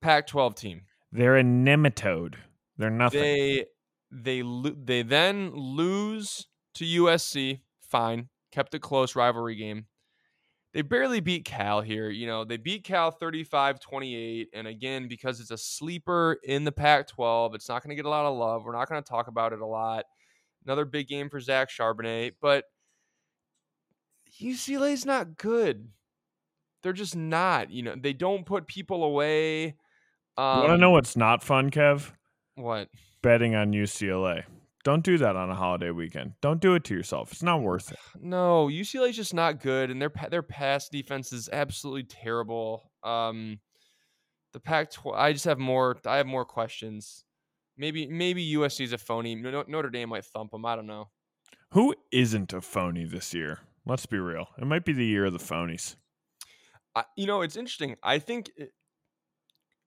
Pac-12 0.00 0.56
team. 0.56 0.82
They're 1.12 1.36
a 1.36 1.42
nematode. 1.42 2.34
They're 2.76 2.90
nothing. 2.90 3.20
They 3.20 3.64
they 4.10 4.42
they 4.42 5.02
then 5.02 5.52
lose 5.54 6.46
to 6.74 6.84
USC. 6.84 7.60
Fine, 7.80 8.28
kept 8.50 8.74
a 8.74 8.78
close 8.78 9.14
rivalry 9.16 9.56
game. 9.56 9.86
They 10.76 10.82
barely 10.82 11.20
beat 11.20 11.46
Cal 11.46 11.80
here. 11.80 12.10
You 12.10 12.26
know, 12.26 12.44
they 12.44 12.58
beat 12.58 12.84
Cal 12.84 13.10
35-28 13.10 14.48
and 14.52 14.66
again 14.66 15.08
because 15.08 15.40
it's 15.40 15.50
a 15.50 15.56
sleeper 15.56 16.36
in 16.44 16.64
the 16.64 16.72
Pac-12, 16.72 17.54
it's 17.54 17.70
not 17.70 17.82
going 17.82 17.88
to 17.88 17.96
get 17.96 18.04
a 18.04 18.10
lot 18.10 18.26
of 18.26 18.36
love. 18.36 18.64
We're 18.64 18.76
not 18.76 18.86
going 18.86 19.02
to 19.02 19.08
talk 19.08 19.26
about 19.26 19.54
it 19.54 19.60
a 19.60 19.66
lot. 19.66 20.04
Another 20.66 20.84
big 20.84 21.08
game 21.08 21.30
for 21.30 21.40
Zach 21.40 21.70
Charbonnet, 21.70 22.32
but 22.42 22.64
UCLA's 24.38 25.06
not 25.06 25.38
good. 25.38 25.88
They're 26.82 26.92
just 26.92 27.16
not. 27.16 27.70
You 27.70 27.82
know, 27.82 27.94
they 27.98 28.12
don't 28.12 28.44
put 28.44 28.66
people 28.66 29.02
away. 29.02 29.76
Um, 30.38 30.58
Want 30.60 30.68
to 30.70 30.78
know 30.78 30.90
what's 30.90 31.16
not 31.16 31.42
fun, 31.42 31.70
Kev? 31.70 32.12
What? 32.56 32.88
Betting 33.22 33.54
on 33.54 33.72
UCLA. 33.72 34.44
Don't 34.84 35.02
do 35.02 35.18
that 35.18 35.34
on 35.34 35.50
a 35.50 35.54
holiday 35.54 35.90
weekend. 35.90 36.34
Don't 36.40 36.60
do 36.60 36.74
it 36.74 36.84
to 36.84 36.94
yourself. 36.94 37.32
It's 37.32 37.42
not 37.42 37.60
worth 37.60 37.90
it. 37.90 37.98
No, 38.20 38.68
UCLA's 38.68 39.16
just 39.16 39.34
not 39.34 39.60
good, 39.60 39.90
and 39.90 40.00
their 40.00 40.12
their 40.30 40.42
pass 40.42 40.88
defense 40.88 41.32
is 41.32 41.48
absolutely 41.52 42.04
terrible. 42.04 42.90
Um, 43.02 43.58
the 44.52 44.60
Pac-12. 44.60 45.14
I 45.16 45.32
just 45.32 45.44
have 45.44 45.58
more. 45.58 45.96
I 46.06 46.16
have 46.18 46.26
more 46.26 46.44
questions. 46.44 47.24
Maybe 47.76 48.06
maybe 48.06 48.54
USC's 48.54 48.92
a 48.92 48.98
phony. 48.98 49.34
Notre 49.34 49.90
Dame 49.90 50.08
might 50.10 50.24
thump 50.24 50.52
them. 50.52 50.64
I 50.64 50.76
don't 50.76 50.86
know. 50.86 51.08
Who 51.72 51.94
isn't 52.12 52.52
a 52.52 52.60
phony 52.60 53.04
this 53.04 53.34
year? 53.34 53.60
Let's 53.84 54.06
be 54.06 54.18
real. 54.18 54.48
It 54.56 54.66
might 54.66 54.84
be 54.84 54.92
the 54.92 55.04
year 55.04 55.26
of 55.26 55.32
the 55.32 55.38
phonies. 55.38 55.96
I, 56.94 57.04
you 57.16 57.26
know, 57.26 57.42
it's 57.42 57.56
interesting. 57.56 57.96
I 58.02 58.18
think 58.18 58.50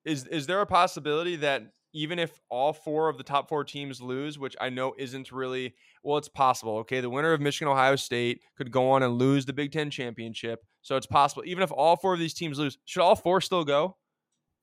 is 0.09 0.25
is 0.27 0.47
there 0.47 0.61
a 0.61 0.65
possibility 0.65 1.35
that 1.37 1.63
even 1.93 2.19
if 2.19 2.39
all 2.49 2.73
four 2.73 3.09
of 3.09 3.17
the 3.17 3.23
top 3.23 3.49
four 3.49 3.63
teams 3.63 4.01
lose, 4.01 4.37
which 4.37 4.55
I 4.61 4.69
know 4.69 4.93
isn't 4.97 5.31
really 5.31 5.73
well, 6.03 6.17
it's 6.17 6.29
possible. 6.29 6.77
Okay, 6.79 7.01
the 7.01 7.09
winner 7.09 7.33
of 7.33 7.41
Michigan 7.41 7.71
Ohio 7.71 7.95
State 7.95 8.41
could 8.57 8.71
go 8.71 8.91
on 8.91 9.03
and 9.03 9.17
lose 9.17 9.45
the 9.45 9.53
Big 9.53 9.71
Ten 9.71 9.89
championship, 9.89 10.63
so 10.81 10.95
it's 10.95 11.07
possible. 11.07 11.43
Even 11.45 11.63
if 11.63 11.71
all 11.71 11.95
four 11.95 12.13
of 12.13 12.19
these 12.19 12.33
teams 12.33 12.59
lose, 12.59 12.77
should 12.85 13.01
all 13.01 13.15
four 13.15 13.41
still 13.41 13.63
go? 13.63 13.97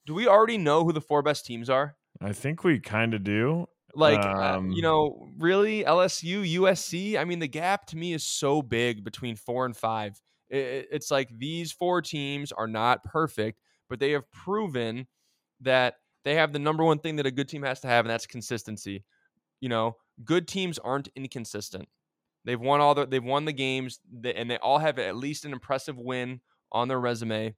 Do 0.07 0.15
we 0.15 0.29
already 0.29 0.59
know 0.59 0.85
who 0.85 0.93
the 0.93 1.01
four 1.01 1.23
best 1.23 1.47
teams 1.47 1.69
are? 1.69 1.97
I 2.21 2.33
think 2.33 2.63
we 2.63 2.79
kind 2.79 3.13
of 3.13 3.25
do. 3.25 3.67
Like, 3.95 4.25
um, 4.25 4.71
uh, 4.71 4.75
you 4.75 4.83
know, 4.83 5.29
really, 5.39 5.83
LSU, 5.83 6.59
USC. 6.59 7.19
I 7.19 7.25
mean, 7.25 7.39
the 7.39 7.49
gap 7.49 7.87
to 7.87 7.97
me 7.97 8.13
is 8.13 8.25
so 8.25 8.63
big 8.63 9.03
between 9.03 9.37
four 9.37 9.65
and 9.65 9.77
five. 9.77 10.21
It, 10.49 10.89
it's 10.93 11.11
like 11.11 11.31
these 11.37 11.73
four 11.73 12.03
teams 12.03 12.53
are 12.53 12.69
not 12.69 13.05
perfect, 13.05 13.61
but 13.89 13.99
they 13.99 14.13
have 14.13 14.31
proven 14.31 15.07
that 15.61 15.97
they 16.25 16.35
have 16.35 16.53
the 16.53 16.59
number 16.59 16.85
one 16.85 16.99
thing 16.99 17.17
that 17.17 17.27
a 17.27 17.31
good 17.31 17.49
team 17.49 17.63
has 17.63 17.81
to 17.81 17.89
have, 17.89 18.05
and 18.05 18.11
that's 18.11 18.27
consistency. 18.27 19.05
You 19.61 19.69
know, 19.69 19.97
good 20.25 20.49
teams 20.49 20.79
aren't 20.79 21.09
inconsistent. 21.17 21.89
They've 22.45 22.61
won 22.61 22.81
all 22.81 22.95
the 22.95 23.07
they've 23.07 23.23
won 23.23 23.45
the 23.45 23.53
games, 23.53 24.01
and 24.25 24.51
they 24.51 24.59
all 24.59 24.79
have 24.79 24.99
at 24.99 25.17
least 25.17 25.45
an 25.45 25.53
impressive 25.53 25.99
win 25.99 26.41
on 26.73 26.89
their 26.89 27.01
resume. 27.01 27.55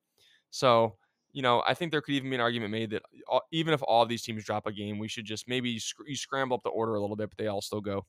So 0.51 0.97
you 1.33 1.43
know, 1.43 1.63
I 1.67 1.75
think 1.75 1.93
there 1.93 2.01
could 2.01 2.15
even 2.15 2.31
be 2.31 2.37
an 2.37 2.41
argument 2.41 2.73
made 2.73 2.91
that 2.91 3.03
uh, 3.31 3.41
even 3.53 3.75
if 3.75 3.83
all 3.83 4.07
these 4.07 4.23
teams 4.23 4.45
drop 4.45 4.67
a 4.67 4.73
game, 4.73 4.99
we 4.99 5.09
should 5.09 5.25
just 5.25 5.49
maybe 5.49 5.79
sc- 5.79 5.97
you 6.07 6.17
scramble 6.17 6.57
up 6.57 6.63
the 6.63 6.71
order 6.71 6.95
a 6.95 7.01
little 7.01 7.17
bit, 7.17 7.29
but 7.29 7.39
they 7.39 7.47
all 7.47 7.61
still 7.61 7.81
go. 7.81 8.07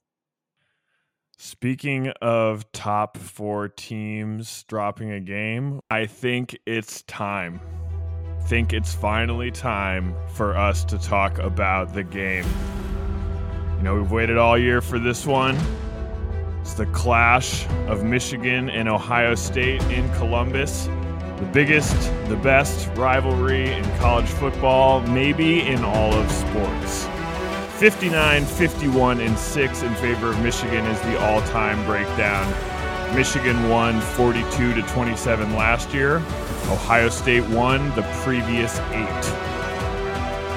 Speaking 1.38 2.10
of 2.22 2.70
top 2.72 3.18
four 3.18 3.70
teams 3.70 4.64
dropping 4.64 5.12
a 5.12 5.20
game, 5.20 5.80
I 5.90 6.06
think 6.06 6.58
it's 6.66 7.04
time. 7.04 7.62
I 8.50 8.52
think 8.52 8.74
it's 8.74 8.96
finally 8.96 9.52
time 9.52 10.16
for 10.34 10.58
us 10.58 10.84
to 10.86 10.98
talk 10.98 11.38
about 11.38 11.94
the 11.94 12.02
game. 12.02 12.48
You 13.78 13.84
know, 13.84 13.96
we've 13.96 14.12
waited 14.12 14.40
all 14.40 14.58
year 14.58 14.82
for 14.82 14.98
this 14.98 15.24
one. 15.24 15.56
It's 16.62 16.74
the 16.74 16.88
clash 16.88 17.68
of 17.86 18.04
Michigan 18.04 18.72
and 18.72 18.90
Ohio 18.90 19.36
State 19.36 19.84
in 19.92 20.12
Columbus 20.14 20.90
the 21.38 21.46
biggest, 21.54 21.96
the 22.28 22.38
best 22.38 22.90
rivalry 22.98 23.72
in 23.72 23.84
college 24.00 24.26
football, 24.26 25.02
maybe 25.02 25.62
in 25.62 25.84
all 25.84 26.12
of 26.12 26.32
sports. 26.32 27.08
59, 27.78 28.46
51, 28.46 29.20
and 29.20 29.38
6 29.38 29.84
in 29.84 29.94
favor 29.98 30.32
of 30.32 30.42
Michigan 30.42 30.84
is 30.88 31.00
the 31.02 31.24
all 31.24 31.42
time 31.44 31.86
breakdown. 31.86 32.79
Michigan 33.16 33.70
won 33.70 34.02
42 34.02 34.74
to 34.74 34.82
27 34.84 35.56
last 35.56 35.94
year. 35.94 36.18
Ohio 36.70 37.10
State 37.10 37.48
won 37.50 37.90
the 37.96 38.04
previous 38.24 38.80
eight. 38.92 39.36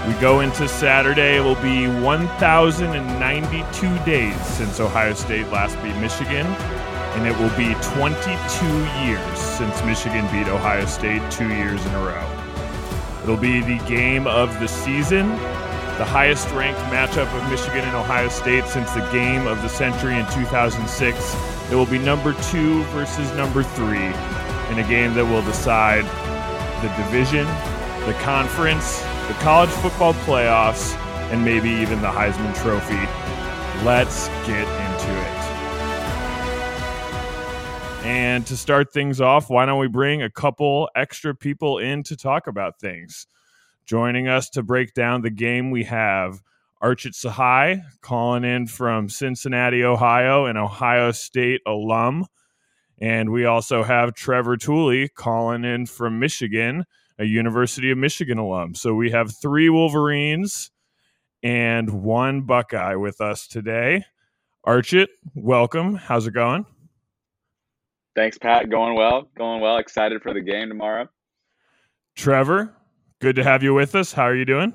We 0.06 0.12
go 0.20 0.40
into 0.40 0.68
Saturday. 0.68 1.36
It 1.36 1.40
will 1.40 1.54
be 1.62 1.86
1,092 1.86 3.98
days 4.04 4.46
since 4.46 4.80
Ohio 4.80 5.14
State 5.14 5.48
last 5.48 5.80
beat 5.82 5.96
Michigan, 5.96 6.46
and 7.14 7.26
it 7.26 7.34
will 7.38 7.48
be 7.56 7.74
22 7.94 8.66
years 9.06 9.38
since 9.38 9.82
Michigan 9.84 10.26
beat 10.32 10.48
Ohio 10.48 10.84
State 10.86 11.22
two 11.30 11.48
years 11.48 11.86
in 11.86 11.94
a 11.94 12.00
row. 12.00 12.26
It'll 13.22 13.36
be 13.36 13.60
the 13.60 13.78
game 13.86 14.26
of 14.26 14.58
the 14.58 14.66
season, 14.66 15.28
the 15.98 16.04
highest 16.04 16.50
ranked 16.50 16.80
matchup 16.92 17.32
of 17.36 17.48
Michigan 17.48 17.84
and 17.84 17.94
Ohio 17.94 18.28
State 18.28 18.66
since 18.66 18.90
the 18.92 19.08
game 19.12 19.46
of 19.46 19.62
the 19.62 19.68
century 19.68 20.18
in 20.18 20.26
2006. 20.32 21.36
It 21.72 21.74
will 21.74 21.86
be 21.86 21.98
number 21.98 22.34
two 22.50 22.84
versus 22.88 23.32
number 23.32 23.62
three 23.62 24.04
in 24.04 24.78
a 24.78 24.86
game 24.86 25.14
that 25.14 25.24
will 25.24 25.40
decide 25.40 26.04
the 26.82 26.88
division, 27.02 27.46
the 28.04 28.12
conference, 28.20 29.00
the 29.26 29.32
college 29.40 29.70
football 29.70 30.12
playoffs, 30.12 30.94
and 31.32 31.42
maybe 31.42 31.70
even 31.70 32.02
the 32.02 32.08
Heisman 32.08 32.54
Trophy. 32.60 33.00
Let's 33.86 34.28
get 34.46 34.68
into 34.68 35.18
it. 35.18 35.42
And 38.04 38.46
to 38.48 38.56
start 38.58 38.92
things 38.92 39.22
off, 39.22 39.48
why 39.48 39.64
don't 39.64 39.80
we 39.80 39.88
bring 39.88 40.20
a 40.20 40.28
couple 40.28 40.90
extra 40.94 41.34
people 41.34 41.78
in 41.78 42.02
to 42.02 42.18
talk 42.18 42.48
about 42.48 42.80
things? 42.80 43.26
Joining 43.86 44.28
us 44.28 44.50
to 44.50 44.62
break 44.62 44.92
down 44.92 45.22
the 45.22 45.30
game, 45.30 45.70
we 45.70 45.84
have 45.84 46.42
Archit 46.82 47.14
Sahai 47.14 47.82
calling 48.00 48.44
in 48.44 48.66
from 48.66 49.08
Cincinnati, 49.08 49.84
Ohio, 49.84 50.46
an 50.46 50.56
Ohio 50.56 51.12
State 51.12 51.60
alum. 51.66 52.26
And 53.00 53.30
we 53.30 53.44
also 53.44 53.82
have 53.82 54.14
Trevor 54.14 54.56
Tooley 54.56 55.08
calling 55.08 55.64
in 55.64 55.86
from 55.86 56.18
Michigan, 56.18 56.84
a 57.18 57.24
University 57.24 57.90
of 57.90 57.98
Michigan 57.98 58.38
alum. 58.38 58.74
So 58.74 58.94
we 58.94 59.10
have 59.12 59.36
three 59.36 59.68
Wolverines 59.68 60.70
and 61.42 61.90
one 62.02 62.42
Buckeye 62.42 62.96
with 62.96 63.20
us 63.20 63.46
today. 63.46 64.04
Archit, 64.66 65.08
welcome. 65.34 65.94
How's 65.94 66.26
it 66.26 66.34
going? 66.34 66.66
Thanks, 68.14 68.38
Pat. 68.38 68.68
Going 68.70 68.94
well. 68.94 69.28
Going 69.36 69.60
well. 69.60 69.78
Excited 69.78 70.22
for 70.22 70.34
the 70.34 70.40
game 70.40 70.68
tomorrow. 70.68 71.08
Trevor, 72.14 72.74
good 73.20 73.36
to 73.36 73.44
have 73.44 73.62
you 73.62 73.72
with 73.72 73.94
us. 73.94 74.12
How 74.12 74.24
are 74.24 74.36
you 74.36 74.44
doing? 74.44 74.74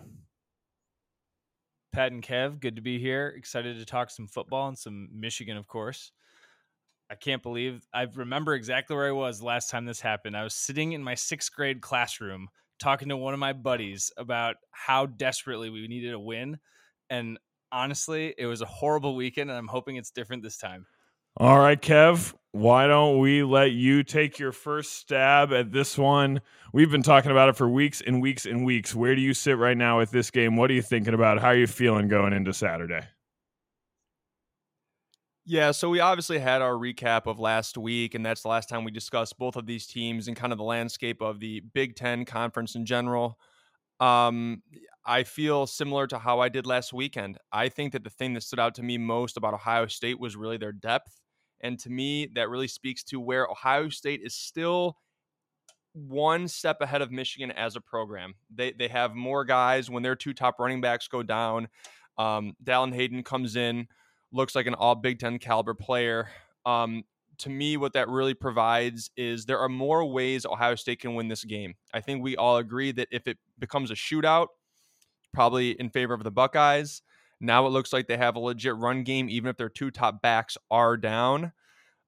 Pat 1.92 2.12
and 2.12 2.24
Kev, 2.24 2.60
good 2.60 2.76
to 2.76 2.82
be 2.82 3.00
here. 3.00 3.34
Excited 3.36 3.78
to 3.78 3.86
talk 3.86 4.10
some 4.10 4.28
football 4.28 4.68
and 4.68 4.78
some 4.78 5.10
Michigan, 5.14 5.58
of 5.58 5.68
course. 5.68 6.12
I 7.10 7.16
can't 7.16 7.42
believe 7.42 7.88
I 7.94 8.08
remember 8.16 8.54
exactly 8.54 8.96
where 8.96 9.08
I 9.08 9.12
was 9.12 9.42
last 9.42 9.70
time 9.70 9.86
this 9.86 10.02
happened. 10.02 10.36
I 10.36 10.44
was 10.44 10.54
sitting 10.54 10.92
in 10.92 11.02
my 11.02 11.16
sixth 11.16 11.54
grade 11.54 11.82
classroom 11.82 12.50
talking 12.80 13.10
to 13.10 13.18
one 13.18 13.34
of 13.34 13.40
my 13.40 13.54
buddies 13.54 14.12
about 14.18 14.58
how 14.72 15.06
desperately 15.06 15.70
we 15.70 15.88
needed 15.88 16.14
a 16.14 16.20
win. 16.20 16.60
And 17.10 17.40
honestly, 17.72 18.36
it 18.38 18.46
was 18.46 18.62
a 18.62 18.66
horrible 18.66 19.16
weekend, 19.16 19.50
and 19.50 19.58
I'm 19.58 19.68
hoping 19.68 19.96
it's 19.96 20.12
different 20.12 20.44
this 20.44 20.58
time. 20.58 20.86
All 21.38 21.60
right, 21.60 21.82
Kev, 21.82 22.34
why 22.58 22.88
don't 22.88 23.20
we 23.20 23.44
let 23.44 23.72
you 23.72 24.04
take 24.04 24.40
your 24.40 24.52
first 24.52 24.94
stab 24.94 25.54
at 25.54 25.72
this 25.72 25.96
one? 25.96 26.42
We've 26.74 26.90
been 26.90 27.04
talking 27.04 27.30
about 27.30 27.50
it 27.50 27.56
for 27.56 27.70
weeks 27.70 28.02
and 28.02 28.20
weeks 28.20 28.48
and 28.48 28.66
weeks. 28.66 28.96
Where 28.96 29.14
do 29.14 29.22
you 29.22 29.36
sit 29.36 29.60
right 29.60 29.78
now 29.78 30.00
with 30.00 30.10
this 30.10 30.32
game? 30.32 30.56
What 30.56 30.72
are 30.72 30.74
you 30.74 30.82
thinking 30.82 31.14
about? 31.14 31.40
How 31.40 31.50
are 31.50 31.56
you 31.56 31.68
feeling 31.68 32.08
going 32.08 32.34
into 32.34 32.54
Saturday? 32.54 33.02
Yeah, 35.46 35.70
so 35.72 35.90
we 35.90 36.00
obviously 36.00 36.40
had 36.40 36.64
our 36.64 36.74
recap 36.74 37.28
of 37.28 37.40
last 37.40 37.78
week, 37.78 38.16
and 38.16 38.26
that's 38.26 38.42
the 38.42 38.50
last 38.50 38.68
time 38.68 38.84
we 38.84 38.92
discussed 38.92 39.38
both 39.38 39.56
of 39.56 39.68
these 39.68 39.86
teams 39.86 40.28
and 40.28 40.36
kind 40.36 40.52
of 40.52 40.58
the 40.58 40.66
landscape 40.66 41.22
of 41.22 41.40
the 41.40 41.62
Big 41.74 41.96
Ten 41.96 42.26
conference 42.26 42.74
in 42.74 42.88
general. 42.88 43.38
Um, 44.00 44.64
I 45.06 45.24
feel 45.24 45.68
similar 45.68 46.08
to 46.08 46.18
how 46.18 46.40
I 46.40 46.50
did 46.50 46.66
last 46.66 46.92
weekend. 46.92 47.38
I 47.52 47.70
think 47.70 47.94
that 47.94 48.04
the 48.04 48.10
thing 48.10 48.34
that 48.34 48.42
stood 48.42 48.60
out 48.60 48.76
to 48.76 48.84
me 48.84 48.98
most 48.98 49.38
about 49.38 49.54
Ohio 49.54 49.86
State 49.86 50.20
was 50.20 50.36
really 50.36 50.58
their 50.58 50.74
depth. 50.74 51.22
And 51.62 51.80
to 51.80 51.90
me, 51.90 52.30
that 52.36 52.50
really 52.50 52.68
speaks 52.68 53.04
to 53.06 53.20
where 53.20 53.48
Ohio 53.48 53.90
State 53.90 54.22
is 54.24 54.36
still 54.36 54.98
one 55.94 56.48
step 56.48 56.82
ahead 56.82 57.02
of 57.02 57.12
Michigan 57.12 57.52
as 57.52 57.76
a 57.76 57.82
program. 57.82 58.36
They 58.54 58.72
they 58.72 58.88
have 58.88 59.16
more 59.16 59.44
guys 59.44 59.90
when 59.90 60.04
their 60.04 60.16
two 60.16 60.34
top 60.34 60.60
running 60.60 60.82
backs 60.82 61.08
go 61.08 61.24
down. 61.24 61.68
Um, 62.18 62.56
Dallan 62.64 62.94
Hayden 62.94 63.24
comes 63.24 63.56
in, 63.56 63.88
looks 64.32 64.56
like 64.56 64.68
an 64.68 64.76
all 64.76 64.96
Big 64.96 65.20
Ten 65.20 65.40
caliber 65.40 65.74
player. 65.74 66.30
Um, 66.66 67.04
to 67.40 67.50
me, 67.50 67.78
what 67.78 67.94
that 67.94 68.10
really 68.10 68.34
provides 68.34 69.12
is 69.16 69.46
there 69.46 69.60
are 69.60 69.70
more 69.70 70.06
ways 70.06 70.46
Ohio 70.46 70.76
State 70.76 71.00
can 71.00 71.16
win 71.16 71.28
this 71.28 71.44
game. 71.44 71.76
I 71.94 72.02
think 72.02 72.24
we 72.24 72.36
all 72.36 72.58
agree 72.58 72.92
that 72.94 73.08
if 73.12 73.28
it 73.28 73.38
becomes 73.60 73.92
a 73.92 73.96
shootout, 73.96 74.48
probably 75.34 75.72
in 75.72 75.90
favor 75.90 76.14
of 76.14 76.24
the 76.24 76.32
Buckeyes. 76.32 77.02
Now 77.40 77.68
it 77.68 77.70
looks 77.70 77.94
like 77.94 78.08
they 78.08 78.18
have 78.18 78.36
a 78.36 78.40
legit 78.40 78.76
run 78.76 79.04
game, 79.04 79.30
even 79.30 79.50
if 79.50 79.58
their 79.58 79.70
two 79.70 79.92
top 79.92 80.22
backs 80.22 80.58
are 80.72 80.98
down. 80.98 81.52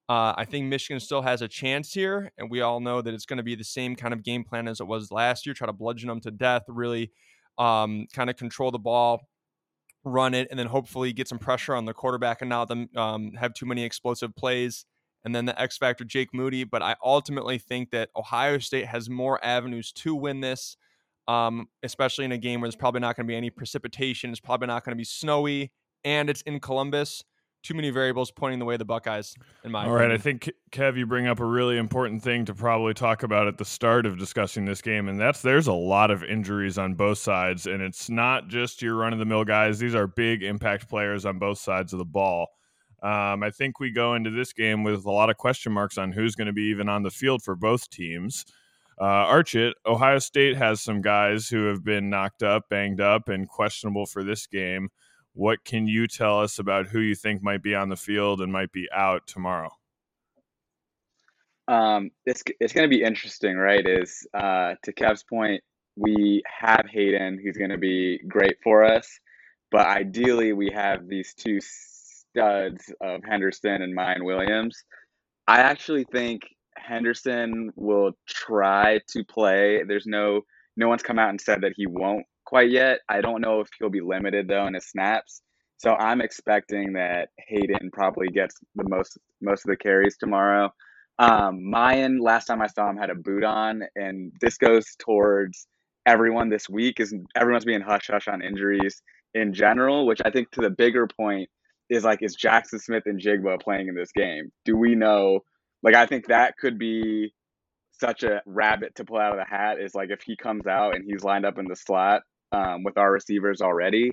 Uh, 0.07 0.33
I 0.35 0.45
think 0.45 0.65
Michigan 0.65 0.99
still 0.99 1.21
has 1.21 1.43
a 1.43 1.47
chance 1.47 1.93
here, 1.93 2.31
and 2.37 2.49
we 2.49 2.61
all 2.61 2.79
know 2.79 2.99
that 2.99 3.13
it's 3.13 3.27
going 3.27 3.37
to 3.37 3.43
be 3.43 3.53
the 3.53 3.63
same 3.63 3.95
kind 3.95 4.11
of 4.11 4.23
game 4.23 4.43
plan 4.43 4.67
as 4.67 4.79
it 4.79 4.87
was 4.87 5.11
last 5.11 5.45
year. 5.45 5.53
Try 5.53 5.67
to 5.67 5.73
bludgeon 5.73 6.09
them 6.09 6.19
to 6.21 6.31
death, 6.31 6.63
really 6.67 7.11
um, 7.59 8.07
kind 8.11 8.27
of 8.29 8.35
control 8.35 8.71
the 8.71 8.79
ball, 8.79 9.27
run 10.03 10.33
it, 10.33 10.47
and 10.49 10.57
then 10.57 10.65
hopefully 10.65 11.13
get 11.13 11.27
some 11.27 11.37
pressure 11.37 11.75
on 11.75 11.85
the 11.85 11.93
quarterback 11.93 12.41
and 12.41 12.49
not 12.49 12.67
them 12.67 12.89
um, 12.95 13.33
have 13.33 13.53
too 13.53 13.67
many 13.67 13.83
explosive 13.83 14.35
plays. 14.35 14.85
And 15.23 15.35
then 15.35 15.45
the 15.45 15.61
X 15.61 15.77
factor, 15.77 16.05
Jake 16.05 16.33
Moody. 16.33 16.63
But 16.63 16.81
I 16.81 16.95
ultimately 17.03 17.59
think 17.59 17.91
that 17.91 18.09
Ohio 18.15 18.57
State 18.57 18.87
has 18.87 19.09
more 19.09 19.43
avenues 19.43 19.91
to 19.91 20.15
win 20.15 20.39
this 20.39 20.75
um, 21.29 21.67
especially 21.83 22.25
in 22.25 22.31
a 22.31 22.37
game 22.37 22.59
where 22.59 22.67
there's 22.67 22.75
probably 22.75 23.01
not 23.01 23.15
going 23.15 23.27
to 23.27 23.31
be 23.31 23.35
any 23.35 23.51
precipitation. 23.51 24.31
It's 24.31 24.39
probably 24.39 24.65
not 24.65 24.83
going 24.83 24.93
to 24.93 24.97
be 24.97 25.03
snowy, 25.03 25.71
and 26.03 26.27
it's 26.27 26.41
in 26.41 26.59
Columbus. 26.59 27.23
Too 27.61 27.75
many 27.75 27.89
variables 27.91 28.31
pointing 28.31 28.57
the 28.57 28.65
way 28.65 28.77
the 28.77 28.85
Buckeyes, 28.85 29.35
in 29.63 29.71
my 29.71 29.83
All 29.83 29.93
opinion. 29.93 30.09
right, 30.09 30.15
I 30.15 30.17
think 30.17 30.49
Kev, 30.71 30.97
you 30.97 31.05
bring 31.05 31.27
up 31.27 31.39
a 31.39 31.45
really 31.45 31.77
important 31.77 32.23
thing 32.23 32.45
to 32.45 32.55
probably 32.55 32.93
talk 32.95 33.21
about 33.21 33.47
at 33.47 33.57
the 33.57 33.65
start 33.65 34.05
of 34.07 34.17
discussing 34.17 34.65
this 34.65 34.81
game, 34.81 35.07
and 35.07 35.19
that's 35.19 35.41
there's 35.41 35.67
a 35.67 35.73
lot 35.73 36.09
of 36.09 36.23
injuries 36.23 36.77
on 36.79 36.95
both 36.95 37.19
sides, 37.19 37.67
and 37.67 37.81
it's 37.81 38.09
not 38.09 38.47
just 38.47 38.81
your 38.81 38.95
run 38.95 39.13
of 39.13 39.19
the 39.19 39.25
mill 39.25 39.43
guys. 39.43 39.77
These 39.77 39.93
are 39.93 40.07
big 40.07 40.41
impact 40.41 40.89
players 40.89 41.25
on 41.25 41.37
both 41.37 41.59
sides 41.59 41.93
of 41.93 41.99
the 41.99 42.05
ball. 42.05 42.47
Um, 43.03 43.43
I 43.43 43.51
think 43.51 43.79
we 43.79 43.91
go 43.91 44.15
into 44.15 44.31
this 44.31 44.51
game 44.51 44.83
with 44.83 45.05
a 45.05 45.11
lot 45.11 45.29
of 45.29 45.37
question 45.37 45.71
marks 45.73 45.97
on 45.97 46.11
who's 46.11 46.35
going 46.35 46.47
to 46.47 46.53
be 46.53 46.63
even 46.63 46.89
on 46.89 47.03
the 47.03 47.11
field 47.11 47.43
for 47.43 47.55
both 47.55 47.89
teams. 47.89 48.45
Uh, 48.99 49.25
Archit, 49.25 49.73
Ohio 49.85 50.19
State 50.19 50.57
has 50.57 50.81
some 50.81 51.01
guys 51.01 51.47
who 51.47 51.67
have 51.67 51.85
been 51.85 52.09
knocked 52.09 52.43
up, 52.43 52.67
banged 52.69 52.99
up, 52.99 53.29
and 53.29 53.47
questionable 53.47 54.05
for 54.05 54.23
this 54.23 54.45
game. 54.45 54.89
What 55.33 55.63
can 55.63 55.87
you 55.87 56.05
tell 56.05 56.41
us 56.41 56.59
about 56.59 56.87
who 56.87 56.99
you 56.99 57.15
think 57.15 57.41
might 57.41 57.63
be 57.63 57.73
on 57.73 57.87
the 57.87 57.95
field 57.95 58.41
and 58.41 58.51
might 58.51 58.73
be 58.73 58.89
out 58.93 59.25
tomorrow? 59.25 59.69
Um, 61.69 62.09
it's 62.25 62.43
it's 62.59 62.73
going 62.73 62.89
to 62.89 62.93
be 62.93 63.03
interesting, 63.03 63.55
right? 63.55 63.85
Is 63.87 64.27
uh, 64.33 64.73
to 64.83 64.91
Kev's 64.91 65.23
point, 65.23 65.63
we 65.95 66.41
have 66.45 66.85
Hayden, 66.91 67.39
who's 67.41 67.57
going 67.57 67.69
to 67.69 67.77
be 67.77 68.19
great 68.27 68.57
for 68.63 68.83
us, 68.83 69.07
but 69.71 69.85
ideally 69.85 70.51
we 70.51 70.71
have 70.73 71.07
these 71.07 71.33
two 71.35 71.59
studs 71.61 72.91
of 72.99 73.21
Henderson 73.23 73.81
and 73.81 73.95
Miyan 73.95 74.23
Williams. 74.23 74.83
I 75.47 75.59
actually 75.61 76.05
think 76.05 76.41
Henderson 76.79 77.71
will 77.75 78.13
try 78.27 78.99
to 79.09 79.23
play. 79.23 79.83
There's 79.87 80.07
no 80.07 80.41
no 80.77 80.87
one's 80.87 81.03
come 81.03 81.19
out 81.19 81.29
and 81.29 81.41
said 81.41 81.61
that 81.61 81.73
he 81.75 81.85
won't 81.85 82.25
quite 82.45 82.71
yet. 82.71 82.99
I 83.09 83.21
don't 83.21 83.41
know 83.41 83.59
if 83.61 83.69
he'll 83.77 83.89
be 83.89 84.01
limited 84.01 84.47
though 84.47 84.65
in 84.67 84.73
his 84.73 84.87
snaps. 84.87 85.41
So 85.77 85.95
I'm 85.95 86.21
expecting 86.21 86.93
that 86.93 87.29
Hayden 87.47 87.89
probably 87.91 88.27
gets 88.27 88.55
the 88.75 88.87
most 88.87 89.17
most 89.41 89.65
of 89.65 89.69
the 89.69 89.77
carries 89.77 90.17
tomorrow. 90.17 90.73
Um, 91.19 91.59
Miyan, 91.73 92.21
last 92.21 92.45
time 92.45 92.61
I 92.61 92.67
saw 92.67 92.89
him, 92.89 92.97
had 92.97 93.09
a 93.09 93.15
boot 93.15 93.43
on, 93.43 93.83
and 93.95 94.31
this 94.39 94.57
goes 94.57 94.95
towards 94.99 95.67
everyone 96.05 96.49
this 96.49 96.69
week. 96.69 96.99
Is 96.99 97.13
everyone's 97.35 97.65
being 97.65 97.81
hush 97.81 98.07
hush 98.07 98.27
on 98.27 98.41
injuries 98.41 99.01
in 99.33 99.53
general, 99.53 100.05
which 100.05 100.21
I 100.25 100.31
think 100.31 100.51
to 100.51 100.61
the 100.61 100.69
bigger 100.69 101.07
point 101.07 101.49
is 101.89 102.03
like, 102.03 102.21
is 102.21 102.37
Jaxon 102.37 102.79
Smith-Njigba 102.79 103.61
playing 103.61 103.87
in 103.87 103.95
this 103.95 104.11
game? 104.11 104.51
Do 104.63 104.77
we 104.77 104.95
know 104.95 105.41
like 105.83 105.95
I 105.95 106.05
think 106.05 106.27
that 106.27 106.57
could 106.57 106.77
be 106.77 107.33
such 107.99 108.23
a 108.23 108.41
rabbit 108.45 108.95
to 108.95 109.05
pull 109.05 109.17
out 109.17 109.33
of 109.33 109.37
the 109.37 109.45
hat 109.45 109.79
is 109.79 109.93
like 109.93 110.09
if 110.09 110.21
he 110.21 110.35
comes 110.35 110.65
out 110.67 110.95
and 110.95 111.03
he's 111.05 111.23
lined 111.23 111.45
up 111.45 111.57
in 111.57 111.65
the 111.67 111.75
slot 111.75 112.21
um, 112.51 112.83
with 112.83 112.97
our 112.97 113.11
receivers 113.11 113.61
already, 113.61 114.11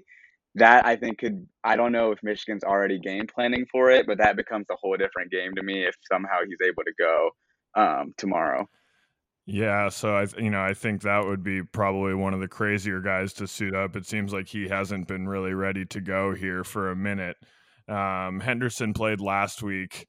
that 0.57 0.87
I 0.87 0.97
think 0.97 1.19
could 1.19 1.47
I 1.63 1.77
don't 1.77 1.93
know 1.93 2.13
if 2.13 2.19
Michigan's 2.23 2.65
already 2.65 2.99
game 2.99 3.27
planning 3.33 3.67
for 3.71 3.91
it, 3.91 4.07
but 4.07 4.19
that 4.19 4.37
becomes 4.37 4.67
a 4.71 4.77
whole 4.77 4.97
different 4.97 5.31
game 5.31 5.55
to 5.57 5.63
me 5.63 5.85
if 5.85 5.95
somehow 6.11 6.39
he's 6.47 6.67
able 6.67 6.83
to 6.85 6.93
go 6.99 7.31
um, 7.75 8.15
tomorrow. 8.17 8.69
Yeah, 9.49 9.91
so 9.91 10.17
I 10.17 10.27
you 10.39 10.51
know 10.51 10.63
I 10.63 10.75
think 10.75 11.03
that 11.03 11.25
would 11.25 11.45
be 11.45 11.63
probably 11.63 12.15
one 12.15 12.35
of 12.35 12.41
the 12.41 12.49
crazier 12.49 13.01
guys 13.01 13.33
to 13.35 13.47
suit 13.47 13.75
up. 13.75 13.95
It 13.95 14.07
seems 14.07 14.33
like 14.33 14.49
he 14.49 14.69
hasn't 14.69 15.07
been 15.07 15.29
really 15.29 15.55
ready 15.55 15.85
to 15.87 16.01
go 16.01 16.35
here 16.35 16.65
for 16.65 16.91
a 16.91 16.97
minute. 16.97 17.37
Um, 17.89 18.41
Henderson 18.41 18.93
played 18.93 19.21
last 19.21 19.63
week 19.63 20.09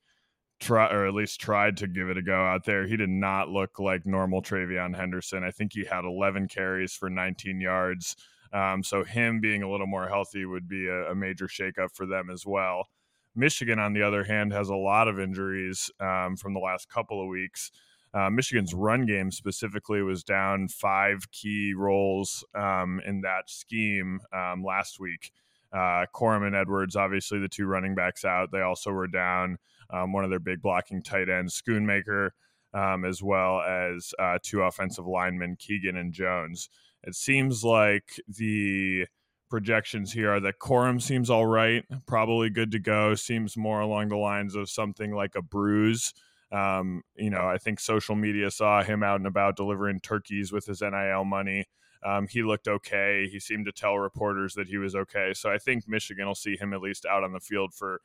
try 0.59 0.91
or 0.91 1.05
at 1.05 1.13
least 1.13 1.39
tried 1.39 1.77
to 1.77 1.87
give 1.87 2.09
it 2.09 2.17
a 2.17 2.21
go 2.21 2.45
out 2.45 2.65
there. 2.65 2.87
He 2.87 2.97
did 2.97 3.09
not 3.09 3.49
look 3.49 3.79
like 3.79 4.05
normal 4.05 4.41
TreVeyon 4.41 4.95
Henderson. 4.95 5.43
I 5.43 5.51
think 5.51 5.73
he 5.73 5.85
had 5.85 6.03
11 6.03 6.47
carries 6.47 6.93
for 6.93 7.09
19 7.09 7.61
yards. 7.61 8.15
Um, 8.53 8.83
so 8.83 9.03
him 9.03 9.39
being 9.39 9.61
a 9.61 9.69
little 9.69 9.87
more 9.87 10.07
healthy 10.07 10.45
would 10.45 10.67
be 10.67 10.87
a, 10.87 11.11
a, 11.11 11.15
major 11.15 11.47
shakeup 11.47 11.93
for 11.93 12.05
them 12.05 12.29
as 12.29 12.45
well. 12.45 12.87
Michigan, 13.35 13.77
on 13.77 13.93
the 13.93 14.01
other 14.01 14.23
hand, 14.23 14.53
has 14.53 14.69
a 14.69 14.75
lot 14.75 15.07
of 15.07 15.19
injuries 15.19 15.91
um, 15.99 16.37
from 16.37 16.53
the 16.53 16.59
last 16.59 16.89
couple 16.89 17.21
of 17.21 17.27
weeks. 17.27 17.71
Uh, 18.13 18.29
Michigan's 18.29 18.73
run 18.73 19.05
game 19.05 19.31
specifically 19.31 20.01
was 20.01 20.23
down 20.23 20.69
five 20.69 21.29
key 21.31 21.73
roles 21.75 22.43
um, 22.55 23.01
in 23.05 23.21
that 23.21 23.49
scheme 23.49 24.21
um, 24.33 24.63
last 24.63 24.99
week. 24.99 25.31
Uh, 25.73 26.05
Corum 26.15 26.47
and 26.47 26.55
Edwards, 26.55 26.95
obviously 26.95 27.39
the 27.39 27.49
two 27.49 27.65
running 27.65 27.93
backs 27.93 28.23
out. 28.23 28.51
They 28.51 28.61
also 28.61 28.91
were 28.91 29.07
down 29.07 29.57
um, 29.89 30.13
one 30.13 30.23
of 30.23 30.29
their 30.29 30.39
big 30.39 30.61
blocking 30.61 31.01
tight 31.01 31.29
ends, 31.29 31.61
Schoonmaker, 31.61 32.31
um, 32.73 33.05
as 33.05 33.23
well 33.23 33.61
as 33.61 34.13
uh, 34.19 34.37
two 34.41 34.61
offensive 34.61 35.05
linemen, 35.05 35.55
Keegan 35.57 35.97
and 35.97 36.13
Jones. 36.13 36.69
It 37.03 37.15
seems 37.15 37.63
like 37.63 38.19
the 38.27 39.05
projections 39.49 40.11
here 40.11 40.33
are 40.33 40.39
that 40.41 40.59
Corum 40.59 41.01
seems 41.01 41.29
all 41.29 41.45
right, 41.45 41.83
probably 42.05 42.49
good 42.49 42.71
to 42.71 42.79
go. 42.79 43.15
Seems 43.15 43.55
more 43.55 43.79
along 43.79 44.09
the 44.09 44.17
lines 44.17 44.55
of 44.55 44.69
something 44.69 45.13
like 45.13 45.35
a 45.35 45.41
bruise. 45.41 46.13
Um, 46.51 47.03
you 47.15 47.29
know, 47.29 47.47
I 47.47 47.57
think 47.57 47.79
social 47.79 48.15
media 48.15 48.51
saw 48.51 48.83
him 48.83 49.03
out 49.03 49.17
and 49.17 49.27
about 49.27 49.55
delivering 49.55 49.99
turkeys 49.99 50.51
with 50.51 50.65
his 50.65 50.81
NIL 50.81 51.25
money. 51.25 51.65
Um, 52.05 52.27
he 52.27 52.43
looked 52.43 52.67
okay. 52.67 53.27
He 53.29 53.39
seemed 53.39 53.65
to 53.65 53.71
tell 53.71 53.97
reporters 53.97 54.53
that 54.53 54.67
he 54.67 54.77
was 54.77 54.95
okay. 54.95 55.33
So 55.33 55.51
I 55.51 55.57
think 55.57 55.87
Michigan 55.87 56.27
will 56.27 56.35
see 56.35 56.55
him 56.55 56.73
at 56.73 56.81
least 56.81 57.05
out 57.05 57.23
on 57.23 57.33
the 57.33 57.39
field 57.39 57.73
for 57.73 58.01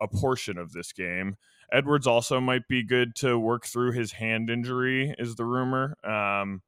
a 0.00 0.08
portion 0.08 0.58
of 0.58 0.72
this 0.72 0.92
game. 0.92 1.36
Edwards 1.72 2.06
also 2.06 2.40
might 2.40 2.66
be 2.68 2.82
good 2.82 3.14
to 3.16 3.38
work 3.38 3.64
through 3.64 3.92
his 3.92 4.12
hand 4.12 4.50
injury, 4.50 5.14
is 5.18 5.36
the 5.36 5.44
rumor. 5.44 5.96
Um, 6.04 6.62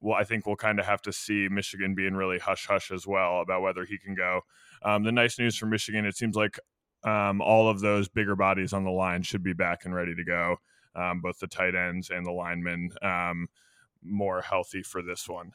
well, 0.00 0.16
I 0.16 0.24
think 0.24 0.46
we'll 0.46 0.56
kind 0.56 0.78
of 0.78 0.86
have 0.86 1.02
to 1.02 1.12
see 1.12 1.48
Michigan 1.50 1.94
being 1.94 2.14
really 2.14 2.38
hush 2.38 2.66
hush 2.66 2.90
as 2.90 3.06
well 3.06 3.40
about 3.40 3.62
whether 3.62 3.84
he 3.84 3.98
can 3.98 4.14
go. 4.14 4.42
Um, 4.82 5.02
the 5.02 5.12
nice 5.12 5.38
news 5.38 5.56
for 5.56 5.66
Michigan, 5.66 6.04
it 6.04 6.16
seems 6.16 6.36
like 6.36 6.58
um, 7.02 7.40
all 7.40 7.68
of 7.68 7.80
those 7.80 8.08
bigger 8.08 8.36
bodies 8.36 8.72
on 8.72 8.84
the 8.84 8.90
line 8.90 9.22
should 9.22 9.42
be 9.42 9.52
back 9.52 9.84
and 9.84 9.94
ready 9.94 10.14
to 10.14 10.24
go. 10.24 10.56
Um, 10.94 11.20
both 11.20 11.38
the 11.38 11.46
tight 11.46 11.74
ends 11.74 12.10
and 12.10 12.24
the 12.24 12.32
linemen 12.32 12.90
um, 13.02 13.48
more 14.02 14.40
healthy 14.40 14.82
for 14.82 15.02
this 15.02 15.28
one. 15.28 15.52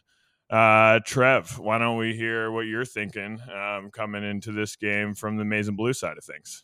Uh, 0.49 0.99
Trev, 1.05 1.57
why 1.59 1.77
don't 1.77 1.97
we 1.97 2.13
hear 2.13 2.51
what 2.51 2.61
you're 2.61 2.83
thinking 2.83 3.39
um, 3.55 3.89
coming 3.91 4.23
into 4.23 4.51
this 4.51 4.75
game 4.75 5.13
from 5.13 5.37
the 5.37 5.45
maize 5.45 5.69
and 5.69 5.77
blue 5.77 5.93
side 5.93 6.17
of 6.17 6.25
things? 6.25 6.63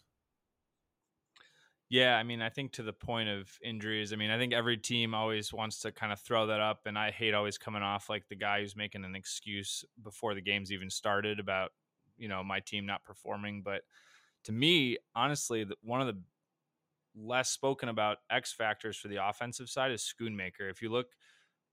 Yeah, 1.89 2.17
I 2.17 2.23
mean, 2.23 2.41
I 2.41 2.49
think 2.49 2.73
to 2.73 2.83
the 2.83 2.91
point 2.91 3.29
of 3.29 3.49
injuries, 3.63 4.11
I 4.11 4.17
mean, 4.17 4.29
I 4.29 4.37
think 4.37 4.53
every 4.53 4.77
team 4.77 5.13
always 5.13 5.53
wants 5.53 5.79
to 5.79 5.91
kind 5.91 6.11
of 6.11 6.19
throw 6.19 6.47
that 6.47 6.59
up, 6.59 6.81
and 6.85 6.99
I 6.99 7.11
hate 7.11 7.33
always 7.33 7.57
coming 7.57 7.81
off 7.81 8.09
like 8.09 8.27
the 8.27 8.35
guy 8.35 8.59
who's 8.59 8.75
making 8.75 9.05
an 9.05 9.15
excuse 9.15 9.85
before 10.03 10.35
the 10.35 10.41
game's 10.41 10.71
even 10.71 10.89
started 10.89 11.39
about 11.39 11.71
you 12.17 12.27
know 12.27 12.43
my 12.43 12.59
team 12.59 12.85
not 12.85 13.05
performing. 13.05 13.61
But 13.61 13.83
to 14.45 14.51
me, 14.51 14.97
honestly, 15.15 15.65
one 15.81 16.01
of 16.01 16.07
the 16.07 16.21
less 17.15 17.49
spoken 17.49 17.87
about 17.87 18.17
X 18.29 18.51
factors 18.53 18.97
for 18.97 19.07
the 19.07 19.25
offensive 19.25 19.69
side 19.69 19.91
is 19.91 20.01
Schoonmaker. 20.03 20.69
If 20.69 20.81
you 20.81 20.91
look 20.91 21.07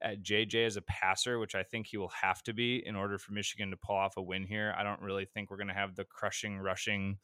at 0.01 0.23
JJ 0.23 0.65
as 0.65 0.77
a 0.77 0.81
passer, 0.81 1.39
which 1.39 1.55
I 1.55 1.63
think 1.63 1.87
he 1.87 1.97
will 1.97 2.11
have 2.21 2.41
to 2.43 2.53
be 2.53 2.81
in 2.85 2.95
order 2.95 3.17
for 3.17 3.33
Michigan 3.33 3.69
to 3.71 3.77
pull 3.77 3.95
off 3.95 4.15
a 4.15 4.21
win 4.21 4.45
here, 4.45 4.73
I 4.77 4.83
don't 4.83 5.01
really 5.01 5.25
think 5.25 5.51
we're 5.51 5.57
going 5.57 5.67
to 5.67 5.73
have 5.73 5.95
the 5.95 6.05
crushing, 6.05 6.57
rushing 6.57 7.17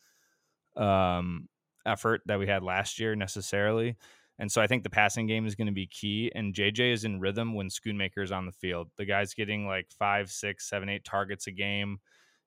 um, 0.76 1.48
effort 1.86 2.22
that 2.26 2.40
we 2.40 2.48
had 2.48 2.64
last 2.64 3.00
year 3.00 3.16
necessarily. 3.16 3.96
And 4.40 4.52
so 4.52 4.60
I 4.62 4.68
think 4.68 4.84
the 4.84 4.90
passing 4.90 5.28
game 5.28 5.46
is 5.46 5.56
going 5.56 5.68
to 5.68 5.74
be 5.74 5.86
key. 5.86 6.32
And 6.34 6.54
JJ 6.54 6.94
is 6.94 7.04
in 7.04 7.20
rhythm 7.20 7.54
when 7.54 7.70
Schoonmaker 7.70 8.24
is 8.24 8.32
on 8.32 8.48
the 8.48 8.52
field. 8.52 8.90
The 8.98 9.06
guy's 9.06 9.36
getting 9.36 9.68
like 9.68 9.88
five, 10.00 10.32
six, 10.32 10.68
seven, 10.68 10.90
eight 10.90 11.06
targets 11.06 11.46
a 11.46 11.52
game. 11.52 12.00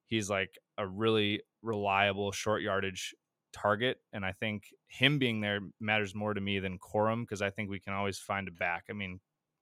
He's 0.08 0.28
like 0.28 0.58
a 0.76 0.86
really 0.86 1.42
reliable 1.62 2.32
short 2.32 2.62
yardage 2.62 3.14
target. 3.52 3.98
And 4.12 4.24
I 4.24 4.32
think 4.32 4.64
him 4.88 5.18
being 5.18 5.40
there 5.40 5.60
matters 5.80 6.14
more 6.14 6.34
to 6.34 6.40
me 6.40 6.58
than 6.58 6.78
Corum 6.78 7.22
because 7.22 7.42
I 7.42 7.50
think 7.50 7.70
we 7.70 7.78
can 7.78 7.92
always 7.92 8.18
find 8.18 8.48
a 8.48 8.52
back. 8.52 8.86
I 8.90 8.92
mean, 8.92 9.20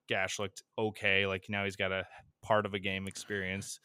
Gash 0.08 0.38
looked 0.38 0.62
okay. 0.78 1.26
Like 1.26 1.44
now 1.48 1.64
he's 1.64 1.76
got 1.76 1.92
a 1.92 2.06
part 2.42 2.64
of 2.64 2.72
a 2.72 2.78
game 2.78 3.06
experience. 3.06 3.78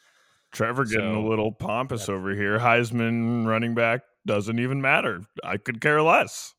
Trevor 0.52 0.86
getting 0.86 1.14
so, 1.14 1.20
a 1.20 1.28
little 1.28 1.52
pompous 1.52 2.08
over 2.08 2.34
here. 2.34 2.58
Heisman 2.58 3.46
running 3.46 3.74
back 3.74 4.02
doesn't 4.28 4.58
even 4.58 4.80
matter. 4.80 5.22
I 5.42 5.56
could 5.56 5.80
care 5.80 6.02
less. 6.02 6.54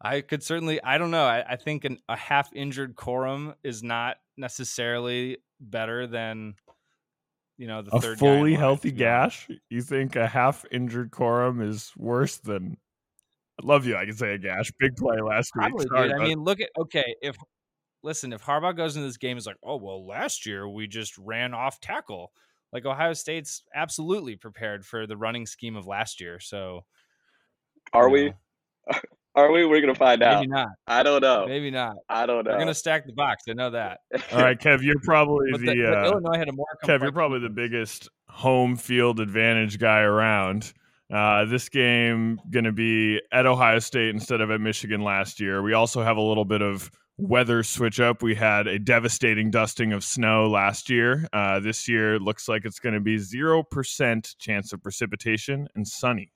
I 0.00 0.20
could 0.20 0.42
certainly. 0.42 0.80
I 0.84 0.98
don't 0.98 1.10
know. 1.10 1.24
I, 1.24 1.42
I 1.52 1.56
think 1.56 1.84
an, 1.84 1.98
a 2.08 2.16
half 2.16 2.52
injured 2.54 2.94
Corum 2.94 3.54
is 3.64 3.82
not 3.82 4.18
necessarily 4.36 5.38
better 5.58 6.06
than 6.06 6.54
you 7.56 7.66
know 7.66 7.80
the 7.80 7.96
a 7.96 8.16
fully 8.16 8.54
healthy 8.54 8.92
gash. 8.92 9.48
You 9.70 9.80
think 9.80 10.16
a 10.16 10.26
half 10.26 10.66
injured 10.70 11.10
Corum 11.10 11.66
is 11.66 11.90
worse 11.96 12.36
than? 12.36 12.76
I 13.58 13.66
love 13.66 13.86
you. 13.86 13.96
I 13.96 14.04
can 14.04 14.14
say 14.14 14.34
a 14.34 14.38
gash. 14.38 14.70
Big 14.78 14.94
play 14.96 15.16
last 15.22 15.50
Probably, 15.54 15.78
week. 15.78 15.88
Sorry, 15.88 16.12
I 16.12 16.18
mean, 16.18 16.40
look 16.40 16.60
at 16.60 16.68
okay. 16.78 17.14
If 17.22 17.36
listen, 18.02 18.34
if 18.34 18.42
Harbaugh 18.42 18.76
goes 18.76 18.96
into 18.96 19.08
this 19.08 19.16
game, 19.16 19.38
is 19.38 19.46
like, 19.46 19.56
oh 19.64 19.76
well, 19.76 20.06
last 20.06 20.44
year 20.44 20.68
we 20.68 20.86
just 20.86 21.16
ran 21.16 21.54
off 21.54 21.80
tackle 21.80 22.32
like 22.74 22.84
Ohio 22.84 23.12
State's 23.12 23.62
absolutely 23.74 24.34
prepared 24.34 24.84
for 24.84 25.06
the 25.06 25.16
running 25.16 25.46
scheme 25.46 25.76
of 25.76 25.86
last 25.86 26.20
year. 26.20 26.40
So, 26.40 26.84
are 27.92 28.10
we? 28.10 28.30
Know. 28.90 28.98
Are 29.36 29.50
we? 29.50 29.66
We're 29.66 29.80
gonna 29.80 29.96
find 29.96 30.20
Maybe 30.20 30.30
out. 30.30 30.40
Maybe 30.42 30.50
not. 30.52 30.68
I 30.86 31.02
don't 31.02 31.20
know. 31.20 31.44
Maybe 31.48 31.68
not. 31.68 31.96
I 32.08 32.24
don't 32.24 32.44
know. 32.44 32.52
We're 32.52 32.58
gonna 32.60 32.72
stack 32.72 33.04
the 33.04 33.12
box. 33.12 33.42
I 33.48 33.54
know 33.54 33.70
that. 33.70 33.98
All 34.32 34.40
right, 34.40 34.56
Kev, 34.56 34.80
you're 34.80 35.00
probably 35.02 35.50
the, 35.50 35.58
the 35.58 35.92
uh, 35.92 36.04
Illinois 36.04 36.38
had 36.38 36.48
a 36.48 36.52
more. 36.52 36.66
Kev, 36.84 37.02
you're 37.02 37.10
probably 37.10 37.40
the 37.40 37.48
biggest 37.48 38.08
home 38.28 38.76
field 38.76 39.18
advantage 39.18 39.80
guy 39.80 40.02
around. 40.02 40.72
Uh, 41.12 41.46
this 41.46 41.68
game 41.68 42.38
going 42.50 42.64
to 42.64 42.72
be 42.72 43.20
at 43.32 43.44
Ohio 43.44 43.80
State 43.80 44.10
instead 44.10 44.40
of 44.40 44.52
at 44.52 44.60
Michigan 44.60 45.02
last 45.02 45.40
year. 45.40 45.62
We 45.62 45.72
also 45.72 46.02
have 46.02 46.16
a 46.16 46.22
little 46.22 46.44
bit 46.44 46.62
of 46.62 46.88
weather 47.16 47.62
switch 47.62 48.00
up. 48.00 48.22
We 48.22 48.34
had 48.34 48.66
a 48.66 48.78
devastating 48.78 49.50
dusting 49.50 49.92
of 49.92 50.02
snow 50.02 50.48
last 50.48 50.90
year. 50.90 51.26
Uh, 51.32 51.60
this 51.60 51.88
year 51.88 52.18
looks 52.18 52.48
like 52.48 52.64
it's 52.64 52.80
going 52.80 52.94
to 52.94 53.00
be 53.00 53.16
0% 53.16 54.38
chance 54.38 54.72
of 54.72 54.82
precipitation 54.82 55.68
and 55.74 55.86
sunny. 55.86 56.32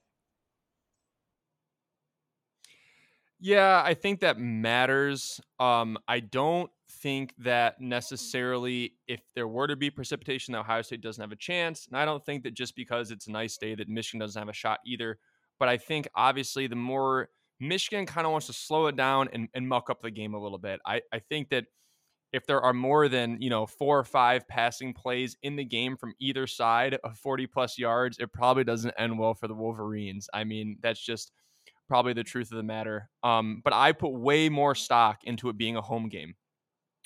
Yeah, 3.41 3.83
I 3.85 3.95
think 3.95 4.21
that 4.21 4.39
matters. 4.39 5.41
Um, 5.61 5.97
I 6.09 6.21
don't 6.21 6.71
think 6.91 7.35
that 7.39 7.81
necessarily 7.81 8.95
if 9.07 9.21
there 9.35 9.47
were 9.47 9.69
to 9.69 9.77
be 9.77 9.91
precipitation, 9.91 10.53
that 10.53 10.61
Ohio 10.61 10.83
State 10.83 11.03
doesn't 11.03 11.23
have 11.23 11.31
a 11.31 11.37
chance. 11.37 11.87
And 11.87 11.97
I 11.97 12.05
don't 12.05 12.25
think 12.25 12.43
that 12.43 12.55
just 12.55 12.75
because 12.75 13.13
it's 13.13 13.29
a 13.29 13.31
nice 13.31 13.57
day 13.57 13.77
that 13.77 13.89
Michigan 13.89 14.21
doesn't 14.21 14.41
have 14.41 14.49
a 14.49 14.53
shot 14.53 14.81
either. 14.85 15.19
But 15.59 15.69
I 15.69 15.77
think 15.77 16.09
obviously 16.15 16.67
the 16.67 16.77
more 16.77 17.29
Michigan 17.61 18.07
kind 18.07 18.27
of 18.27 18.33
wants 18.33 18.47
to 18.47 18.53
slow 18.53 18.87
it 18.87 18.97
down 18.97 19.29
and, 19.33 19.49
and 19.55 19.69
muck 19.69 19.91
up 19.91 20.01
the 20.03 20.11
game 20.11 20.35
a 20.35 20.43
little 20.43 20.59
bit. 20.59 20.81
I, 20.87 21.01
I 21.13 21.19
think 21.19 21.51
that 21.51 21.65
if 22.33 22.47
there 22.47 22.61
are 22.61 22.75
more 22.75 23.09
than, 23.09 23.41
you 23.41 23.51
know, 23.51 23.67
four 23.67 23.99
or 23.99 24.05
five 24.05 24.47
passing 24.49 24.93
plays 24.93 25.37
in 25.43 25.57
the 25.57 25.65
game 25.65 25.97
from 25.97 26.15
either 26.21 26.47
side 26.47 26.99
of 27.03 27.17
40 27.17 27.47
plus 27.47 27.79
yards, 27.79 28.19
it 28.19 28.33
probably 28.33 28.65
doesn't 28.65 28.95
end 28.99 29.19
well 29.19 29.35
for 29.35 29.49
the 29.49 29.55
Wolverines. 29.55 30.29
I 30.35 30.45
mean, 30.45 30.79
that's 30.83 31.01
just 31.01 31.33
probably 31.89 32.13
the 32.13 32.25
truth 32.25 32.51
of 32.53 32.59
the 32.59 32.63
matter. 32.63 33.09
Um, 33.23 33.63
but 33.65 33.73
I 33.73 33.93
put 33.93 34.13
way 34.13 34.49
more 34.49 34.75
stock 34.75 35.21
into 35.25 35.49
it 35.49 35.57
being 35.57 35.77
a 35.77 35.83
home 35.83 36.09
game 36.09 36.35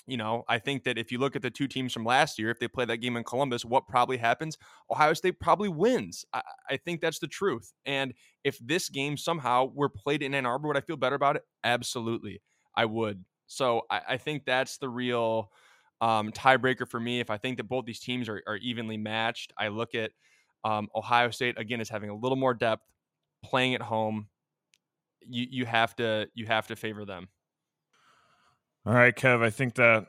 you 0.07 0.17
know, 0.17 0.45
I 0.49 0.59
think 0.59 0.85
that 0.85 0.99
if 0.99 1.13
you 1.13 1.19
look 1.19 1.37
at 1.37 1.43
the 1.43 1.51
two 1.51 1.69
teams 1.69 1.93
from 1.93 2.05
last 2.05 2.39
year, 2.39 2.51
if 2.51 2.59
they 2.59 2.67
play 2.67 2.85
that 2.87 2.99
game 2.99 3.17
in 3.17 3.23
Columbus, 3.23 3.65
what 3.65 3.87
probably 3.87 4.17
happens? 4.17 4.59
Ohio 4.91 5.15
State 5.15 5.39
probably 5.39 5.69
wins. 5.69 6.25
I, 6.33 6.43
I, 6.71 6.77
think 6.77 7.01
that's 7.01 7.21
the 7.21 7.29
truth. 7.29 7.73
And 7.87 8.13
if 8.43 8.59
this 8.59 8.89
game 8.89 9.17
somehow 9.17 9.71
were 9.73 9.89
played 9.89 10.23
in 10.23 10.35
Ann 10.35 10.45
Arbor, 10.45 10.69
would 10.69 10.77
I 10.77 10.81
feel 10.81 10.97
better 10.97 11.15
about 11.15 11.37
it? 11.37 11.43
Absolutely, 11.63 12.43
I 12.75 12.85
would. 12.85 13.25
So 13.47 13.83
I, 13.91 14.01
I 14.11 14.17
think 14.17 14.45
that's 14.45 14.79
the 14.79 14.89
real 14.89 15.53
um, 16.01 16.33
tiebreaker 16.33 16.89
for 16.89 16.99
me. 16.99 17.21
If 17.21 17.31
I 17.31 17.37
think 17.37 17.59
that 17.59 17.65
both 17.65 17.85
these 17.85 18.01
teams 18.01 18.29
are, 18.29 18.43
are 18.47 18.57
evenly 18.57 18.97
matched, 18.97 19.53
I 19.57 19.69
look 19.69 19.95
at 19.95 20.11
um, 20.65 20.89
Ohio 20.97 21.31
State 21.31 21.59
again 21.59 21.81
as 21.81 21.89
having 21.89 22.11
a 22.11 22.17
little 22.17 22.37
more 22.37 22.55
depth, 22.55 22.83
playing 23.45 23.75
at 23.75 23.83
home. 23.83 24.27
You 25.29 25.47
you 25.49 25.67
have 25.67 25.95
to 25.97 26.29
you 26.35 26.47
have 26.47 26.67
to 26.67 26.77
favor 26.77 27.05
them. 27.05 27.29
All 28.85 28.95
right, 28.95 29.15
Kev, 29.15 29.45
I 29.45 29.51
think 29.51 29.77
that 29.77 30.07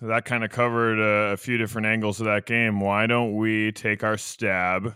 that 0.00 0.24
kind 0.24 0.42
of 0.42 0.50
covered 0.50 0.98
a, 0.98 1.32
a, 1.32 1.36
few 1.36 1.58
different 1.58 1.88
angles 1.88 2.20
of 2.20 2.26
that 2.26 2.46
game. 2.46 2.80
Why 2.80 3.06
don't 3.06 3.36
we 3.36 3.70
take 3.72 4.02
our 4.02 4.16
stab 4.16 4.94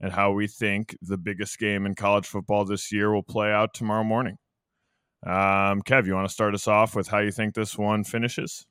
at 0.00 0.12
how 0.12 0.32
we 0.32 0.46
think 0.46 0.96
the 1.02 1.18
biggest 1.18 1.58
game 1.58 1.84
in 1.84 1.94
college 1.94 2.26
football 2.26 2.64
this 2.64 2.90
year 2.90 3.12
will 3.12 3.22
play 3.22 3.52
out 3.52 3.74
tomorrow 3.74 4.04
morning? 4.04 4.38
Um, 5.26 5.82
Kev, 5.82 6.06
you 6.06 6.14
want 6.14 6.26
to 6.26 6.32
start 6.32 6.54
us 6.54 6.66
off 6.66 6.96
with 6.96 7.08
how 7.08 7.18
you 7.18 7.32
think 7.32 7.54
this 7.54 7.76
one 7.76 8.02
finishes? 8.02 8.64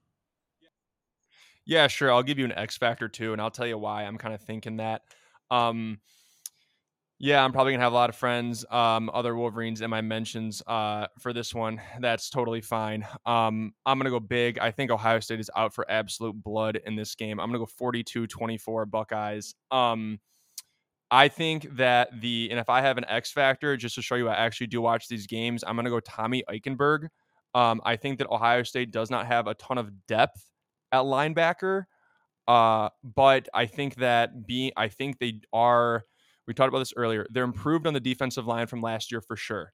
Yeah, 1.66 1.88
sure. 1.88 2.12
I'll 2.12 2.24
give 2.24 2.40
you 2.40 2.46
an 2.46 2.52
X 2.52 2.78
factor 2.78 3.08
too, 3.08 3.32
and 3.32 3.40
I'll 3.40 3.52
tell 3.52 3.68
you 3.68 3.78
why 3.78 4.06
I'm 4.06 4.18
kind 4.18 4.34
of 4.34 4.42
thinking 4.42 4.78
that. 4.78 5.04
Um, 5.52 6.00
Yeah, 7.24 7.42
I'm 7.42 7.54
probably 7.54 7.72
gonna 7.72 7.86
have 7.86 7.94
a 7.94 7.96
lot 7.96 8.10
of 8.10 8.18
friends, 8.18 8.66
um, 8.70 9.10
other 9.14 9.34
Wolverines 9.34 9.80
in 9.80 9.90
my 9.90 10.02
mentions 10.02 10.62
uh, 10.68 11.08
for 11.22 11.32
this 11.32 11.56
one. 11.56 11.80
That's 12.02 12.30
totally 12.30 12.60
fine. 12.60 13.08
Um, 13.26 13.72
I'm 13.86 13.98
gonna 13.98 14.10
go 14.10 14.20
big. 14.20 14.60
I 14.60 14.72
think 14.72 14.92
Ohio 14.92 15.22
State 15.22 15.40
is 15.40 15.50
out 15.56 15.74
for 15.74 15.90
absolute 15.90 16.36
blood 16.44 16.82
in 16.86 16.98
this 16.98 17.16
game. 17.16 17.40
I'm 17.40 17.48
gonna 17.48 17.60
go 17.60 17.66
42-24 17.66 18.86
Buckeyes. 18.92 19.56
Um, 19.72 20.20
I 21.12 21.30
think 21.30 21.78
that 21.78 22.10
the 22.20 22.50
and 22.52 22.60
if 22.60 22.70
I 22.70 22.82
have 22.82 22.98
an 22.98 23.06
X 23.08 23.32
factor, 23.32 23.78
just 23.78 23.96
to 23.96 24.02
show 24.02 24.16
you, 24.16 24.28
I 24.28 24.36
actually 24.36 24.68
do 24.68 24.82
watch 24.82 25.08
these 25.08 25.26
games. 25.26 25.64
I'm 25.66 25.78
gonna 25.78 25.92
go 25.92 26.02
Tommy 26.02 26.44
Eichenberg. 26.50 27.08
Um, 27.56 27.82
I 27.86 27.96
think 27.96 28.18
that 28.20 28.28
Ohio 28.32 28.64
State 28.64 28.92
does 28.92 29.10
not 29.10 29.28
have 29.28 29.48
a 29.48 29.54
ton 29.54 29.78
of 29.78 29.92
depth 30.08 30.52
at 30.92 31.04
linebacker, 31.04 31.86
uh, 32.50 32.90
but 33.04 33.48
I 33.54 33.66
think 33.68 33.96
that 33.96 34.46
being, 34.46 34.72
I 34.76 34.90
think 34.90 35.20
they 35.20 35.40
are 35.54 36.04
we 36.48 36.54
talked 36.54 36.70
about 36.70 36.80
this 36.80 36.94
earlier. 36.96 37.26
They're 37.30 37.44
improved 37.44 37.88
on 37.88 37.94
the 37.94 38.00
defensive 38.00 38.46
line 38.46 38.68
from 38.68 38.82
last 38.82 39.12
year 39.12 39.22
for 39.22 39.36
sure. 39.36 39.74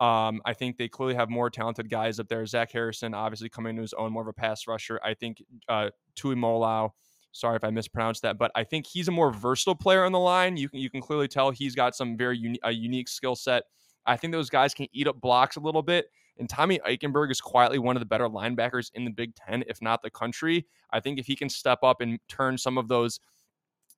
Um, 0.00 0.40
I 0.46 0.54
think 0.54 0.78
they 0.78 0.88
clearly 0.88 1.14
have 1.14 1.28
more 1.28 1.50
talented 1.50 1.90
guys 1.90 2.18
up 2.18 2.28
there. 2.28 2.44
Zach 2.46 2.72
Harrison, 2.72 3.12
obviously 3.12 3.50
coming 3.50 3.70
into 3.70 3.82
his 3.82 3.92
own, 3.92 4.12
more 4.12 4.22
of 4.22 4.28
a 4.28 4.32
pass 4.32 4.66
rusher. 4.66 4.98
I 5.04 5.12
think 5.12 5.42
uh, 5.68 5.90
Tuimoloau, 6.16 6.90
sorry 7.32 7.56
if 7.56 7.64
I 7.64 7.70
mispronounced 7.70 8.22
that, 8.22 8.38
but 8.38 8.50
I 8.54 8.64
think 8.64 8.86
he's 8.86 9.08
a 9.08 9.12
more 9.12 9.30
versatile 9.30 9.74
player 9.74 10.04
on 10.04 10.12
the 10.12 10.18
line. 10.18 10.56
You 10.56 10.70
can 10.70 10.80
you 10.80 10.88
can 10.88 11.02
clearly 11.02 11.28
tell 11.28 11.50
he's 11.50 11.74
got 11.74 11.94
some 11.94 12.16
very 12.16 12.38
uni- 12.38 12.60
a 12.62 12.70
unique 12.70 13.08
skill 13.08 13.36
set. 13.36 13.64
I 14.06 14.16
think 14.16 14.32
those 14.32 14.48
guys 14.48 14.72
can 14.72 14.86
eat 14.92 15.06
up 15.06 15.20
blocks 15.20 15.56
a 15.56 15.60
little 15.60 15.82
bit. 15.82 16.06
And 16.38 16.48
Tommy 16.48 16.78
Eichenberg 16.78 17.30
is 17.30 17.40
quietly 17.40 17.78
one 17.78 17.96
of 17.96 18.00
the 18.00 18.06
better 18.06 18.26
linebackers 18.26 18.90
in 18.94 19.04
the 19.04 19.10
Big 19.10 19.34
Ten, 19.34 19.62
if 19.68 19.82
not 19.82 20.00
the 20.00 20.10
country. 20.10 20.66
I 20.90 21.00
think 21.00 21.18
if 21.18 21.26
he 21.26 21.36
can 21.36 21.50
step 21.50 21.80
up 21.82 22.00
and 22.00 22.18
turn 22.28 22.56
some 22.56 22.78
of 22.78 22.88
those 22.88 23.20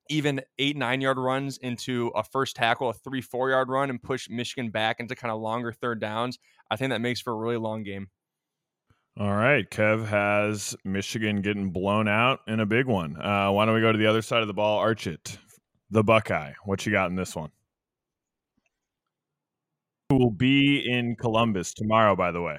even 0.09 0.41
eight, 0.59 0.77
nine 0.77 1.01
yard 1.01 1.19
runs 1.19 1.59
into 1.59 2.09
a 2.15 2.23
first 2.23 2.57
tackle, 2.57 2.91
a 2.91 2.93
three, 2.93 3.21
four 3.21 3.51
yard 3.51 3.69
run, 3.69 3.91
and 3.91 4.03
push 4.03 4.29
Michigan 4.29 4.71
back 4.71 5.01
into 5.01 5.15
kind 5.15 5.33
of 5.33 5.41
longer 5.41 5.73
third 5.73 6.01
downs, 6.01 6.39
I 6.71 6.77
think 6.77 6.91
that 6.91 7.01
makes 7.01 7.21
for 7.21 7.33
a 7.33 7.37
really 7.37 7.57
long 7.57 7.83
game. 7.83 8.09
All 9.19 9.35
right. 9.35 9.69
Kev 9.71 10.07
has 10.07 10.75
Michigan 10.85 11.43
getting 11.43 11.71
blown 11.71 12.09
out 12.09 12.41
in 12.47 12.61
a 12.61 12.67
big 12.67 12.87
one. 12.87 13.21
Uh, 13.21 13.51
why 13.51 13.67
don't 13.67 13.75
we 13.75 13.81
go 13.81 13.93
to 13.93 13.99
the 13.99 14.07
other 14.07 14.23
side 14.23 14.41
of 14.41 14.49
the 14.49 14.55
ball? 14.55 14.83
Archit. 14.83 15.37
The 15.91 16.03
Buckeye. 16.03 16.53
What 16.65 16.87
you 16.87 16.93
got 16.93 17.11
in 17.11 17.17
this 17.17 17.37
one? 17.37 17.51
Who 20.09 20.17
will 20.17 20.31
be 20.31 20.79
in 20.91 21.17
Columbus 21.17 21.75
tomorrow, 21.75 22.17
by 22.17 22.31
the 22.31 22.41
way? 22.41 22.59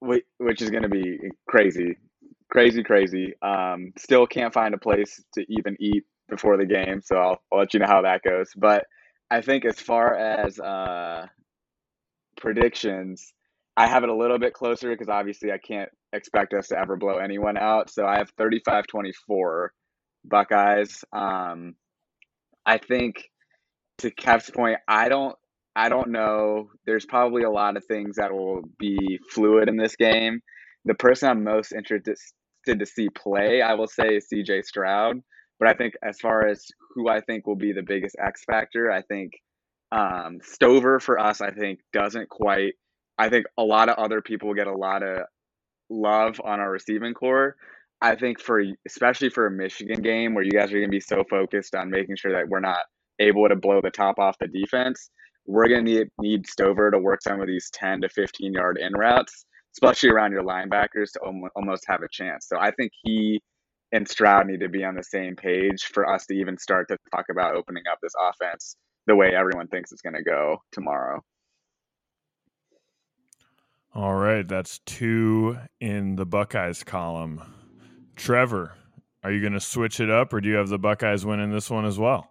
Which 0.00 0.62
is 0.62 0.70
going 0.70 0.84
to 0.84 0.88
be 0.88 1.18
crazy 1.48 1.96
crazy, 2.50 2.82
crazy. 2.82 3.34
Um, 3.42 3.92
still 3.98 4.26
can't 4.26 4.52
find 4.52 4.74
a 4.74 4.78
place 4.78 5.22
to 5.34 5.44
even 5.48 5.76
eat 5.80 6.04
before 6.28 6.56
the 6.56 6.66
game, 6.66 7.00
so 7.02 7.16
I'll, 7.16 7.42
I'll 7.52 7.58
let 7.58 7.74
you 7.74 7.80
know 7.80 7.86
how 7.86 8.02
that 8.02 8.22
goes. 8.22 8.50
But 8.56 8.84
I 9.30 9.40
think 9.40 9.64
as 9.64 9.80
far 9.80 10.14
as 10.14 10.58
uh, 10.58 11.26
predictions, 12.36 13.32
I 13.76 13.86
have 13.86 14.02
it 14.02 14.08
a 14.08 14.16
little 14.16 14.38
bit 14.38 14.54
closer 14.54 14.90
because 14.90 15.08
obviously 15.08 15.52
I 15.52 15.58
can't 15.58 15.90
expect 16.12 16.54
us 16.54 16.68
to 16.68 16.78
ever 16.78 16.96
blow 16.96 17.18
anyone 17.18 17.56
out. 17.56 17.90
So 17.90 18.06
I 18.06 18.18
have 18.18 18.30
35 18.38 18.86
24 18.86 19.72
Buckeyes. 20.24 21.04
Um, 21.12 21.74
I 22.66 22.78
think 22.78 23.24
to 23.98 24.10
Kev's 24.10 24.50
point, 24.50 24.78
I 24.88 25.08
don't 25.08 25.36
I 25.76 25.88
don't 25.88 26.10
know. 26.10 26.70
There's 26.86 27.06
probably 27.06 27.44
a 27.44 27.50
lot 27.50 27.76
of 27.76 27.84
things 27.84 28.16
that 28.16 28.32
will 28.32 28.62
be 28.78 29.20
fluid 29.30 29.68
in 29.68 29.76
this 29.76 29.94
game. 29.94 30.40
The 30.84 30.94
person 30.94 31.28
I'm 31.28 31.44
most 31.44 31.72
interested 31.72 32.16
to 32.76 32.86
see 32.86 33.08
play, 33.10 33.62
I 33.62 33.74
will 33.74 33.88
say 33.88 34.20
CJ 34.20 34.64
Stroud. 34.64 35.20
But 35.58 35.68
I 35.68 35.74
think 35.74 35.94
as 36.02 36.18
far 36.20 36.46
as 36.46 36.66
who 36.94 37.08
I 37.08 37.20
think 37.20 37.46
will 37.46 37.56
be 37.56 37.72
the 37.72 37.82
biggest 37.82 38.16
X 38.24 38.44
factor, 38.44 38.90
I 38.90 39.02
think 39.02 39.32
um, 39.90 40.38
Stover 40.42 41.00
for 41.00 41.18
us, 41.18 41.40
I 41.40 41.50
think 41.50 41.80
doesn't 41.92 42.28
quite. 42.28 42.74
I 43.18 43.28
think 43.28 43.46
a 43.56 43.62
lot 43.62 43.88
of 43.88 43.96
other 43.96 44.20
people 44.22 44.54
get 44.54 44.68
a 44.68 44.76
lot 44.76 45.02
of 45.02 45.22
love 45.90 46.40
on 46.44 46.60
our 46.60 46.70
receiving 46.70 47.14
core. 47.14 47.56
I 48.00 48.14
think 48.14 48.40
for 48.40 48.62
especially 48.86 49.30
for 49.30 49.46
a 49.46 49.50
Michigan 49.50 50.02
game 50.02 50.34
where 50.34 50.44
you 50.44 50.52
guys 50.52 50.70
are 50.70 50.78
going 50.78 50.84
to 50.84 50.88
be 50.88 51.00
so 51.00 51.24
focused 51.28 51.74
on 51.74 51.90
making 51.90 52.16
sure 52.16 52.32
that 52.32 52.48
we're 52.48 52.60
not 52.60 52.78
able 53.18 53.48
to 53.48 53.56
blow 53.56 53.80
the 53.80 53.90
top 53.90 54.20
off 54.20 54.38
the 54.38 54.46
defense, 54.46 55.10
we're 55.46 55.66
going 55.66 55.84
to 55.84 55.92
need, 55.92 56.08
need 56.20 56.46
Stover 56.46 56.92
to 56.92 56.98
work 56.98 57.20
some 57.22 57.40
of 57.40 57.48
these 57.48 57.68
10 57.72 58.02
to 58.02 58.08
15 58.08 58.52
yard 58.52 58.78
in 58.78 58.92
routes 58.92 59.46
especially 59.78 60.10
around 60.10 60.32
your 60.32 60.42
linebackers, 60.42 61.12
to 61.12 61.20
almost 61.54 61.84
have 61.86 62.02
a 62.02 62.08
chance. 62.10 62.48
So 62.48 62.58
I 62.58 62.72
think 62.72 62.90
he 63.04 63.40
and 63.92 64.06
Stroud 64.08 64.46
need 64.46 64.60
to 64.60 64.68
be 64.68 64.84
on 64.84 64.96
the 64.96 65.04
same 65.04 65.36
page 65.36 65.84
for 65.84 66.12
us 66.12 66.26
to 66.26 66.34
even 66.34 66.58
start 66.58 66.88
to 66.88 66.98
talk 67.14 67.26
about 67.30 67.54
opening 67.54 67.84
up 67.90 67.98
this 68.02 68.12
offense 68.20 68.76
the 69.06 69.14
way 69.14 69.34
everyone 69.34 69.68
thinks 69.68 69.92
it's 69.92 70.02
going 70.02 70.16
to 70.16 70.22
go 70.22 70.58
tomorrow. 70.72 71.22
All 73.94 74.14
right, 74.14 74.46
that's 74.46 74.80
two 74.80 75.56
in 75.80 76.16
the 76.16 76.26
Buckeyes 76.26 76.82
column. 76.82 77.40
Trevor, 78.16 78.74
are 79.22 79.32
you 79.32 79.40
going 79.40 79.54
to 79.54 79.60
switch 79.60 80.00
it 80.00 80.10
up 80.10 80.32
or 80.32 80.40
do 80.40 80.48
you 80.48 80.56
have 80.56 80.68
the 80.68 80.78
Buckeyes 80.78 81.24
winning 81.24 81.52
this 81.52 81.70
one 81.70 81.86
as 81.86 81.98
well? 81.98 82.30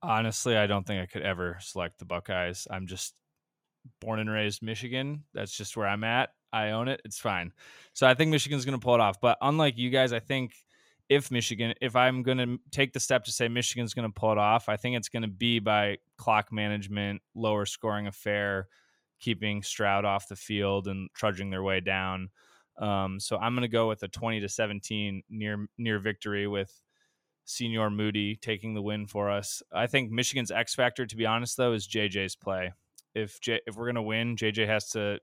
Honestly, 0.00 0.56
I 0.56 0.66
don't 0.66 0.86
think 0.86 1.02
I 1.02 1.06
could 1.06 1.22
ever 1.22 1.58
select 1.60 1.98
the 1.98 2.04
Buckeyes. 2.04 2.68
I'm 2.70 2.86
just 2.86 3.14
born 4.00 4.20
and 4.20 4.30
raised 4.30 4.62
Michigan. 4.62 5.24
That's 5.34 5.56
just 5.56 5.76
where 5.76 5.86
I'm 5.86 6.04
at. 6.04 6.30
I 6.52 6.70
own 6.70 6.88
it. 6.88 7.00
It's 7.04 7.18
fine. 7.18 7.52
So 7.92 8.06
I 8.06 8.14
think 8.14 8.30
Michigan's 8.30 8.64
going 8.64 8.78
to 8.78 8.82
pull 8.82 8.94
it 8.94 9.00
off. 9.00 9.20
But 9.20 9.38
unlike 9.40 9.76
you 9.76 9.90
guys, 9.90 10.12
I 10.12 10.20
think 10.20 10.54
if 11.08 11.30
Michigan, 11.30 11.74
if 11.80 11.96
I'm 11.96 12.22
going 12.22 12.38
to 12.38 12.58
take 12.70 12.92
the 12.92 13.00
step 13.00 13.24
to 13.24 13.32
say 13.32 13.48
Michigan's 13.48 13.94
going 13.94 14.08
to 14.08 14.12
pull 14.12 14.32
it 14.32 14.38
off, 14.38 14.68
I 14.68 14.76
think 14.76 14.96
it's 14.96 15.08
going 15.08 15.22
to 15.22 15.28
be 15.28 15.58
by 15.58 15.98
clock 16.16 16.52
management, 16.52 17.22
lower 17.34 17.66
scoring 17.66 18.06
affair, 18.06 18.68
keeping 19.20 19.62
Stroud 19.62 20.04
off 20.04 20.28
the 20.28 20.36
field 20.36 20.86
and 20.86 21.10
trudging 21.14 21.50
their 21.50 21.62
way 21.62 21.80
down. 21.80 22.30
Um, 22.78 23.18
so 23.18 23.36
I'm 23.36 23.54
going 23.54 23.62
to 23.62 23.68
go 23.68 23.88
with 23.88 24.02
a 24.02 24.08
20 24.08 24.40
to 24.40 24.48
17 24.48 25.22
near 25.28 25.66
near 25.78 25.98
victory 25.98 26.46
with 26.46 26.72
Senior 27.44 27.90
Moody 27.90 28.36
taking 28.36 28.74
the 28.74 28.82
win 28.82 29.06
for 29.06 29.30
us. 29.30 29.62
I 29.72 29.86
think 29.86 30.10
Michigan's 30.10 30.50
X 30.50 30.74
factor, 30.74 31.04
to 31.06 31.16
be 31.16 31.26
honest, 31.26 31.56
though, 31.56 31.72
is 31.72 31.88
JJ's 31.88 32.36
play 32.36 32.72
if 33.18 33.40
J, 33.40 33.60
if 33.66 33.76
we're 33.76 33.86
gonna 33.86 34.02
win, 34.02 34.36
JJ 34.36 34.66
has 34.66 34.90
to 34.90 35.18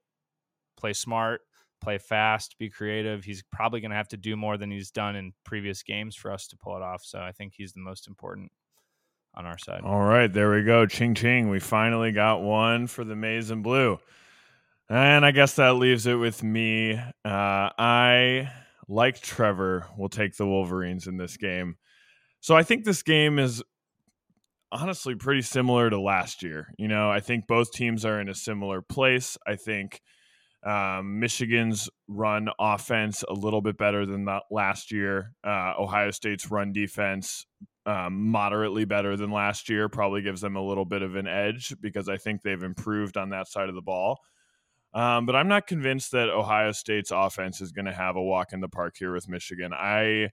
play 0.77 0.93
smart, 0.93 1.41
play 1.81 1.97
fast, 1.97 2.57
be 2.57 2.69
creative. 2.69 3.23
He's 3.23 3.43
probably 3.51 3.81
gonna 3.81 3.95
have 3.95 4.09
to 4.09 4.17
do 4.17 4.35
more 4.35 4.57
than 4.57 4.71
he's 4.71 4.91
done 4.91 5.15
in 5.15 5.33
previous 5.43 5.83
games 5.83 6.15
for 6.15 6.31
us 6.31 6.47
to 6.47 6.57
pull 6.57 6.75
it 6.75 6.81
off. 6.81 7.03
So 7.03 7.19
I 7.19 7.31
think 7.31 7.53
he's 7.55 7.73
the 7.73 7.79
most 7.79 8.07
important 8.07 8.51
on 9.35 9.45
our 9.45 9.57
side. 9.57 9.81
All 9.83 10.03
right, 10.03 10.31
there 10.31 10.51
we 10.51 10.63
go. 10.63 10.85
Ching 10.85 11.13
ching. 11.13 11.49
We 11.49 11.59
finally 11.59 12.11
got 12.11 12.41
one 12.41 12.87
for 12.87 13.03
the 13.03 13.15
maize 13.15 13.51
and 13.51 13.63
blue. 13.63 13.99
And 14.89 15.25
I 15.25 15.31
guess 15.31 15.55
that 15.55 15.75
leaves 15.75 16.05
it 16.05 16.15
with 16.15 16.43
me. 16.43 16.93
Uh, 16.93 17.09
I, 17.25 18.51
like 18.87 19.19
Trevor, 19.19 19.87
will 19.97 20.09
take 20.09 20.37
the 20.37 20.45
Wolverines 20.45 21.07
in 21.07 21.17
this 21.17 21.37
game. 21.37 21.77
So 22.39 22.55
I 22.55 22.63
think 22.63 22.85
this 22.85 23.01
game 23.01 23.39
is 23.39 23.63
honestly 24.79 25.15
pretty 25.15 25.41
similar 25.41 25.89
to 25.89 25.99
last 25.99 26.43
year. 26.43 26.73
You 26.77 26.87
know, 26.87 27.09
I 27.09 27.19
think 27.19 27.47
both 27.47 27.71
teams 27.71 28.05
are 28.05 28.19
in 28.19 28.29
a 28.29 28.35
similar 28.35 28.81
place. 28.81 29.37
I 29.45 29.55
think 29.55 30.01
um, 30.65 31.19
Michigan's 31.19 31.89
run 32.07 32.49
offense 32.59 33.23
a 33.27 33.33
little 33.33 33.61
bit 33.61 33.77
better 33.77 34.05
than 34.05 34.27
last 34.49 34.91
year. 34.91 35.33
Uh, 35.43 35.73
Ohio 35.77 36.11
State's 36.11 36.49
run 36.49 36.73
defense 36.73 37.45
um, 37.85 38.29
moderately 38.29 38.85
better 38.85 39.15
than 39.15 39.31
last 39.31 39.69
year. 39.69 39.87
Probably 39.89 40.21
gives 40.21 40.41
them 40.41 40.55
a 40.55 40.65
little 40.65 40.85
bit 40.85 41.03
of 41.03 41.15
an 41.15 41.27
edge 41.27 41.73
because 41.79 42.09
I 42.09 42.17
think 42.17 42.41
they've 42.41 42.63
improved 42.63 43.15
on 43.15 43.29
that 43.29 43.47
side 43.47 43.69
of 43.69 43.75
the 43.75 43.81
ball. 43.81 44.19
Um, 44.93 45.25
but 45.25 45.35
I'm 45.35 45.49
not 45.49 45.67
convinced 45.67 46.13
that 46.13 46.29
Ohio 46.29 46.71
State's 46.71 47.11
offense 47.11 47.61
is 47.61 47.71
going 47.71 47.85
to 47.85 47.93
have 47.93 48.15
a 48.15 48.23
walk 48.23 48.53
in 48.53 48.61
the 48.61 48.69
park 48.69 48.95
here 48.97 49.13
with 49.13 49.27
Michigan. 49.27 49.73
I 49.73 50.29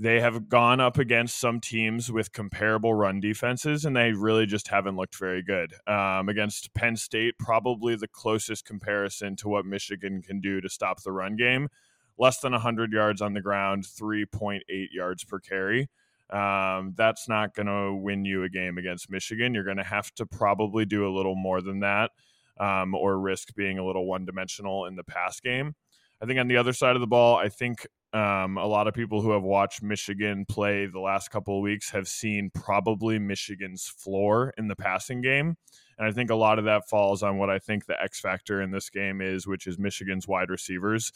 they 0.00 0.18
have 0.20 0.48
gone 0.48 0.80
up 0.80 0.96
against 0.96 1.38
some 1.38 1.60
teams 1.60 2.10
with 2.10 2.32
comparable 2.32 2.94
run 2.94 3.20
defenses, 3.20 3.84
and 3.84 3.94
they 3.94 4.12
really 4.12 4.46
just 4.46 4.68
haven't 4.68 4.96
looked 4.96 5.14
very 5.14 5.42
good. 5.42 5.74
Um, 5.86 6.30
against 6.30 6.72
Penn 6.72 6.96
State, 6.96 7.34
probably 7.38 7.96
the 7.96 8.08
closest 8.08 8.64
comparison 8.64 9.36
to 9.36 9.48
what 9.48 9.66
Michigan 9.66 10.22
can 10.22 10.40
do 10.40 10.62
to 10.62 10.70
stop 10.70 11.02
the 11.02 11.12
run 11.12 11.36
game. 11.36 11.68
Less 12.16 12.40
than 12.40 12.52
100 12.52 12.92
yards 12.92 13.20
on 13.20 13.34
the 13.34 13.42
ground, 13.42 13.84
3.8 13.84 14.60
yards 14.90 15.22
per 15.22 15.38
carry. 15.38 15.90
Um, 16.30 16.94
that's 16.96 17.28
not 17.28 17.54
going 17.54 17.66
to 17.66 17.94
win 17.94 18.24
you 18.24 18.42
a 18.44 18.48
game 18.48 18.78
against 18.78 19.10
Michigan. 19.10 19.52
You're 19.52 19.64
going 19.64 19.76
to 19.76 19.84
have 19.84 20.14
to 20.14 20.24
probably 20.24 20.86
do 20.86 21.06
a 21.06 21.14
little 21.14 21.36
more 21.36 21.60
than 21.60 21.80
that 21.80 22.12
um, 22.58 22.94
or 22.94 23.18
risk 23.18 23.54
being 23.54 23.78
a 23.78 23.84
little 23.84 24.06
one 24.06 24.24
dimensional 24.24 24.86
in 24.86 24.96
the 24.96 25.04
pass 25.04 25.40
game. 25.40 25.74
I 26.22 26.26
think 26.26 26.40
on 26.40 26.48
the 26.48 26.56
other 26.56 26.72
side 26.72 26.96
of 26.96 27.00
the 27.00 27.06
ball, 27.06 27.36
I 27.36 27.50
think 27.50 27.86
um, 28.12 28.58
a 28.58 28.66
lot 28.66 28.88
of 28.88 28.94
people 28.94 29.22
who 29.22 29.30
have 29.30 29.42
watched 29.42 29.82
Michigan 29.82 30.44
play 30.44 30.86
the 30.86 30.98
last 30.98 31.30
couple 31.30 31.56
of 31.56 31.62
weeks 31.62 31.90
have 31.90 32.08
seen 32.08 32.50
probably 32.52 33.18
Michigan's 33.18 33.86
floor 33.86 34.52
in 34.58 34.68
the 34.68 34.76
passing 34.76 35.20
game. 35.20 35.56
And 35.96 36.08
I 36.08 36.12
think 36.12 36.30
a 36.30 36.34
lot 36.34 36.58
of 36.58 36.64
that 36.64 36.88
falls 36.88 37.22
on 37.22 37.38
what 37.38 37.50
I 37.50 37.58
think 37.58 37.86
the 37.86 38.00
X 38.02 38.18
factor 38.20 38.60
in 38.60 38.72
this 38.72 38.90
game 38.90 39.20
is, 39.20 39.46
which 39.46 39.66
is 39.66 39.78
Michigan's 39.78 40.26
wide 40.26 40.50
receivers. 40.50 41.12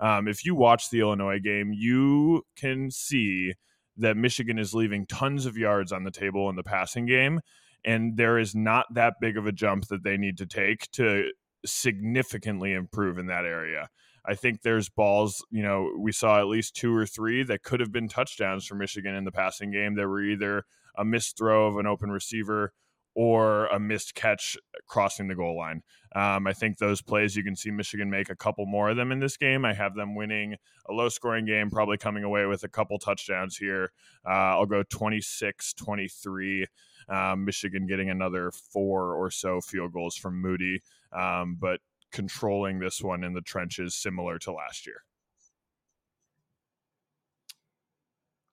Um, 0.00 0.28
if 0.28 0.44
you 0.44 0.54
watch 0.54 0.90
the 0.90 1.00
Illinois 1.00 1.40
game, 1.40 1.72
you 1.72 2.44
can 2.56 2.90
see 2.90 3.54
that 3.96 4.16
Michigan 4.16 4.58
is 4.58 4.74
leaving 4.74 5.06
tons 5.06 5.44
of 5.44 5.58
yards 5.58 5.92
on 5.92 6.04
the 6.04 6.10
table 6.10 6.48
in 6.48 6.56
the 6.56 6.62
passing 6.62 7.04
game. 7.04 7.40
And 7.84 8.16
there 8.16 8.38
is 8.38 8.54
not 8.54 8.86
that 8.94 9.14
big 9.20 9.36
of 9.36 9.46
a 9.46 9.52
jump 9.52 9.88
that 9.88 10.04
they 10.04 10.16
need 10.16 10.38
to 10.38 10.46
take 10.46 10.90
to 10.92 11.30
significantly 11.66 12.72
improve 12.72 13.18
in 13.18 13.26
that 13.26 13.44
area. 13.44 13.90
I 14.26 14.34
think 14.34 14.62
there's 14.62 14.88
balls, 14.88 15.44
you 15.50 15.62
know, 15.62 15.92
we 15.98 16.12
saw 16.12 16.38
at 16.38 16.46
least 16.46 16.74
two 16.74 16.94
or 16.94 17.06
three 17.06 17.42
that 17.44 17.62
could 17.62 17.80
have 17.80 17.92
been 17.92 18.08
touchdowns 18.08 18.66
for 18.66 18.74
Michigan 18.74 19.14
in 19.14 19.24
the 19.24 19.32
passing 19.32 19.70
game 19.70 19.94
that 19.94 20.06
were 20.06 20.22
either 20.22 20.64
a 20.96 21.04
missed 21.04 21.38
throw 21.38 21.66
of 21.66 21.76
an 21.76 21.86
open 21.86 22.10
receiver 22.10 22.72
or 23.14 23.66
a 23.66 23.80
missed 23.80 24.14
catch 24.14 24.56
crossing 24.86 25.26
the 25.26 25.34
goal 25.34 25.56
line. 25.56 25.82
Um, 26.14 26.46
I 26.46 26.52
think 26.52 26.78
those 26.78 27.02
plays 27.02 27.34
you 27.34 27.42
can 27.42 27.56
see 27.56 27.70
Michigan 27.72 28.08
make 28.08 28.30
a 28.30 28.36
couple 28.36 28.64
more 28.64 28.90
of 28.90 28.96
them 28.96 29.10
in 29.10 29.18
this 29.18 29.36
game. 29.36 29.64
I 29.64 29.74
have 29.74 29.96
them 29.96 30.14
winning 30.14 30.54
a 30.88 30.92
low 30.92 31.08
scoring 31.08 31.44
game, 31.44 31.68
probably 31.68 31.96
coming 31.96 32.22
away 32.22 32.46
with 32.46 32.62
a 32.62 32.68
couple 32.68 32.96
touchdowns 32.98 33.56
here. 33.56 33.90
Uh, 34.24 34.54
I'll 34.54 34.66
go 34.66 34.84
26 34.84 35.74
23. 35.74 36.66
Um, 37.08 37.44
Michigan 37.44 37.86
getting 37.86 38.08
another 38.10 38.52
four 38.52 39.14
or 39.14 39.30
so 39.30 39.60
field 39.60 39.92
goals 39.92 40.14
from 40.14 40.40
Moody, 40.40 40.82
um, 41.12 41.56
but 41.58 41.80
controlling 42.12 42.78
this 42.78 43.02
one 43.02 43.24
in 43.24 43.34
the 43.34 43.40
trenches 43.40 43.94
similar 43.94 44.38
to 44.38 44.52
last 44.52 44.86
year. 44.86 45.02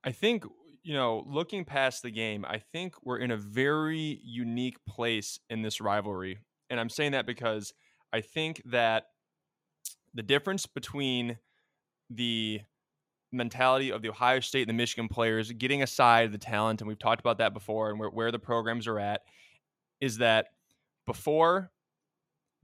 I 0.04 0.12
think 0.12 0.46
you 0.86 0.94
know, 0.94 1.26
looking 1.28 1.66
past 1.66 2.04
the 2.04 2.12
game, 2.12 2.46
I 2.48 2.60
think 2.60 2.94
we're 3.04 3.18
in 3.18 3.32
a 3.32 3.38
very 3.38 4.22
unique 4.24 4.78
place 4.86 5.40
in 5.50 5.64
this 5.64 5.82
rivalry. 5.82 6.38
And 6.70 6.80
I'm 6.80 6.90
saying 6.90 7.14
that 7.14 7.26
because 7.26 7.74
I 8.14 8.22
think 8.22 8.62
that 8.66 9.08
the 10.14 10.22
difference 10.22 10.68
between 10.68 11.40
the 12.12 12.62
mentality 13.32 13.92
of 13.92 14.04
the 14.04 14.10
Ohio 14.10 14.40
State 14.42 14.62
and 14.62 14.70
the 14.70 14.80
Michigan 14.80 15.08
players, 15.08 15.52
getting 15.54 15.82
aside 15.82 16.32
the 16.32 16.38
talent, 16.38 16.82
and 16.82 16.88
we've 16.88 17.00
talked 17.00 17.20
about 17.20 17.40
that 17.40 17.56
before 17.56 17.90
and 17.90 18.00
where, 18.00 18.10
where 18.10 18.32
the 18.32 18.38
programs 18.38 18.88
are 18.88 19.00
at, 19.00 19.22
is 20.00 20.20
that 20.20 20.50
before 21.08 21.72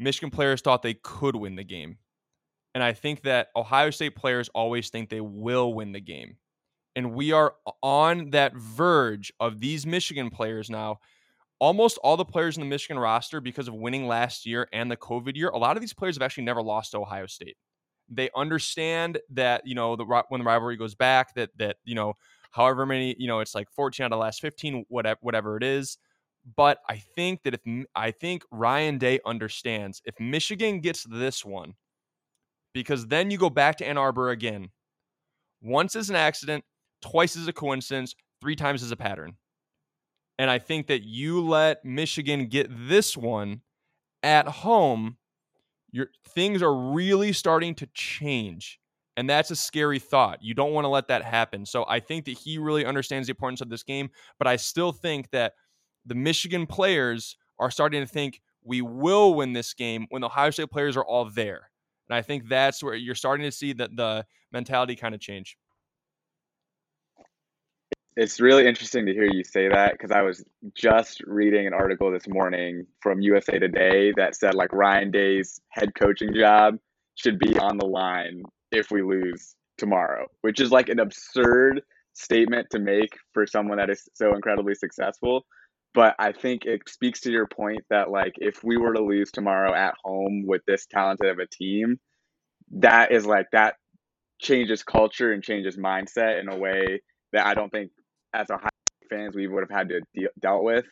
Michigan 0.02 0.32
players 0.32 0.62
thought 0.62 0.82
they 0.82 0.95
could 0.95 1.36
win 1.36 1.56
the 1.56 1.64
game. 1.64 1.97
And 2.74 2.84
I 2.84 2.93
think 2.93 3.24
that 3.24 3.49
Ohio 3.56 3.89
State 3.89 4.16
players 4.16 4.49
always 4.49 4.89
think 4.89 5.10
they 5.10 5.22
will 5.22 5.74
win 5.74 5.91
the 5.91 5.99
game 5.99 6.38
and 6.95 7.14
we 7.14 7.32
are 7.32 7.56
on 7.82 8.32
that 8.32 8.56
verge 8.56 9.32
of 9.39 9.60
these 9.60 9.86
Michigan 9.86 10.30
players 10.30 10.70
now. 10.70 10.99
Almost 11.60 11.99
all 11.99 12.18
the 12.18 12.26
players 12.26 12.58
in 12.58 12.62
the 12.62 12.70
Michigan 12.70 12.97
roster, 12.97 13.39
because 13.39 13.68
of 13.68 13.76
winning 13.76 14.08
last 14.08 14.45
year 14.45 14.68
and 14.74 14.89
the 14.89 14.97
COVID 14.97 15.36
year, 15.36 15.49
a 15.49 15.58
lot 15.58 15.78
of 15.78 15.82
these 15.82 15.93
players 15.93 16.16
have 16.16 16.24
actually 16.24 16.43
never 16.43 16.62
lost 16.62 16.91
to 16.91 16.97
Ohio 16.97 17.28
State. 17.28 17.56
They 18.10 18.30
understand 18.36 19.20
that 19.30 19.66
you 19.66 19.76
know 19.76 19.95
the 19.95 20.04
when 20.30 20.41
the 20.41 20.45
rivalry 20.45 20.76
goes 20.76 20.95
back, 20.95 21.36
that 21.36 21.52
that 21.58 21.78
you 21.86 21.95
know 21.95 22.16
however 22.49 22.86
many 22.86 23.16
you 23.18 23.28
know 23.28 23.39
it's 23.39 23.56
like 23.56 23.70
14 23.72 24.04
out 24.04 24.08
of 24.08 24.18
the 24.18 24.18
last 24.18 24.41
15, 24.41 24.86
whatever 24.89 25.20
whatever 25.22 25.56
it 25.56 25.64
is. 25.64 25.97
But 26.56 26.80
I 26.89 26.98
think 26.98 27.44
that 27.44 27.54
if 27.54 27.62
I 27.96 28.12
think 28.12 28.44
Ryan 28.52 28.98
Day 28.98 29.20
understands 29.26 30.02
if 30.06 30.20
Michigan 30.20 30.80
gets 30.80 31.04
this 31.04 31.46
one, 31.46 31.76
because 32.74 33.08
then 33.08 33.32
you 33.32 33.38
go 33.38 33.50
back 33.50 33.78
to 33.78 33.88
Ann 33.88 33.98
Arbor 33.98 34.30
again. 34.30 34.70
Once 35.62 35.96
is 35.96 36.10
an 36.10 36.16
accident, 36.16 36.64
twice 37.02 37.36
as 37.36 37.48
a 37.48 37.54
coincidence, 37.54 38.16
three 38.42 38.56
times 38.56 38.82
as 38.82 38.92
a 38.92 38.96
pattern. 38.96 39.36
And 40.39 40.50
I 40.50 40.58
think 40.58 40.88
that 40.88 41.04
you 41.04 41.42
let 41.42 41.86
Michigan 41.86 42.48
get 42.48 42.68
this 42.88 43.16
one 43.16 43.62
at 44.24 44.48
home, 44.48 45.18
your 45.92 46.08
things 46.30 46.62
are 46.64 46.74
really 46.74 47.34
starting 47.34 47.76
to 47.76 47.88
change. 47.94 48.80
And 49.18 49.30
that's 49.30 49.52
a 49.52 49.56
scary 49.56 50.00
thought. 50.00 50.39
You 50.42 50.54
don't 50.54 50.74
want 50.74 50.86
to 50.86 50.89
let 50.89 51.10
that 51.10 51.24
happen. 51.24 51.66
So 51.66 51.86
I 51.88 52.00
think 52.00 52.26
that 52.26 52.38
he 52.38 52.58
really 52.58 52.86
understands 52.86 53.28
the 53.28 53.32
importance 53.32 53.62
of 53.62 53.70
this 53.70 53.84
game, 53.84 54.10
but 54.39 54.48
I 54.48 54.56
still 54.56 54.92
think 54.92 55.30
that 55.32 55.54
the 56.06 56.16
Michigan 56.16 56.66
players 56.66 57.38
are 57.60 57.72
starting 57.72 58.02
to 58.02 58.08
think 58.08 58.41
we 58.64 58.82
will 58.82 59.34
win 59.34 59.54
this 59.54 59.74
game 59.74 60.08
when 60.10 60.22
the 60.22 60.28
Ohio 60.28 60.49
State 60.52 60.70
players 60.72 60.95
are 60.97 61.06
all 61.06 61.26
there. 61.26 61.70
And 62.10 62.16
I 62.16 62.22
think 62.22 62.49
that's 62.49 62.84
where 62.84 62.95
you're 62.95 63.16
starting 63.16 63.45
to 63.45 63.52
see 63.52 63.74
that 63.74 63.95
the 63.95 64.26
mentality 64.52 64.95
kind 64.95 65.16
of 65.16 65.22
change 65.22 65.58
it's 68.18 68.41
really 68.41 68.68
interesting 68.68 69.06
to 69.06 69.14
hear 69.14 69.26
you 69.26 69.43
say 69.43 69.70
that 69.70 69.93
because 69.93 70.12
I 70.12 70.22
was 70.22 70.43
just 70.76 71.22
reading 71.22 71.66
an 71.66 71.74
article 71.74 72.12
this 72.12 72.28
morning 72.28 72.86
from 72.99 73.22
USA 73.22 73.58
Today 73.58 74.14
that 74.18 74.36
said 74.36 74.54
like 74.54 74.74
Ryan 74.74 75.12
Day's 75.12 75.62
head 75.70 75.95
coaching 75.95 76.34
job 76.34 76.78
should 77.16 77.39
be 77.39 77.58
on 77.58 77.78
the 77.78 77.86
line 77.86 78.43
if 78.72 78.91
we 78.91 79.02
lose 79.02 79.56
tomorrow, 79.78 80.28
which 80.41 80.60
is 80.60 80.72
like 80.72 80.89
an 80.89 80.99
absurd 80.99 81.82
statement 82.14 82.68
to 82.72 82.80
make 82.80 83.18
for 83.34 83.47
someone 83.47 83.78
that 83.78 83.89
is 83.89 84.08
so 84.14 84.36
incredibly 84.36 84.76
successful. 84.76 85.45
But 85.94 86.16
I 86.20 86.32
think 86.32 86.66
it 86.66 86.88
speaks 86.88 87.22
to 87.22 87.32
your 87.32 87.48
point 87.48 87.82
that 87.89 88.10
like 88.10 88.34
if 88.38 88.64
we 88.64 88.78
were 88.78 88.94
to 88.94 89.04
lose 89.04 89.32
tomorrow 89.32 89.74
at 89.74 89.94
home 90.04 90.46
with 90.48 90.62
this 90.66 90.86
talented 90.86 91.30
of 91.30 91.39
a 91.39 91.48
team, 91.48 92.00
that 92.72 93.12
is 93.12 93.26
like 93.26 93.48
that 93.52 93.76
changes 94.39 94.84
culture 94.84 95.32
and 95.32 95.44
changes 95.44 95.78
mindset 95.78 96.39
in 96.39 96.50
a 96.50 96.58
way 96.58 97.02
that 97.34 97.46
I 97.46 97.54
don't 97.54 97.70
think 97.70 97.92
as 98.34 98.50
Ohio 98.50 98.70
fans 99.10 99.36
we 99.36 99.48
would 99.48 99.64
have 99.70 99.78
had 99.78 99.89
to 99.89 100.02
deal, 100.14 100.30
dealt 100.39 100.64
with 100.64 100.86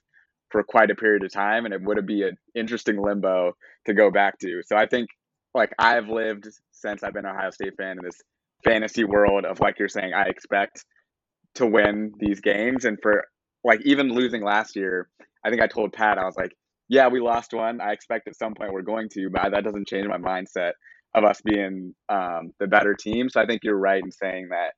for 0.52 0.64
quite 0.64 0.92
a 0.92 0.96
period 0.96 1.24
of 1.24 1.32
time, 1.32 1.66
and 1.66 1.74
it 1.74 1.82
would 1.82 1.98
have 1.98 2.06
be 2.06 2.24
an 2.24 2.38
interesting 2.56 3.02
limbo 3.02 3.54
to 3.86 3.94
go 3.94 4.12
back 4.12 4.38
to. 4.40 4.62
So 4.66 4.76
I 4.76 4.88
think 4.88 5.10
like 5.54 5.74
I've 5.80 6.10
lived 6.10 6.48
since 6.72 7.04
I've 7.04 7.14
been 7.14 7.26
an 7.26 7.36
Ohio 7.36 7.52
State 7.52 7.76
fan 7.78 7.92
in 7.92 8.04
this 8.04 8.22
fantasy 8.64 9.04
world 9.04 9.46
of 9.46 9.60
like 9.60 9.80
you're 9.80 9.88
saying, 9.88 10.14
I 10.14 10.24
expect 10.24 10.86
to 11.56 11.66
win 11.66 12.12
these 12.20 12.42
games, 12.42 12.86
and 12.86 12.98
for 13.02 13.26
like 13.64 13.82
even 13.86 14.14
losing 14.14 14.44
last 14.44 14.76
year, 14.76 15.10
I 15.44 15.50
think 15.50 15.62
I 15.62 15.68
told 15.68 15.94
Pat 15.94 16.18
I 16.18 16.26
was 16.26 16.38
like, 16.38 16.56
yeah, 16.88 17.08
we 17.08 17.20
lost 17.20 17.54
one. 17.54 17.82
I 17.82 17.92
expect 17.92 18.28
at 18.28 18.36
some 18.36 18.56
point 18.56 18.74
we're 18.74 18.82
going 18.82 19.10
to, 19.10 19.30
but 19.30 19.52
that 19.52 19.64
doesn't 19.64 19.88
change 19.88 20.08
my 20.08 20.18
mindset 20.18 20.72
of 21.14 21.24
us 21.24 21.42
being 21.42 21.94
um, 22.10 22.52
the 22.60 22.68
better 22.68 22.94
team. 22.94 23.30
So 23.30 23.42
I 23.42 23.46
think 23.46 23.64
you're 23.64 23.78
right 23.78 24.04
in 24.04 24.12
saying 24.12 24.50
that 24.50 24.74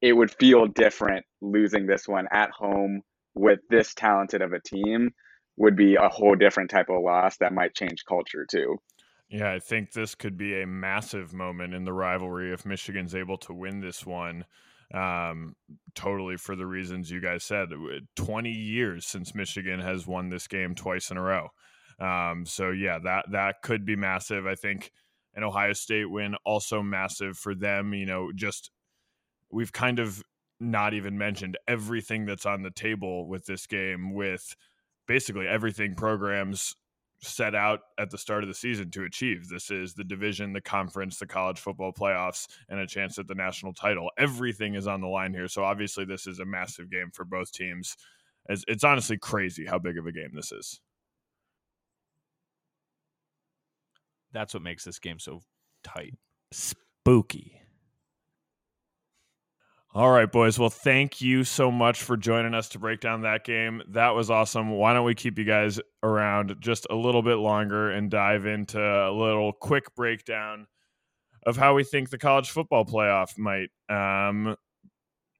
it 0.00 0.12
would 0.12 0.30
feel 0.38 0.66
different 0.66 1.24
losing 1.40 1.86
this 1.86 2.06
one 2.06 2.26
at 2.30 2.50
home 2.50 3.00
with 3.34 3.60
this 3.70 3.94
talented 3.94 4.42
of 4.42 4.52
a 4.52 4.60
team 4.60 5.10
would 5.56 5.76
be 5.76 5.94
a 5.94 6.08
whole 6.08 6.34
different 6.34 6.70
type 6.70 6.88
of 6.88 7.02
loss 7.02 7.36
that 7.38 7.52
might 7.52 7.74
change 7.74 8.04
culture 8.06 8.46
too. 8.50 8.76
Yeah, 9.28 9.52
I 9.52 9.58
think 9.58 9.92
this 9.92 10.14
could 10.14 10.36
be 10.36 10.60
a 10.60 10.66
massive 10.66 11.32
moment 11.32 11.74
in 11.74 11.84
the 11.84 11.92
rivalry 11.92 12.52
if 12.52 12.66
Michigan's 12.66 13.14
able 13.14 13.38
to 13.38 13.54
win 13.54 13.80
this 13.80 14.04
one. 14.04 14.44
Um, 14.94 15.56
totally 15.96 16.36
for 16.36 16.54
the 16.54 16.66
reasons 16.66 17.10
you 17.10 17.20
guys 17.20 17.42
said. 17.42 17.70
20 18.14 18.50
years 18.50 19.06
since 19.06 19.34
Michigan 19.34 19.80
has 19.80 20.06
won 20.06 20.28
this 20.28 20.46
game 20.46 20.74
twice 20.74 21.10
in 21.10 21.16
a 21.16 21.22
row. 21.22 21.48
Um, 21.98 22.46
so 22.46 22.70
yeah, 22.70 22.98
that 23.00 23.26
that 23.32 23.62
could 23.62 23.84
be 23.84 23.96
massive. 23.96 24.46
I 24.46 24.54
think 24.54 24.92
an 25.34 25.42
Ohio 25.42 25.72
State 25.72 26.10
win 26.10 26.36
also 26.44 26.82
massive 26.82 27.36
for 27.36 27.54
them. 27.54 27.92
You 27.92 28.06
know, 28.06 28.30
just 28.32 28.70
we've 29.50 29.72
kind 29.72 29.98
of 29.98 30.22
not 30.60 30.94
even 30.94 31.18
mentioned 31.18 31.58
everything 31.66 32.24
that's 32.24 32.46
on 32.46 32.62
the 32.62 32.70
table 32.70 33.26
with 33.26 33.46
this 33.46 33.66
game 33.66 34.14
with 34.14 34.56
basically 35.06 35.46
everything 35.46 35.94
programs 35.94 36.76
set 37.26 37.54
out 37.54 37.80
at 37.98 38.10
the 38.10 38.18
start 38.18 38.42
of 38.42 38.48
the 38.48 38.54
season 38.54 38.90
to 38.92 39.04
achieve. 39.04 39.48
This 39.48 39.70
is 39.70 39.94
the 39.94 40.04
division, 40.04 40.52
the 40.52 40.60
conference, 40.60 41.18
the 41.18 41.26
college 41.26 41.58
football 41.58 41.92
playoffs, 41.92 42.46
and 42.68 42.80
a 42.80 42.86
chance 42.86 43.18
at 43.18 43.26
the 43.26 43.34
national 43.34 43.72
title. 43.72 44.10
Everything 44.18 44.74
is 44.74 44.86
on 44.86 45.00
the 45.00 45.06
line 45.06 45.32
here. 45.32 45.48
So 45.48 45.64
obviously, 45.64 46.04
this 46.04 46.26
is 46.26 46.40
a 46.40 46.44
massive 46.44 46.90
game 46.90 47.10
for 47.12 47.24
both 47.24 47.52
teams. 47.52 47.96
It's, 48.48 48.64
it's 48.68 48.84
honestly 48.84 49.18
crazy 49.18 49.64
how 49.64 49.78
big 49.78 49.98
of 49.98 50.06
a 50.06 50.12
game 50.12 50.30
this 50.34 50.52
is. 50.52 50.80
That's 54.32 54.52
what 54.52 54.62
makes 54.62 54.84
this 54.84 54.98
game 54.98 55.18
so 55.18 55.40
tight. 55.84 56.14
Spooky. 56.52 57.60
All 59.96 60.10
right, 60.10 60.30
boys. 60.30 60.58
Well, 60.58 60.70
thank 60.70 61.20
you 61.20 61.44
so 61.44 61.70
much 61.70 62.02
for 62.02 62.16
joining 62.16 62.52
us 62.52 62.68
to 62.70 62.80
break 62.80 62.98
down 62.98 63.20
that 63.20 63.44
game. 63.44 63.80
That 63.90 64.10
was 64.16 64.28
awesome. 64.28 64.70
Why 64.72 64.92
don't 64.92 65.04
we 65.04 65.14
keep 65.14 65.38
you 65.38 65.44
guys 65.44 65.78
around 66.02 66.56
just 66.58 66.88
a 66.90 66.96
little 66.96 67.22
bit 67.22 67.36
longer 67.36 67.92
and 67.92 68.10
dive 68.10 68.44
into 68.44 68.80
a 68.80 69.12
little 69.12 69.52
quick 69.52 69.94
breakdown 69.94 70.66
of 71.46 71.56
how 71.56 71.74
we 71.74 71.84
think 71.84 72.10
the 72.10 72.18
college 72.18 72.50
football 72.50 72.84
playoff 72.84 73.38
might 73.38 73.68
um, 73.88 74.56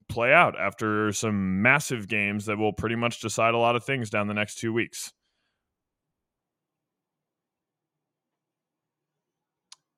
play 0.08 0.32
out 0.32 0.54
after 0.56 1.10
some 1.12 1.60
massive 1.60 2.06
games 2.06 2.46
that 2.46 2.56
will 2.56 2.72
pretty 2.72 2.94
much 2.94 3.20
decide 3.20 3.54
a 3.54 3.58
lot 3.58 3.74
of 3.74 3.82
things 3.82 4.08
down 4.08 4.28
the 4.28 4.34
next 4.34 4.58
two 4.58 4.72
weeks. 4.72 5.12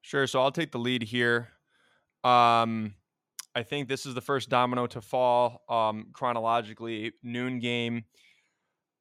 Sure. 0.01 0.27
So 0.27 0.41
I'll 0.41 0.51
take 0.51 0.73
the 0.73 0.79
lead 0.79 1.03
here. 1.03 1.49
Um, 2.25 2.95
I 3.57 3.63
think 3.63 3.89
this 3.89 4.05
is 4.05 4.13
the 4.13 4.21
first 4.21 4.51
domino 4.51 4.87
to 4.89 5.01
fall 5.01 5.63
um, 5.71 6.09
chronologically. 6.13 7.13
Noon 7.23 7.59
game. 7.59 8.05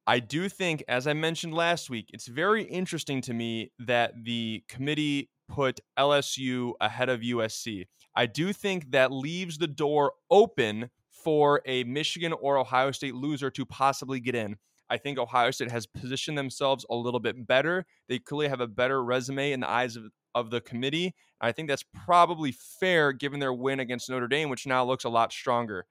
I 0.06 0.18
do 0.18 0.48
think, 0.48 0.82
as 0.88 1.06
I 1.06 1.12
mentioned 1.12 1.52
last 1.52 1.90
week, 1.90 2.08
it's 2.14 2.26
very 2.26 2.62
interesting 2.62 3.20
to 3.22 3.34
me 3.34 3.72
that 3.80 4.14
the 4.24 4.64
committee 4.66 5.28
put 5.46 5.80
LSU 5.98 6.72
ahead 6.80 7.10
of 7.10 7.20
USC. 7.20 7.84
I 8.16 8.24
do 8.24 8.54
think 8.54 8.92
that 8.92 9.12
leaves 9.12 9.58
the 9.58 9.66
door 9.66 10.12
open 10.30 10.88
for 11.10 11.60
a 11.66 11.84
Michigan 11.84 12.32
or 12.32 12.56
Ohio 12.56 12.92
State 12.92 13.14
loser 13.14 13.50
to 13.50 13.66
possibly 13.66 14.20
get 14.20 14.34
in. 14.34 14.56
I 14.88 14.96
think 14.96 15.18
Ohio 15.18 15.50
State 15.50 15.70
has 15.70 15.86
positioned 15.86 16.38
themselves 16.38 16.86
a 16.88 16.94
little 16.94 17.20
bit 17.20 17.46
better. 17.46 17.84
They 18.08 18.20
clearly 18.20 18.48
have 18.48 18.60
a 18.60 18.66
better 18.66 19.04
resume 19.04 19.52
in 19.52 19.60
the 19.60 19.68
eyes 19.68 19.96
of, 19.96 20.04
of 20.36 20.50
the 20.50 20.60
committee. 20.60 21.14
I 21.40 21.50
think 21.50 21.68
that's 21.68 21.84
probably 22.04 22.52
fair 22.52 23.12
given 23.12 23.40
their 23.40 23.52
win 23.52 23.80
against 23.80 24.08
Notre 24.08 24.28
Dame, 24.28 24.50
which 24.50 24.66
now 24.66 24.84
looks 24.84 25.04
a 25.04 25.08
lot 25.08 25.32
stronger. 25.32 25.86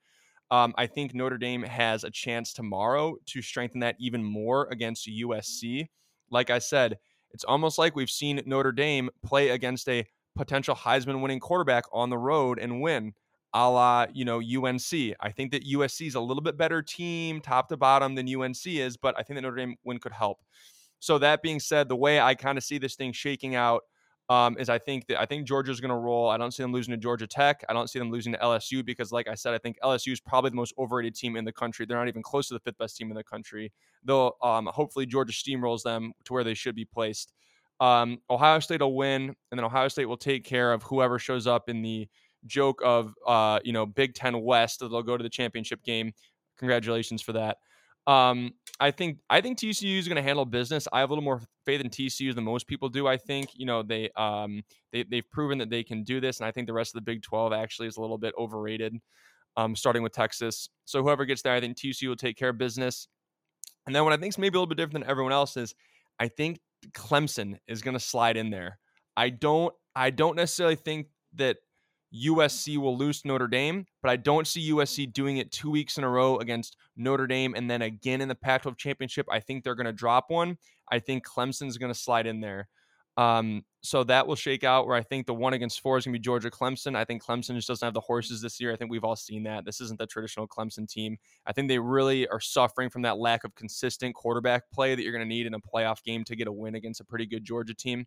Um, 0.52 0.74
I 0.78 0.86
think 0.86 1.14
Notre 1.14 1.39
Dame 1.39 1.64
has 1.64 2.04
a 2.04 2.12
chance 2.12 2.54
tomorrow 2.54 3.16
to 3.26 3.41
strengthen 3.41 3.80
that 3.82 3.96
even 4.00 4.24
more 4.24 4.68
against 4.72 5.08
USC. 5.08 5.88
Like 6.30 6.52
I 6.52 6.60
said, 6.60 7.00
it's 7.32 7.43
almost 7.43 7.80
like 7.80 7.96
we've 7.96 8.10
seen 8.10 8.41
Notre 8.46 8.72
Dame 8.72 9.10
play 9.24 9.50
against 9.50 9.89
a 9.89 10.06
potential 10.36 10.76
Heisman 10.76 11.22
winning 11.22 11.39
quarterback 11.39 11.86
on 11.91 12.10
the 12.10 12.18
road 12.18 12.60
and 12.60 12.82
win 12.82 13.14
a 13.54 13.70
la, 13.70 14.06
you 14.14 14.26
know, 14.26 14.39
UNC. 14.39 15.16
I 15.20 15.32
think 15.32 15.52
that 15.52 15.66
USC 15.66 16.08
is 16.08 16.16
a 16.16 16.20
little 16.20 16.43
bit 16.43 16.58
better 16.58 16.82
team 16.82 17.41
top 17.41 17.70
to 17.70 17.78
bottom 17.78 18.14
than 18.14 18.34
UNC 18.34 18.68
is, 18.68 18.98
but 18.98 19.16
I 19.18 19.24
think 19.24 19.38
that 19.38 19.41
Notre 19.41 19.56
Dame 19.56 19.76
win 19.84 19.98
could 19.98 20.12
help. 20.12 20.39
So 21.00 21.18
that 21.20 21.41
being 21.41 21.60
said, 21.60 21.88
the 21.88 21.96
way 21.96 22.20
I 22.20 22.36
kind 22.36 22.58
of 22.58 22.64
see 22.64 22.78
this 22.78 22.96
thing 22.96 23.14
shaking 23.14 23.56
out 23.56 23.84
um, 24.30 24.58
is 24.58 24.70
I 24.70 24.80
think 24.80 25.06
that 25.08 25.20
I 25.20 25.26
think 25.26 25.46
Georgia's 25.46 25.80
going 25.80 25.90
to 25.90 25.98
roll. 25.98 26.30
I 26.30 26.38
don't 26.38 26.52
see 26.52 26.64
them 26.64 26.74
losing 26.74 26.92
to 26.92 26.98
Georgia 26.98 27.28
Tech. 27.28 27.64
I 27.70 27.74
don't 27.74 27.90
see 27.90 28.00
them 28.00 28.10
losing 28.10 28.34
to 28.34 28.40
LSU 28.40 28.84
because, 28.84 29.12
like 29.12 29.28
I 29.28 29.36
said, 29.36 29.54
I 29.54 29.60
think 29.60 29.78
LSU 29.84 30.12
is 30.12 30.20
probably 30.20 30.50
the 30.50 30.56
most 30.56 30.74
overrated 30.80 31.16
team 31.16 31.36
in 31.36 31.46
the 31.46 31.52
country. 31.52 31.86
They're 31.86 31.98
not 31.98 32.08
even 32.08 32.24
close 32.24 32.48
to 32.48 32.56
the 32.56 32.60
fifth 32.60 32.78
best 32.80 32.98
team 32.98 33.12
in 33.12 33.16
the 33.16 33.24
country. 33.24 33.72
Though, 34.04 34.36
um, 34.42 34.68
hopefully, 34.68 35.06
Georgia 35.06 35.32
steamrolls 35.32 35.84
them 35.84 36.12
to 36.24 36.34
where 36.34 36.44
they 36.44 36.56
should 36.56 36.76
be 36.76 36.86
placed. 36.86 37.34
Um, 37.80 38.20
Ohio 38.30 38.60
State 38.60 38.82
will 38.82 38.96
win, 38.96 39.24
and 39.52 39.60
then 39.60 39.64
Ohio 39.64 39.90
State 39.90 40.06
will 40.06 40.18
take 40.18 40.44
care 40.44 40.74
of 40.74 40.82
whoever 40.84 41.20
shows 41.20 41.46
up 41.46 41.70
in 41.70 41.82
the 41.82 42.08
joke 42.48 42.82
of 42.84 43.14
uh, 43.28 43.60
you 43.64 43.74
know 43.74 43.86
Big 43.86 44.16
Ten 44.16 44.42
West. 44.42 44.80
They'll 44.80 45.04
go 45.04 45.18
to 45.18 45.24
the 45.24 45.30
championship 45.30 45.84
game. 45.84 46.14
Congratulations 46.58 47.22
for 47.22 47.34
that. 47.34 47.58
Um, 48.08 48.53
I 48.80 48.91
think 48.91 49.20
I 49.30 49.41
think 49.41 49.58
TCU 49.58 49.97
is 49.97 50.08
going 50.08 50.18
to 50.18 50.22
handle 50.22 50.45
business. 50.45 50.88
I 50.91 50.99
have 50.99 51.10
a 51.10 51.14
little 51.14 51.24
more 51.24 51.41
faith 51.66 51.82
in 51.82 51.89
TCU 51.89 52.36
than 52.36 52.43
most 52.43 52.68
people 52.68 52.89
do. 52.89 53.08
I 53.08 53.18
think 53.18 53.49
you 53.56 53.66
know 53.66 53.84
they 53.84 54.10
um 54.16 54.64
they 54.91 55.03
they've 55.03 55.30
proven 55.32 55.58
that 55.60 55.70
they 55.70 55.84
can 55.84 56.03
do 56.03 56.20
this, 56.20 56.39
and 56.39 56.47
I 56.47 56.51
think 56.51 56.68
the 56.68 56.74
rest 56.74 56.95
of 56.95 57.03
the 57.03 57.12
Big 57.12 57.22
Twelve 57.22 57.53
actually 57.53 57.88
is 57.88 57.97
a 57.97 58.01
little 58.01 58.18
bit 58.18 58.34
overrated. 58.38 58.95
Um, 59.58 59.74
starting 59.74 60.03
with 60.03 60.12
Texas. 60.12 60.68
So 60.84 61.01
whoever 61.01 61.24
gets 61.24 61.41
there, 61.41 61.53
I 61.53 61.62
think 61.62 61.78
TCU 61.78 62.10
will 62.10 62.18
take 62.18 62.36
care 62.36 62.49
of 62.49 62.58
business. 62.58 63.08
And 63.88 63.95
then 63.95 64.03
what 64.03 64.12
I 64.12 64.18
think 64.18 64.34
is 64.34 64.38
maybe 64.38 64.58
a 64.58 64.60
little 64.60 64.68
bit 64.68 64.76
different 64.76 65.06
than 65.06 65.10
everyone 65.10 65.32
else 65.32 65.56
is, 65.56 65.74
I 66.20 66.28
think 66.28 66.60
Clemson 66.91 67.58
is 67.66 67.82
going 67.82 67.93
to 67.93 67.99
slide 67.99 68.36
in 68.36 68.49
there. 68.49 68.80
I 69.16 69.30
don't 69.30 69.74
I 69.95 70.10
don't 70.10 70.36
necessarily 70.36 70.76
think 70.76 71.08
that 71.36 71.58
USC 72.24 72.78
will 72.78 72.97
lose 72.97 73.26
Notre 73.26 73.47
Dame, 73.47 73.86
but 74.01 74.09
I 74.09 74.16
don't 74.16 74.47
see 74.47 74.72
USC 74.72 75.11
doing 75.11 75.38
it 75.38 75.51
two 75.51 75.70
weeks 75.70 75.97
in 75.97 76.03
a 76.03 76.09
row 76.09 76.38
against 76.38 76.78
Notre 76.95 77.28
Dame 77.28 77.53
and 77.55 77.70
then 77.70 77.82
again 77.82 78.22
in 78.22 78.28
the 78.28 78.36
Pac 78.36 78.63
12 78.63 78.78
championship. 78.78 79.26
I 79.30 79.39
think 79.39 79.63
they're 79.63 79.76
going 79.76 79.86
to 79.86 79.93
drop 79.93 80.30
one. 80.30 80.57
I 80.91 80.99
think 80.99 81.26
Clemson's 81.26 81.78
going 81.78 81.91
to 81.91 81.99
slide 81.99 82.28
in 82.28 82.39
there. 82.41 82.68
Um, 83.18 83.63
so 83.82 84.03
that 84.03 84.28
will 84.28 84.36
shake 84.36 84.63
out 84.63 84.88
where 84.88 84.97
I 84.97 85.01
think 85.01 85.26
the 85.26 85.34
one 85.34 85.53
against 85.53 85.80
four 85.80 85.97
is 85.97 86.05
going 86.05 86.13
to 86.13 86.20
be 86.20 86.24
Georgia 86.24 86.49
Clemson. 86.49 86.95
I 86.95 87.05
think 87.05 87.24
Clemson 87.24 87.55
just 87.55 87.68
doesn't 87.68 87.86
have 87.86 87.93
the 87.93 88.01
horses 88.01 88.41
this 88.41 88.59
year. 88.59 88.74
I 88.74 88.76
think 88.76 88.91
we've 88.91 89.05
all 89.05 89.16
seen 89.16 89.43
that. 89.43 89.63
This 89.63 89.80
isn't 89.80 89.99
the 89.99 90.07
traditional 90.07 90.47
Clemson 90.47 90.88
team. 90.88 91.18
I 91.45 91.53
think 91.53 91.70
they 91.70 91.80
really 91.80 92.28
are 92.28 92.41
suffering 92.41 92.89
from 92.89 93.03
that 93.03 93.18
lack 93.18 93.43
of 93.45 93.55
consistent 93.55 94.16
quarterback 94.16 94.70
play 94.72 94.95
that 94.95 95.01
you're 95.01 95.13
going 95.13 95.24
to 95.24 95.30
need 95.30 95.45
in 95.45 95.53
a 95.53 95.59
playoff 95.59 96.03
game 96.03 96.24
to 96.26 96.36
get 96.36 96.47
a 96.47 96.51
win 96.51 96.76
against 96.76 96.99
a 96.99 97.05
pretty 97.05 97.26
good 97.26 97.45
Georgia 97.45 97.74
team. 97.74 98.05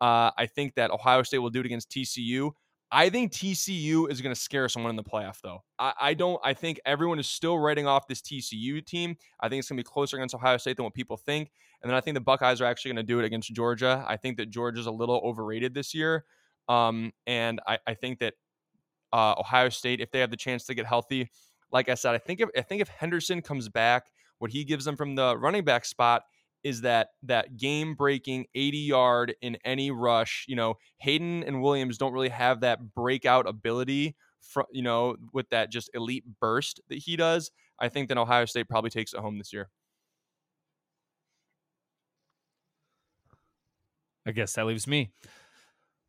Uh, 0.00 0.30
I 0.38 0.46
think 0.46 0.74
that 0.76 0.92
Ohio 0.92 1.22
State 1.24 1.38
will 1.38 1.50
do 1.50 1.60
it 1.60 1.66
against 1.66 1.90
TCU. 1.90 2.52
I 2.90 3.10
think 3.10 3.32
TCU 3.32 4.10
is 4.10 4.20
going 4.22 4.34
to 4.34 4.40
scare 4.40 4.68
someone 4.68 4.90
in 4.90 4.96
the 4.96 5.04
playoff, 5.04 5.40
though. 5.42 5.62
I, 5.78 5.92
I, 6.00 6.14
don't. 6.14 6.40
I 6.42 6.54
think 6.54 6.80
everyone 6.86 7.18
is 7.18 7.28
still 7.28 7.58
writing 7.58 7.86
off 7.86 8.06
this 8.08 8.22
TCU 8.22 8.84
team. 8.84 9.16
I 9.40 9.48
think 9.48 9.60
it's 9.60 9.68
going 9.68 9.76
to 9.76 9.82
be 9.82 9.86
closer 9.86 10.16
against 10.16 10.34
Ohio 10.34 10.56
State 10.56 10.76
than 10.76 10.84
what 10.84 10.94
people 10.94 11.16
think. 11.16 11.50
And 11.82 11.90
then 11.90 11.96
I 11.96 12.00
think 12.00 12.14
the 12.14 12.22
Buckeyes 12.22 12.60
are 12.60 12.64
actually 12.64 12.90
going 12.90 13.06
to 13.06 13.12
do 13.12 13.18
it 13.18 13.24
against 13.26 13.52
Georgia. 13.52 14.04
I 14.08 14.16
think 14.16 14.38
that 14.38 14.50
Georgia's 14.50 14.86
a 14.86 14.90
little 14.90 15.20
overrated 15.22 15.74
this 15.74 15.94
year. 15.94 16.24
Um, 16.68 17.12
and 17.26 17.60
I, 17.66 17.78
I, 17.86 17.94
think 17.94 18.18
that 18.18 18.34
uh, 19.12 19.34
Ohio 19.38 19.70
State, 19.70 20.00
if 20.00 20.10
they 20.10 20.20
have 20.20 20.30
the 20.30 20.36
chance 20.36 20.64
to 20.66 20.74
get 20.74 20.84
healthy, 20.84 21.30
like 21.72 21.88
I 21.88 21.94
said, 21.94 22.14
I 22.14 22.18
think 22.18 22.40
if 22.40 22.50
I 22.56 22.60
think 22.60 22.82
if 22.82 22.88
Henderson 22.88 23.40
comes 23.40 23.68
back, 23.68 24.10
what 24.38 24.50
he 24.50 24.64
gives 24.64 24.84
them 24.84 24.96
from 24.96 25.14
the 25.14 25.36
running 25.36 25.64
back 25.64 25.84
spot 25.84 26.24
is 26.64 26.82
that 26.82 27.08
that 27.22 27.56
game 27.56 27.94
breaking 27.94 28.46
80 28.54 28.78
yard 28.78 29.34
in 29.40 29.56
any 29.64 29.90
rush. 29.90 30.44
You 30.48 30.56
know, 30.56 30.74
Hayden 30.98 31.42
and 31.44 31.62
Williams 31.62 31.98
don't 31.98 32.12
really 32.12 32.28
have 32.28 32.60
that 32.60 32.94
breakout 32.94 33.48
ability 33.48 34.16
from 34.40 34.66
you 34.72 34.82
know 34.82 35.16
with 35.32 35.48
that 35.50 35.70
just 35.70 35.90
elite 35.94 36.24
burst 36.40 36.80
that 36.88 36.98
he 36.98 37.16
does. 37.16 37.50
I 37.80 37.88
think 37.88 38.08
that 38.08 38.18
Ohio 38.18 38.44
State 38.44 38.68
probably 38.68 38.90
takes 38.90 39.12
it 39.14 39.20
home 39.20 39.38
this 39.38 39.52
year. 39.52 39.68
I 44.26 44.32
guess 44.32 44.52
that 44.54 44.66
leaves 44.66 44.86
me. 44.86 45.10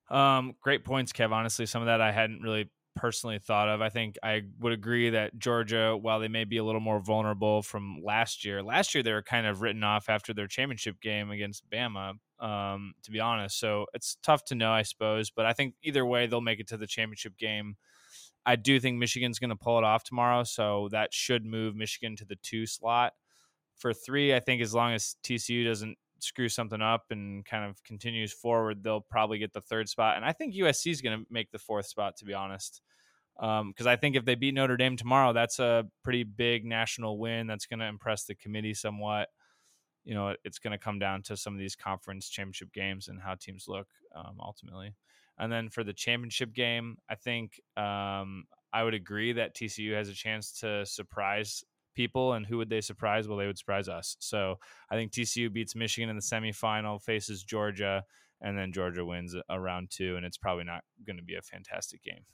Um, 0.09 0.55
great 0.61 0.83
points, 0.83 1.13
Kev. 1.13 1.31
Honestly, 1.31 1.65
some 1.65 1.81
of 1.81 1.85
that 1.85 2.01
I 2.01 2.11
hadn't 2.11 2.41
really 2.41 2.69
personally 2.95 3.39
thought 3.39 3.69
of. 3.69 3.81
I 3.81 3.89
think 3.89 4.17
I 4.23 4.43
would 4.59 4.73
agree 4.73 5.09
that 5.11 5.37
Georgia, 5.37 5.95
while 5.95 6.19
they 6.19 6.27
may 6.27 6.43
be 6.43 6.57
a 6.57 6.63
little 6.63 6.81
more 6.81 6.99
vulnerable 6.99 7.61
from 7.61 8.01
last 8.03 8.43
year, 8.43 8.61
last 8.61 8.93
year 8.93 9.03
they 9.03 9.13
were 9.13 9.23
kind 9.23 9.47
of 9.47 9.61
written 9.61 9.83
off 9.83 10.09
after 10.09 10.33
their 10.33 10.47
championship 10.47 10.99
game 11.01 11.31
against 11.31 11.69
Bama, 11.69 12.13
um, 12.39 12.93
to 13.03 13.11
be 13.11 13.19
honest. 13.19 13.59
So 13.59 13.85
it's 13.93 14.17
tough 14.23 14.43
to 14.45 14.55
know, 14.55 14.71
I 14.71 14.83
suppose. 14.83 15.29
But 15.29 15.45
I 15.45 15.53
think 15.53 15.75
either 15.83 16.05
way, 16.05 16.27
they'll 16.27 16.41
make 16.41 16.59
it 16.59 16.67
to 16.69 16.77
the 16.77 16.87
championship 16.87 17.37
game. 17.37 17.75
I 18.45 18.55
do 18.55 18.79
think 18.79 18.97
Michigan's 18.97 19.39
going 19.39 19.51
to 19.51 19.55
pull 19.55 19.77
it 19.77 19.83
off 19.83 20.03
tomorrow. 20.03 20.43
So 20.43 20.89
that 20.91 21.13
should 21.13 21.45
move 21.45 21.75
Michigan 21.75 22.15
to 22.17 22.25
the 22.25 22.37
two 22.41 22.65
slot. 22.65 23.13
For 23.77 23.93
three, 23.93 24.35
I 24.35 24.39
think 24.39 24.61
as 24.61 24.73
long 24.73 24.93
as 24.93 25.15
TCU 25.23 25.65
doesn't 25.65 25.97
screw 26.23 26.49
something 26.49 26.81
up 26.81 27.05
and 27.11 27.45
kind 27.45 27.69
of 27.69 27.83
continues 27.83 28.33
forward, 28.33 28.83
they'll 28.83 29.01
probably 29.01 29.37
get 29.39 29.53
the 29.53 29.61
third 29.61 29.89
spot. 29.89 30.15
And 30.15 30.25
I 30.25 30.33
think 30.33 30.55
USC 30.55 30.91
is 30.91 31.01
going 31.01 31.19
to 31.19 31.25
make 31.29 31.51
the 31.51 31.59
fourth 31.59 31.87
spot, 31.87 32.17
to 32.17 32.25
be 32.25 32.33
honest. 32.33 32.81
Because 33.35 33.61
um, 33.61 33.87
I 33.87 33.95
think 33.95 34.15
if 34.15 34.25
they 34.25 34.35
beat 34.35 34.53
Notre 34.53 34.75
Dame 34.75 34.97
tomorrow, 34.97 35.31
that's 35.31 35.59
a 35.59 35.85
pretty 36.03 36.23
big 36.23 36.65
national 36.65 37.17
win. 37.17 37.47
That's 37.47 37.65
going 37.65 37.79
to 37.79 37.85
impress 37.85 38.25
the 38.25 38.35
committee 38.35 38.73
somewhat. 38.73 39.29
You 40.03 40.13
know, 40.13 40.35
it's 40.43 40.59
going 40.59 40.71
to 40.71 40.77
come 40.77 40.99
down 40.99 41.23
to 41.23 41.37
some 41.37 41.53
of 41.53 41.59
these 41.59 41.75
conference 41.75 42.29
championship 42.29 42.73
games 42.73 43.07
and 43.07 43.21
how 43.21 43.35
teams 43.35 43.65
look 43.67 43.87
um, 44.15 44.37
ultimately. 44.41 44.93
And 45.37 45.51
then 45.51 45.69
for 45.69 45.85
the 45.85 45.93
championship 45.93 46.53
game, 46.53 46.97
I 47.09 47.15
think 47.15 47.61
um, 47.77 48.43
I 48.73 48.83
would 48.83 48.93
agree 48.93 49.33
that 49.33 49.55
TCU 49.55 49.93
has 49.93 50.09
a 50.09 50.13
chance 50.13 50.51
to 50.59 50.85
surprise 50.85 51.63
people. 51.95 52.33
And 52.33 52.45
who 52.45 52.57
would 52.57 52.69
they 52.69 52.81
surprise? 52.81 53.27
Well, 53.27 53.37
they 53.37 53.47
would 53.47 53.57
surprise 53.57 53.89
us. 53.89 54.15
So 54.19 54.55
I 54.89 54.95
think 54.95 55.11
TCU 55.11 55.51
beats 55.51 55.75
Michigan 55.75 56.09
in 56.09 56.15
the 56.15 56.21
semifinal, 56.21 57.01
faces 57.01 57.43
Georgia, 57.43 58.03
and 58.41 58.57
then 58.57 58.71
Georgia 58.71 59.05
wins 59.05 59.35
a 59.49 59.59
round 59.59 59.89
two. 59.91 60.15
And 60.15 60.25
it's 60.25 60.37
probably 60.37 60.63
not 60.63 60.83
going 61.05 61.17
to 61.17 61.23
be 61.23 61.35
a 61.35 61.41
fantastic 61.41 62.03
game. 62.03 62.25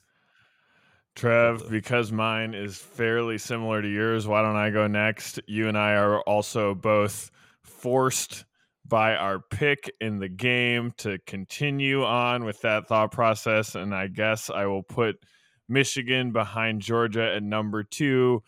Trev, 1.16 1.70
because 1.70 2.12
mine 2.12 2.52
is 2.52 2.76
fairly 2.76 3.38
similar 3.38 3.80
to 3.80 3.88
yours, 3.88 4.28
why 4.28 4.42
don't 4.42 4.56
I 4.56 4.68
go 4.68 4.86
next? 4.86 5.40
You 5.46 5.66
and 5.66 5.78
I 5.78 5.94
are 5.94 6.20
also 6.20 6.74
both 6.74 7.30
forced 7.62 8.44
by 8.88 9.16
our 9.16 9.40
pick 9.40 9.90
in 10.00 10.18
the 10.18 10.28
game 10.28 10.92
to 10.98 11.18
continue 11.26 12.04
on 12.04 12.44
with 12.44 12.60
that 12.60 12.86
thought 12.86 13.12
process. 13.12 13.74
And 13.74 13.94
I 13.94 14.08
guess 14.08 14.50
I 14.50 14.66
will 14.66 14.82
put 14.82 15.16
Michigan 15.68 16.32
behind 16.32 16.82
Georgia 16.82 17.34
at 17.34 17.42
number 17.42 17.82
two 17.82 18.42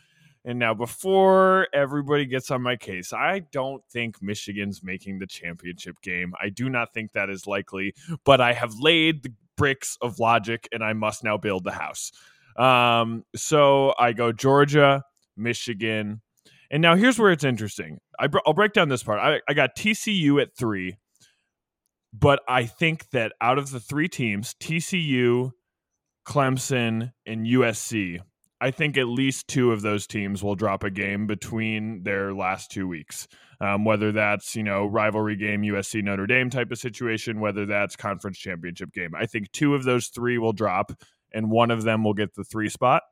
and 0.48 0.58
now, 0.58 0.72
before 0.72 1.68
everybody 1.74 2.24
gets 2.24 2.50
on 2.50 2.62
my 2.62 2.74
case, 2.74 3.12
I 3.12 3.40
don't 3.52 3.84
think 3.92 4.22
Michigan's 4.22 4.82
making 4.82 5.18
the 5.18 5.26
championship 5.26 6.00
game. 6.00 6.32
I 6.42 6.48
do 6.48 6.70
not 6.70 6.94
think 6.94 7.12
that 7.12 7.28
is 7.28 7.46
likely, 7.46 7.92
but 8.24 8.40
I 8.40 8.54
have 8.54 8.72
laid 8.80 9.24
the 9.24 9.34
bricks 9.58 9.98
of 10.00 10.18
logic 10.18 10.66
and 10.72 10.82
I 10.82 10.94
must 10.94 11.22
now 11.22 11.36
build 11.36 11.64
the 11.64 11.72
house. 11.72 12.12
Um, 12.56 13.26
so 13.36 13.92
I 13.98 14.14
go 14.14 14.32
Georgia, 14.32 15.02
Michigan. 15.36 16.22
And 16.70 16.80
now 16.80 16.96
here's 16.96 17.18
where 17.18 17.30
it's 17.30 17.44
interesting. 17.44 17.98
I 18.18 18.28
will 18.46 18.54
break 18.54 18.72
down 18.72 18.88
this 18.88 19.02
part. 19.02 19.20
I, 19.20 19.42
I 19.46 19.52
got 19.52 19.76
TCU 19.76 20.40
at 20.40 20.56
three, 20.56 20.96
but 22.14 22.40
I 22.48 22.64
think 22.64 23.10
that 23.10 23.34
out 23.42 23.58
of 23.58 23.70
the 23.70 23.80
three 23.80 24.08
teams, 24.08 24.54
TCU, 24.58 25.50
Clemson, 26.26 27.12
and 27.26 27.44
USC 27.44 28.20
I 28.60 28.70
think 28.70 28.96
at 28.96 29.06
least 29.06 29.46
two 29.48 29.72
of 29.72 29.82
those 29.82 30.06
teams 30.06 30.42
will 30.42 30.56
drop 30.56 30.82
a 30.82 30.90
game 30.90 31.26
between 31.26 32.02
their 32.02 32.34
last 32.34 32.70
two 32.70 32.88
weeks. 32.88 33.28
Um, 33.60 33.84
whether 33.84 34.12
that's 34.12 34.54
you 34.54 34.62
know 34.62 34.86
rivalry 34.86 35.34
game 35.34 35.62
USC 35.62 36.02
Notre 36.02 36.26
Dame 36.26 36.48
type 36.48 36.70
of 36.70 36.78
situation, 36.78 37.40
whether 37.40 37.66
that's 37.66 37.96
conference 37.96 38.38
championship 38.38 38.92
game. 38.92 39.10
I 39.16 39.26
think 39.26 39.50
two 39.50 39.74
of 39.74 39.82
those 39.82 40.08
three 40.08 40.38
will 40.38 40.52
drop, 40.52 40.92
and 41.32 41.50
one 41.50 41.72
of 41.72 41.82
them 41.82 42.04
will 42.04 42.14
get 42.14 42.34
the 42.34 42.44
three 42.44 42.68
spot. 42.68 43.02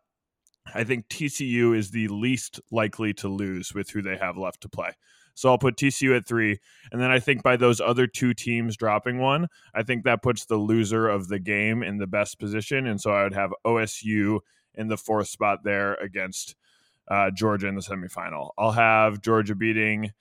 I 0.75 0.85
think 0.85 1.09
TCU 1.09 1.77
is 1.77 1.91
the 1.91 2.09
least 2.09 2.61
likely 2.71 3.13
to 3.15 3.29
lose 3.29 3.75
with 3.75 3.91
who 3.91 4.03
they 4.03 4.17
have 4.17 4.37
left 4.37 4.61
to 4.63 4.69
play. 4.69 4.91
So 5.35 5.51
I'll 5.51 5.59
put 5.59 5.77
TCU 5.77 6.17
at 6.17 6.27
three. 6.27 6.59
And 6.91 7.01
then 7.01 7.11
I 7.11 7.21
think 7.21 7.43
by 7.43 7.57
those 7.57 7.81
other 7.81 8.07
two 8.07 8.35
teams 8.35 8.77
dropping 8.77 9.19
one, 9.19 9.49
I 9.75 9.83
think 9.83 10.05
that 10.05 10.23
puts 10.23 10.47
the 10.47 10.57
loser 10.57 11.09
of 11.09 11.29
the 11.29 11.39
game 11.39 11.83
in 11.83 11.99
the 11.99 12.07
best 12.07 12.39
position. 12.39 12.87
And 12.87 13.01
so 13.01 13.13
I 13.13 13.23
would 13.23 13.35
have 13.35 13.53
OSU 13.65 14.41
in 14.77 14.89
the 14.89 14.97
fourth 14.97 15.29
spot 15.29 15.61
there 15.65 15.95
against 15.95 16.57
uh, 17.09 17.31
Georgia 17.31 17.69
in 17.69 17.75
the 17.75 17.81
semifinal. 17.81 18.51
I'll 18.59 18.73
have 18.73 19.21
Georgia 19.21 19.55
beating 19.55 20.13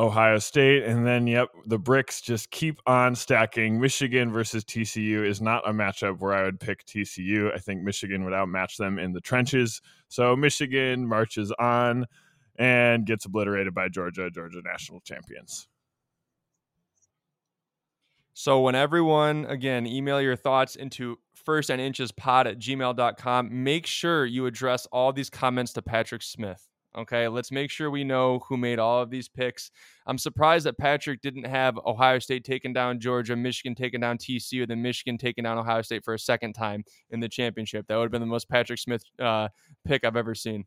Ohio 0.00 0.38
State. 0.38 0.84
And 0.84 1.06
then, 1.06 1.26
yep, 1.26 1.50
the 1.66 1.78
bricks 1.78 2.20
just 2.20 2.50
keep 2.50 2.80
on 2.86 3.14
stacking. 3.14 3.78
Michigan 3.80 4.32
versus 4.32 4.64
TCU 4.64 5.26
is 5.26 5.40
not 5.42 5.68
a 5.68 5.72
matchup 5.72 6.20
where 6.20 6.32
I 6.32 6.44
would 6.44 6.58
pick 6.58 6.84
TCU. 6.86 7.54
I 7.54 7.58
think 7.58 7.82
Michigan 7.82 8.24
would 8.24 8.32
outmatch 8.32 8.78
them 8.78 8.98
in 8.98 9.12
the 9.12 9.20
trenches. 9.20 9.82
So 10.08 10.34
Michigan 10.34 11.06
marches 11.06 11.52
on 11.52 12.06
and 12.56 13.06
gets 13.06 13.26
obliterated 13.26 13.74
by 13.74 13.88
Georgia, 13.88 14.30
Georgia 14.30 14.60
national 14.64 15.00
champions. 15.00 15.68
So 18.32 18.60
when 18.60 18.74
everyone 18.74 19.44
again 19.46 19.86
email 19.86 20.20
your 20.20 20.36
thoughts 20.36 20.76
into 20.76 21.18
first 21.44 21.70
and 21.70 21.80
inches 21.80 22.12
pod 22.12 22.46
at 22.46 22.58
gmail.com, 22.58 23.64
make 23.64 23.86
sure 23.86 24.26
you 24.26 24.46
address 24.46 24.86
all 24.92 25.12
these 25.12 25.30
comments 25.30 25.72
to 25.74 25.82
Patrick 25.82 26.22
Smith. 26.22 26.66
Okay, 26.96 27.28
let's 27.28 27.52
make 27.52 27.70
sure 27.70 27.88
we 27.88 28.02
know 28.02 28.40
who 28.48 28.56
made 28.56 28.80
all 28.80 29.00
of 29.00 29.10
these 29.10 29.28
picks. 29.28 29.70
I'm 30.06 30.18
surprised 30.18 30.66
that 30.66 30.76
Patrick 30.76 31.20
didn't 31.20 31.46
have 31.46 31.78
Ohio 31.86 32.18
State 32.18 32.44
taking 32.44 32.72
down 32.72 32.98
Georgia, 32.98 33.36
Michigan 33.36 33.76
taking 33.76 34.00
down 34.00 34.18
TCU, 34.18 34.66
then 34.66 34.82
Michigan 34.82 35.16
taking 35.16 35.44
down 35.44 35.56
Ohio 35.56 35.82
State 35.82 36.04
for 36.04 36.14
a 36.14 36.18
second 36.18 36.54
time 36.54 36.82
in 37.10 37.20
the 37.20 37.28
championship. 37.28 37.86
That 37.86 37.96
would 37.96 38.04
have 38.04 38.10
been 38.10 38.20
the 38.20 38.26
most 38.26 38.48
Patrick 38.48 38.80
Smith 38.80 39.04
uh, 39.20 39.48
pick 39.84 40.04
I've 40.04 40.16
ever 40.16 40.34
seen. 40.34 40.64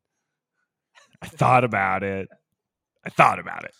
I 1.22 1.28
thought 1.28 1.66
about 1.66 2.04
it. 2.04 2.30
I 3.06 3.10
thought 3.10 3.40
about 3.40 3.66
it. 3.66 3.74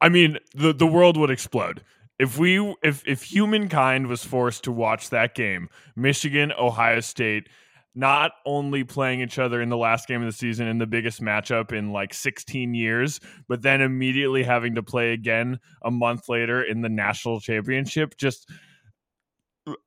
I 0.00 0.08
mean, 0.08 0.38
the 0.54 0.72
the 0.72 0.86
world 0.86 1.16
would 1.16 1.30
explode 1.30 1.82
if 2.20 2.36
we 2.36 2.76
if 2.82 3.02
if 3.06 3.22
humankind 3.22 4.06
was 4.06 4.22
forced 4.22 4.64
to 4.64 4.72
watch 4.72 5.08
that 5.08 5.34
game, 5.34 5.70
Michigan, 5.96 6.52
Ohio 6.52 7.00
State 7.00 7.48
not 7.94 8.32
only 8.44 8.84
playing 8.84 9.20
each 9.22 9.38
other 9.38 9.60
in 9.62 9.70
the 9.70 9.76
last 9.76 10.06
game 10.06 10.20
of 10.20 10.26
the 10.26 10.32
season 10.32 10.68
in 10.68 10.76
the 10.76 10.86
biggest 10.86 11.20
matchup 11.20 11.72
in 11.72 11.90
like 11.90 12.14
16 12.14 12.72
years, 12.72 13.20
but 13.48 13.62
then 13.62 13.80
immediately 13.80 14.44
having 14.44 14.76
to 14.76 14.82
play 14.82 15.12
again 15.12 15.58
a 15.82 15.90
month 15.90 16.28
later 16.28 16.62
in 16.62 16.82
the 16.82 16.88
national 16.88 17.40
championship. 17.40 18.16
Just 18.18 18.48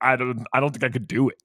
I 0.01 0.15
don't 0.15 0.45
I 0.51 0.59
don't 0.59 0.71
think 0.71 0.83
I 0.83 0.89
could 0.89 1.07
do 1.07 1.29
it. 1.29 1.37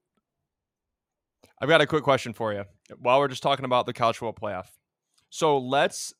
I've 1.61 1.69
got 1.69 1.81
a 1.81 1.87
quick 1.87 2.03
question 2.03 2.33
for 2.33 2.51
you. 2.51 2.63
While 2.97 3.19
we're 3.19 3.27
just 3.27 3.43
talking 3.43 3.65
about 3.65 3.85
the 3.85 3.93
college 3.93 4.17
football 4.17 4.49
playoff, 4.49 4.69
so 5.29 5.59
let's 5.59 6.15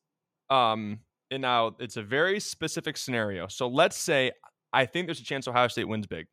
um 0.52 1.00
and 1.32 1.42
now 1.42 1.76
it's 1.80 1.98
a 1.98 2.04
very 2.04 2.40
specific 2.40 2.98
scenario. 2.98 3.48
So 3.48 3.68
let's 3.68 3.98
say 3.98 4.32
I 4.74 4.86
think 4.86 5.08
there's 5.08 5.20
a 5.20 5.24
chance 5.24 5.48
Ohio 5.48 5.68
State 5.68 5.88
wins 5.88 6.08
big. 6.08 6.28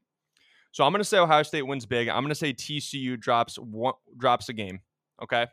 So 0.72 0.84
I'm 0.84 0.93
going 0.93 1.01
to 1.01 1.05
say 1.05 1.18
Ohio 1.18 1.43
State 1.43 1.62
wins 1.62 1.87
big. 1.87 2.09
I'm 2.09 2.22
going 2.22 2.28
to 2.28 2.34
say 2.34 2.53
TCU 2.53 3.18
drops 3.18 3.59
one, 3.59 3.95
drops 4.16 4.49
a 4.49 4.53
game. 4.53 4.80
Okay, 5.22 5.47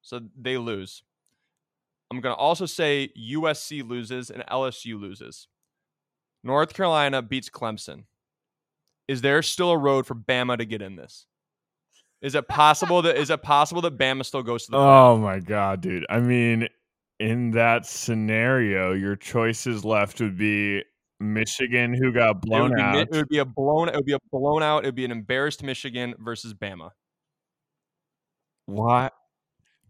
so 0.00 0.20
they 0.40 0.56
lose. 0.56 1.02
I'm 2.10 2.20
going 2.20 2.34
to 2.34 2.38
also 2.38 2.66
say 2.66 3.10
USC 3.18 3.86
loses 3.86 4.30
and 4.30 4.44
LSU 4.46 5.00
loses. 5.00 5.48
North 6.44 6.74
Carolina 6.74 7.22
beats 7.22 7.48
Clemson. 7.48 8.04
Is 9.08 9.20
there 9.20 9.42
still 9.42 9.70
a 9.70 9.78
road 9.78 10.06
for 10.06 10.14
Bama 10.14 10.58
to 10.58 10.64
get 10.64 10.82
in 10.82 10.96
this? 10.96 11.26
Is 12.22 12.34
it 12.34 12.48
possible 12.48 13.02
that 13.02 13.16
is 13.16 13.30
it 13.30 13.42
possible 13.42 13.82
that 13.82 13.98
Bama 13.98 14.24
still 14.24 14.42
goes 14.42 14.64
to 14.66 14.70
the? 14.70 14.76
Oh 14.78 15.16
my 15.16 15.40
god, 15.40 15.80
dude! 15.80 16.06
I 16.08 16.20
mean, 16.20 16.68
in 17.18 17.50
that 17.52 17.84
scenario, 17.84 18.92
your 18.92 19.16
choices 19.16 19.84
left 19.84 20.20
would 20.20 20.38
be 20.38 20.82
Michigan, 21.22 21.94
who 21.94 22.12
got 22.12 22.40
blown 22.40 22.72
it 22.72 22.80
out. 22.80 22.94
Be, 22.94 23.00
it 23.00 23.10
would 23.10 23.28
be 23.28 23.38
a 23.38 23.44
blown. 23.44 23.88
It 23.88 23.96
would 23.96 24.04
be 24.04 24.12
a 24.12 24.18
blown 24.30 24.62
out. 24.62 24.84
It 24.84 24.88
would 24.88 24.94
be 24.94 25.04
an 25.04 25.12
embarrassed 25.12 25.62
Michigan 25.62 26.14
versus 26.18 26.54
Bama. 26.54 26.90
Why? 28.66 29.10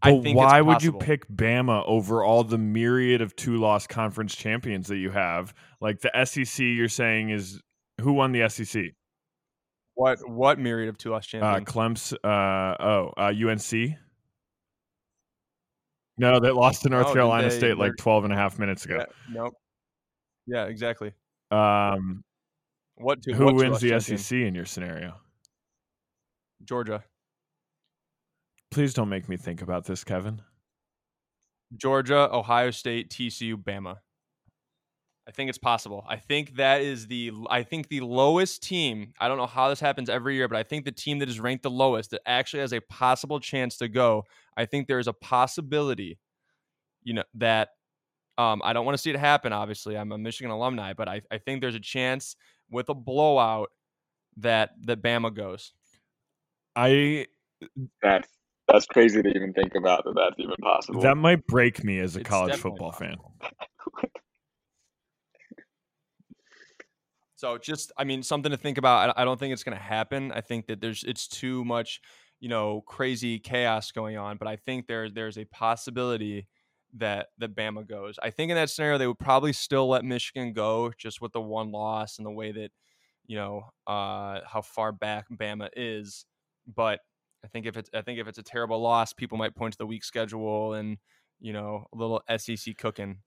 Think 0.03 0.37
why 0.37 0.59
would 0.59 0.83
you 0.83 0.91
pick 0.91 1.27
Bama 1.29 1.83
over 1.87 2.23
all 2.23 2.43
the 2.43 2.57
myriad 2.57 3.21
of 3.21 3.35
two 3.37 3.55
loss 3.55 3.87
conference 3.87 4.35
champions 4.35 4.87
that 4.87 4.97
you 4.97 5.11
have? 5.11 5.53
Like 5.79 6.01
the 6.01 6.11
SEC, 6.25 6.59
you're 6.59 6.89
saying 6.89 7.29
is 7.29 7.61
who 8.01 8.11
won 8.13 8.33
the 8.33 8.49
SEC? 8.49 8.83
What 9.95 10.17
what 10.29 10.59
myriad 10.59 10.89
of 10.89 10.97
two 10.97 11.11
loss 11.11 11.25
champions? 11.25 11.69
Uh, 11.69 11.71
Clemson. 11.71 12.15
Uh, 12.23 12.83
oh, 12.83 13.13
uh, 13.15 13.31
UNC. 13.31 13.95
No, 16.17 16.39
they 16.39 16.51
lost 16.51 16.83
to 16.83 16.89
North 16.89 17.07
No, 17.07 17.13
Carolina 17.13 17.49
they- 17.49 17.57
State 17.57 17.77
like 17.77 17.93
12 17.97 18.25
and 18.25 18.33
a 18.33 18.35
half 18.35 18.59
minutes 18.59 18.85
ago. 18.85 18.97
Yeah, 18.97 19.05
nope. 19.31 19.53
Yeah, 20.45 20.65
exactly. 20.65 21.13
Um, 21.53 22.23
What 22.95 23.21
two? 23.21 23.33
who 23.33 23.45
what 23.45 23.55
wins 23.55 23.79
the? 23.81 23.99
SEC 23.99 24.37
in 24.37 24.55
your 24.55 24.65
scenario? 24.65 25.15
Georgia. 26.63 27.03
Please 28.71 28.93
don't 28.93 29.09
make 29.09 29.29
me 29.29 29.37
think 29.37 29.61
about 29.61 29.85
this, 29.85 30.03
Kevin. 30.03 30.41
Georgia, 31.75 32.29
Ohio 32.31 32.71
State, 32.71 33.09
TCU, 33.09 33.55
Bama. 33.55 33.97
I 35.27 35.31
think 35.31 35.49
it's 35.49 35.57
possible. 35.57 36.03
I 36.07 36.17
think 36.17 36.55
that 36.57 36.81
is 36.81 37.07
the 37.07 37.31
I 37.49 37.63
think 37.63 37.87
the 37.87 38.01
lowest 38.01 38.61
team. 38.61 39.13
I 39.19 39.27
don't 39.27 39.37
know 39.37 39.45
how 39.47 39.69
this 39.69 39.79
happens 39.79 40.09
every 40.09 40.35
year, 40.35 40.47
but 40.47 40.57
I 40.57 40.63
think 40.63 40.83
the 40.85 40.91
team 40.91 41.19
that 41.19 41.29
is 41.29 41.39
ranked 41.39 41.63
the 41.63 41.69
lowest 41.71 42.11
that 42.11 42.21
actually 42.25 42.59
has 42.59 42.73
a 42.73 42.81
possible 42.81 43.39
chance 43.39 43.77
to 43.77 43.87
go. 43.87 44.23
I 44.57 44.65
think 44.65 44.87
there 44.87 44.99
is 44.99 45.07
a 45.07 45.13
possibility, 45.13 46.19
you 47.03 47.13
know, 47.13 47.23
that 47.35 47.69
um, 48.37 48.61
I 48.63 48.73
don't 48.73 48.85
want 48.85 48.97
to 48.97 49.01
see 49.01 49.09
it 49.09 49.17
happen. 49.17 49.53
Obviously, 49.53 49.97
I'm 49.97 50.11
a 50.11 50.17
Michigan 50.17 50.51
alumni, 50.51 50.93
but 50.93 51.07
I, 51.07 51.21
I 51.31 51.37
think 51.37 51.61
there's 51.61 51.75
a 51.75 51.79
chance 51.79 52.35
with 52.69 52.89
a 52.89 52.93
blowout 52.93 53.69
that 54.37 54.71
that 54.85 55.01
Bama 55.01 55.33
goes. 55.33 55.73
I 56.75 57.27
That's 58.01 58.27
that's 58.67 58.85
crazy 58.85 59.21
to 59.21 59.29
even 59.29 59.53
think 59.53 59.75
about 59.75 60.05
that 60.05 60.13
that's 60.15 60.39
even 60.39 60.55
possible. 60.61 61.01
that 61.01 61.15
might 61.15 61.45
break 61.47 61.83
me 61.83 61.99
as 61.99 62.15
a 62.15 62.21
It's 62.21 62.29
college 62.29 62.53
definitely 62.53 62.71
football 62.71 62.91
fan. 62.91 63.17
So 67.35 67.57
just, 67.57 67.91
I 67.97 68.05
mean, 68.05 68.23
something 68.23 68.51
to 68.51 68.57
think 68.57 68.77
about. 68.77 69.09
I 69.17 69.21
I 69.21 69.25
don't 69.25 69.37
think 69.37 69.51
it's 69.51 69.65
going 69.65 69.77
to 69.77 69.83
happen. 69.83 70.31
I 70.31 70.39
think 70.39 70.67
that 70.67 70.79
there's, 70.79 71.03
it's 71.03 71.27
too 71.27 71.65
much, 71.65 71.99
you 72.39 72.47
know, 72.47 72.79
crazy 72.87 73.37
chaos 73.37 73.91
going 73.91 74.15
on. 74.17 74.37
But 74.37 74.47
I 74.47 74.55
think 74.55 74.87
there, 74.87 75.09
there's 75.09 75.37
a 75.37 75.43
possibility 75.43 76.47
that 76.97 77.27
that 77.39 77.55
Bama 77.55 77.87
goes. 77.87 78.19
I 78.21 78.29
think 78.29 78.49
in 78.49 78.55
that 78.55 78.69
scenario 78.69 78.97
they 78.97 79.07
would 79.07 79.19
probably 79.19 79.53
still 79.53 79.87
let 79.89 80.05
Michigan 80.05 80.53
go, 80.53 80.91
just 80.97 81.21
with 81.21 81.31
the 81.31 81.41
one 81.41 81.71
loss 81.71 82.17
and 82.17 82.25
the 82.25 82.31
way 82.31 82.51
that, 82.51 82.69
you 83.25 83.37
know, 83.37 83.63
uh, 83.87 84.39
how 84.45 84.61
far 84.63 84.91
back 84.91 85.25
Bama 85.31 85.69
is. 85.75 86.25
But 86.67 86.99
I 87.43 87.47
think 87.47 87.65
if 87.65 87.77
it's, 87.77 87.89
I 87.93 88.01
think 88.01 88.19
if 88.19 88.27
it's 88.27 88.37
a 88.37 88.43
terrible 88.43 88.81
loss, 88.81 89.13
people 89.13 89.37
might 89.37 89.55
point 89.55 89.73
to 89.73 89.77
the 89.77 89.85
weak 89.85 90.03
schedule 90.03 90.73
and, 90.73 90.97
you 91.39 91.53
know, 91.53 91.87
a 91.93 91.97
little 91.97 92.21
SEC 92.37 92.77
cooking. 92.77 93.17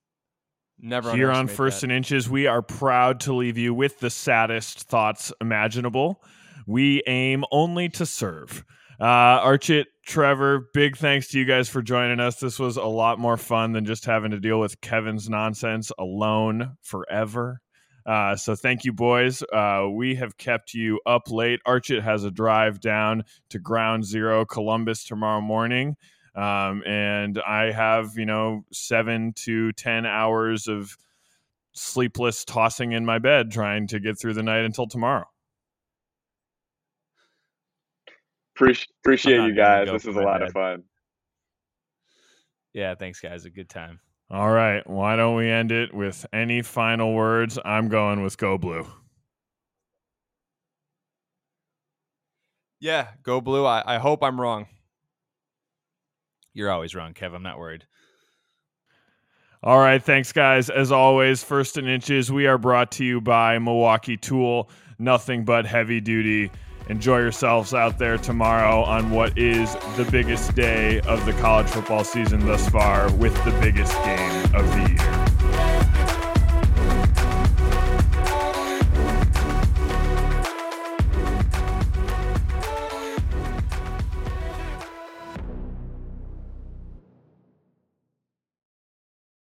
Never 0.78 1.14
Here 1.14 1.30
on 1.30 1.48
First 1.48 1.80
that. 1.80 1.86
and 1.86 1.92
Inches, 1.92 2.28
we 2.28 2.46
are 2.46 2.62
proud 2.62 3.20
to 3.20 3.32
leave 3.32 3.56
you 3.56 3.72
with 3.72 4.00
the 4.00 4.10
saddest 4.10 4.82
thoughts 4.82 5.32
imaginable. 5.40 6.22
We 6.66 7.02
aim 7.06 7.44
only 7.50 7.88
to 7.90 8.04
serve. 8.04 8.64
Uh, 8.98 9.40
Archit, 9.40 9.86
Trevor, 10.06 10.70
big 10.72 10.96
thanks 10.96 11.28
to 11.28 11.38
you 11.38 11.44
guys 11.44 11.68
for 11.68 11.82
joining 11.82 12.18
us. 12.18 12.36
This 12.36 12.58
was 12.58 12.76
a 12.76 12.84
lot 12.84 13.18
more 13.18 13.36
fun 13.36 13.72
than 13.72 13.84
just 13.84 14.06
having 14.06 14.30
to 14.30 14.40
deal 14.40 14.58
with 14.58 14.80
Kevin's 14.80 15.28
nonsense 15.28 15.92
alone 15.98 16.76
forever. 16.80 17.60
Uh, 18.06 18.36
so 18.36 18.54
thank 18.54 18.84
you, 18.84 18.92
boys. 18.92 19.42
Uh, 19.52 19.88
we 19.92 20.14
have 20.14 20.36
kept 20.38 20.72
you 20.72 21.00
up 21.04 21.30
late. 21.30 21.60
Archit 21.66 22.02
has 22.02 22.24
a 22.24 22.30
drive 22.30 22.80
down 22.80 23.24
to 23.50 23.58
Ground 23.58 24.04
Zero, 24.04 24.44
Columbus, 24.44 25.04
tomorrow 25.04 25.40
morning. 25.40 25.96
Um, 26.34 26.82
and 26.86 27.40
I 27.46 27.72
have, 27.72 28.16
you 28.16 28.26
know, 28.26 28.64
seven 28.72 29.32
to 29.38 29.72
10 29.72 30.06
hours 30.06 30.68
of 30.68 30.96
sleepless 31.72 32.44
tossing 32.44 32.92
in 32.92 33.04
my 33.04 33.18
bed 33.18 33.50
trying 33.50 33.88
to 33.88 34.00
get 34.00 34.18
through 34.18 34.34
the 34.34 34.42
night 34.42 34.64
until 34.64 34.86
tomorrow. 34.86 35.26
Appreciate, 38.56 38.88
appreciate 39.04 39.42
you 39.42 39.54
guys. 39.54 39.86
This 39.90 40.06
is 40.06 40.16
a 40.16 40.20
lot 40.20 40.40
bed. 40.40 40.48
of 40.48 40.52
fun. 40.54 40.82
Yeah, 42.72 42.94
thanks, 42.94 43.20
guys. 43.20 43.44
A 43.44 43.50
good 43.50 43.68
time. 43.68 44.00
All 44.30 44.50
right. 44.50 44.88
Why 44.88 45.14
don't 45.14 45.36
we 45.36 45.50
end 45.50 45.72
it 45.72 45.92
with 45.92 46.24
any 46.32 46.62
final 46.62 47.12
words? 47.12 47.58
I'm 47.64 47.88
going 47.88 48.22
with 48.22 48.38
Go 48.38 48.56
Blue. 48.56 48.86
Yeah, 52.80 53.08
go 53.22 53.40
blue. 53.40 53.64
I, 53.64 53.82
I 53.96 53.98
hope 53.98 54.22
I'm 54.22 54.40
wrong. 54.40 54.66
You're 56.52 56.70
always 56.70 56.94
wrong, 56.94 57.14
Kev. 57.14 57.34
I'm 57.34 57.42
not 57.42 57.58
worried. 57.58 57.84
All 59.62 59.78
right. 59.78 60.02
Thanks, 60.02 60.32
guys. 60.32 60.70
As 60.70 60.92
always, 60.92 61.42
First 61.42 61.76
and 61.76 61.88
Inches, 61.88 62.30
we 62.30 62.46
are 62.46 62.58
brought 62.58 62.92
to 62.92 63.04
you 63.04 63.20
by 63.20 63.58
Milwaukee 63.58 64.16
Tool. 64.16 64.70
Nothing 64.98 65.44
but 65.44 65.66
heavy 65.66 66.00
duty. 66.00 66.50
Enjoy 66.88 67.18
yourselves 67.18 67.74
out 67.74 67.98
there 67.98 68.16
tomorrow 68.16 68.82
on 68.82 69.10
what 69.10 69.36
is 69.36 69.74
the 69.96 70.06
biggest 70.10 70.54
day 70.54 71.00
of 71.00 71.24
the 71.26 71.32
college 71.34 71.66
football 71.66 72.04
season 72.04 72.46
thus 72.46 72.68
far 72.68 73.12
with 73.14 73.34
the 73.44 73.50
biggest 73.60 73.92
game 74.04 74.44
of 74.54 74.64
the 74.70 74.96
year. 74.96 75.25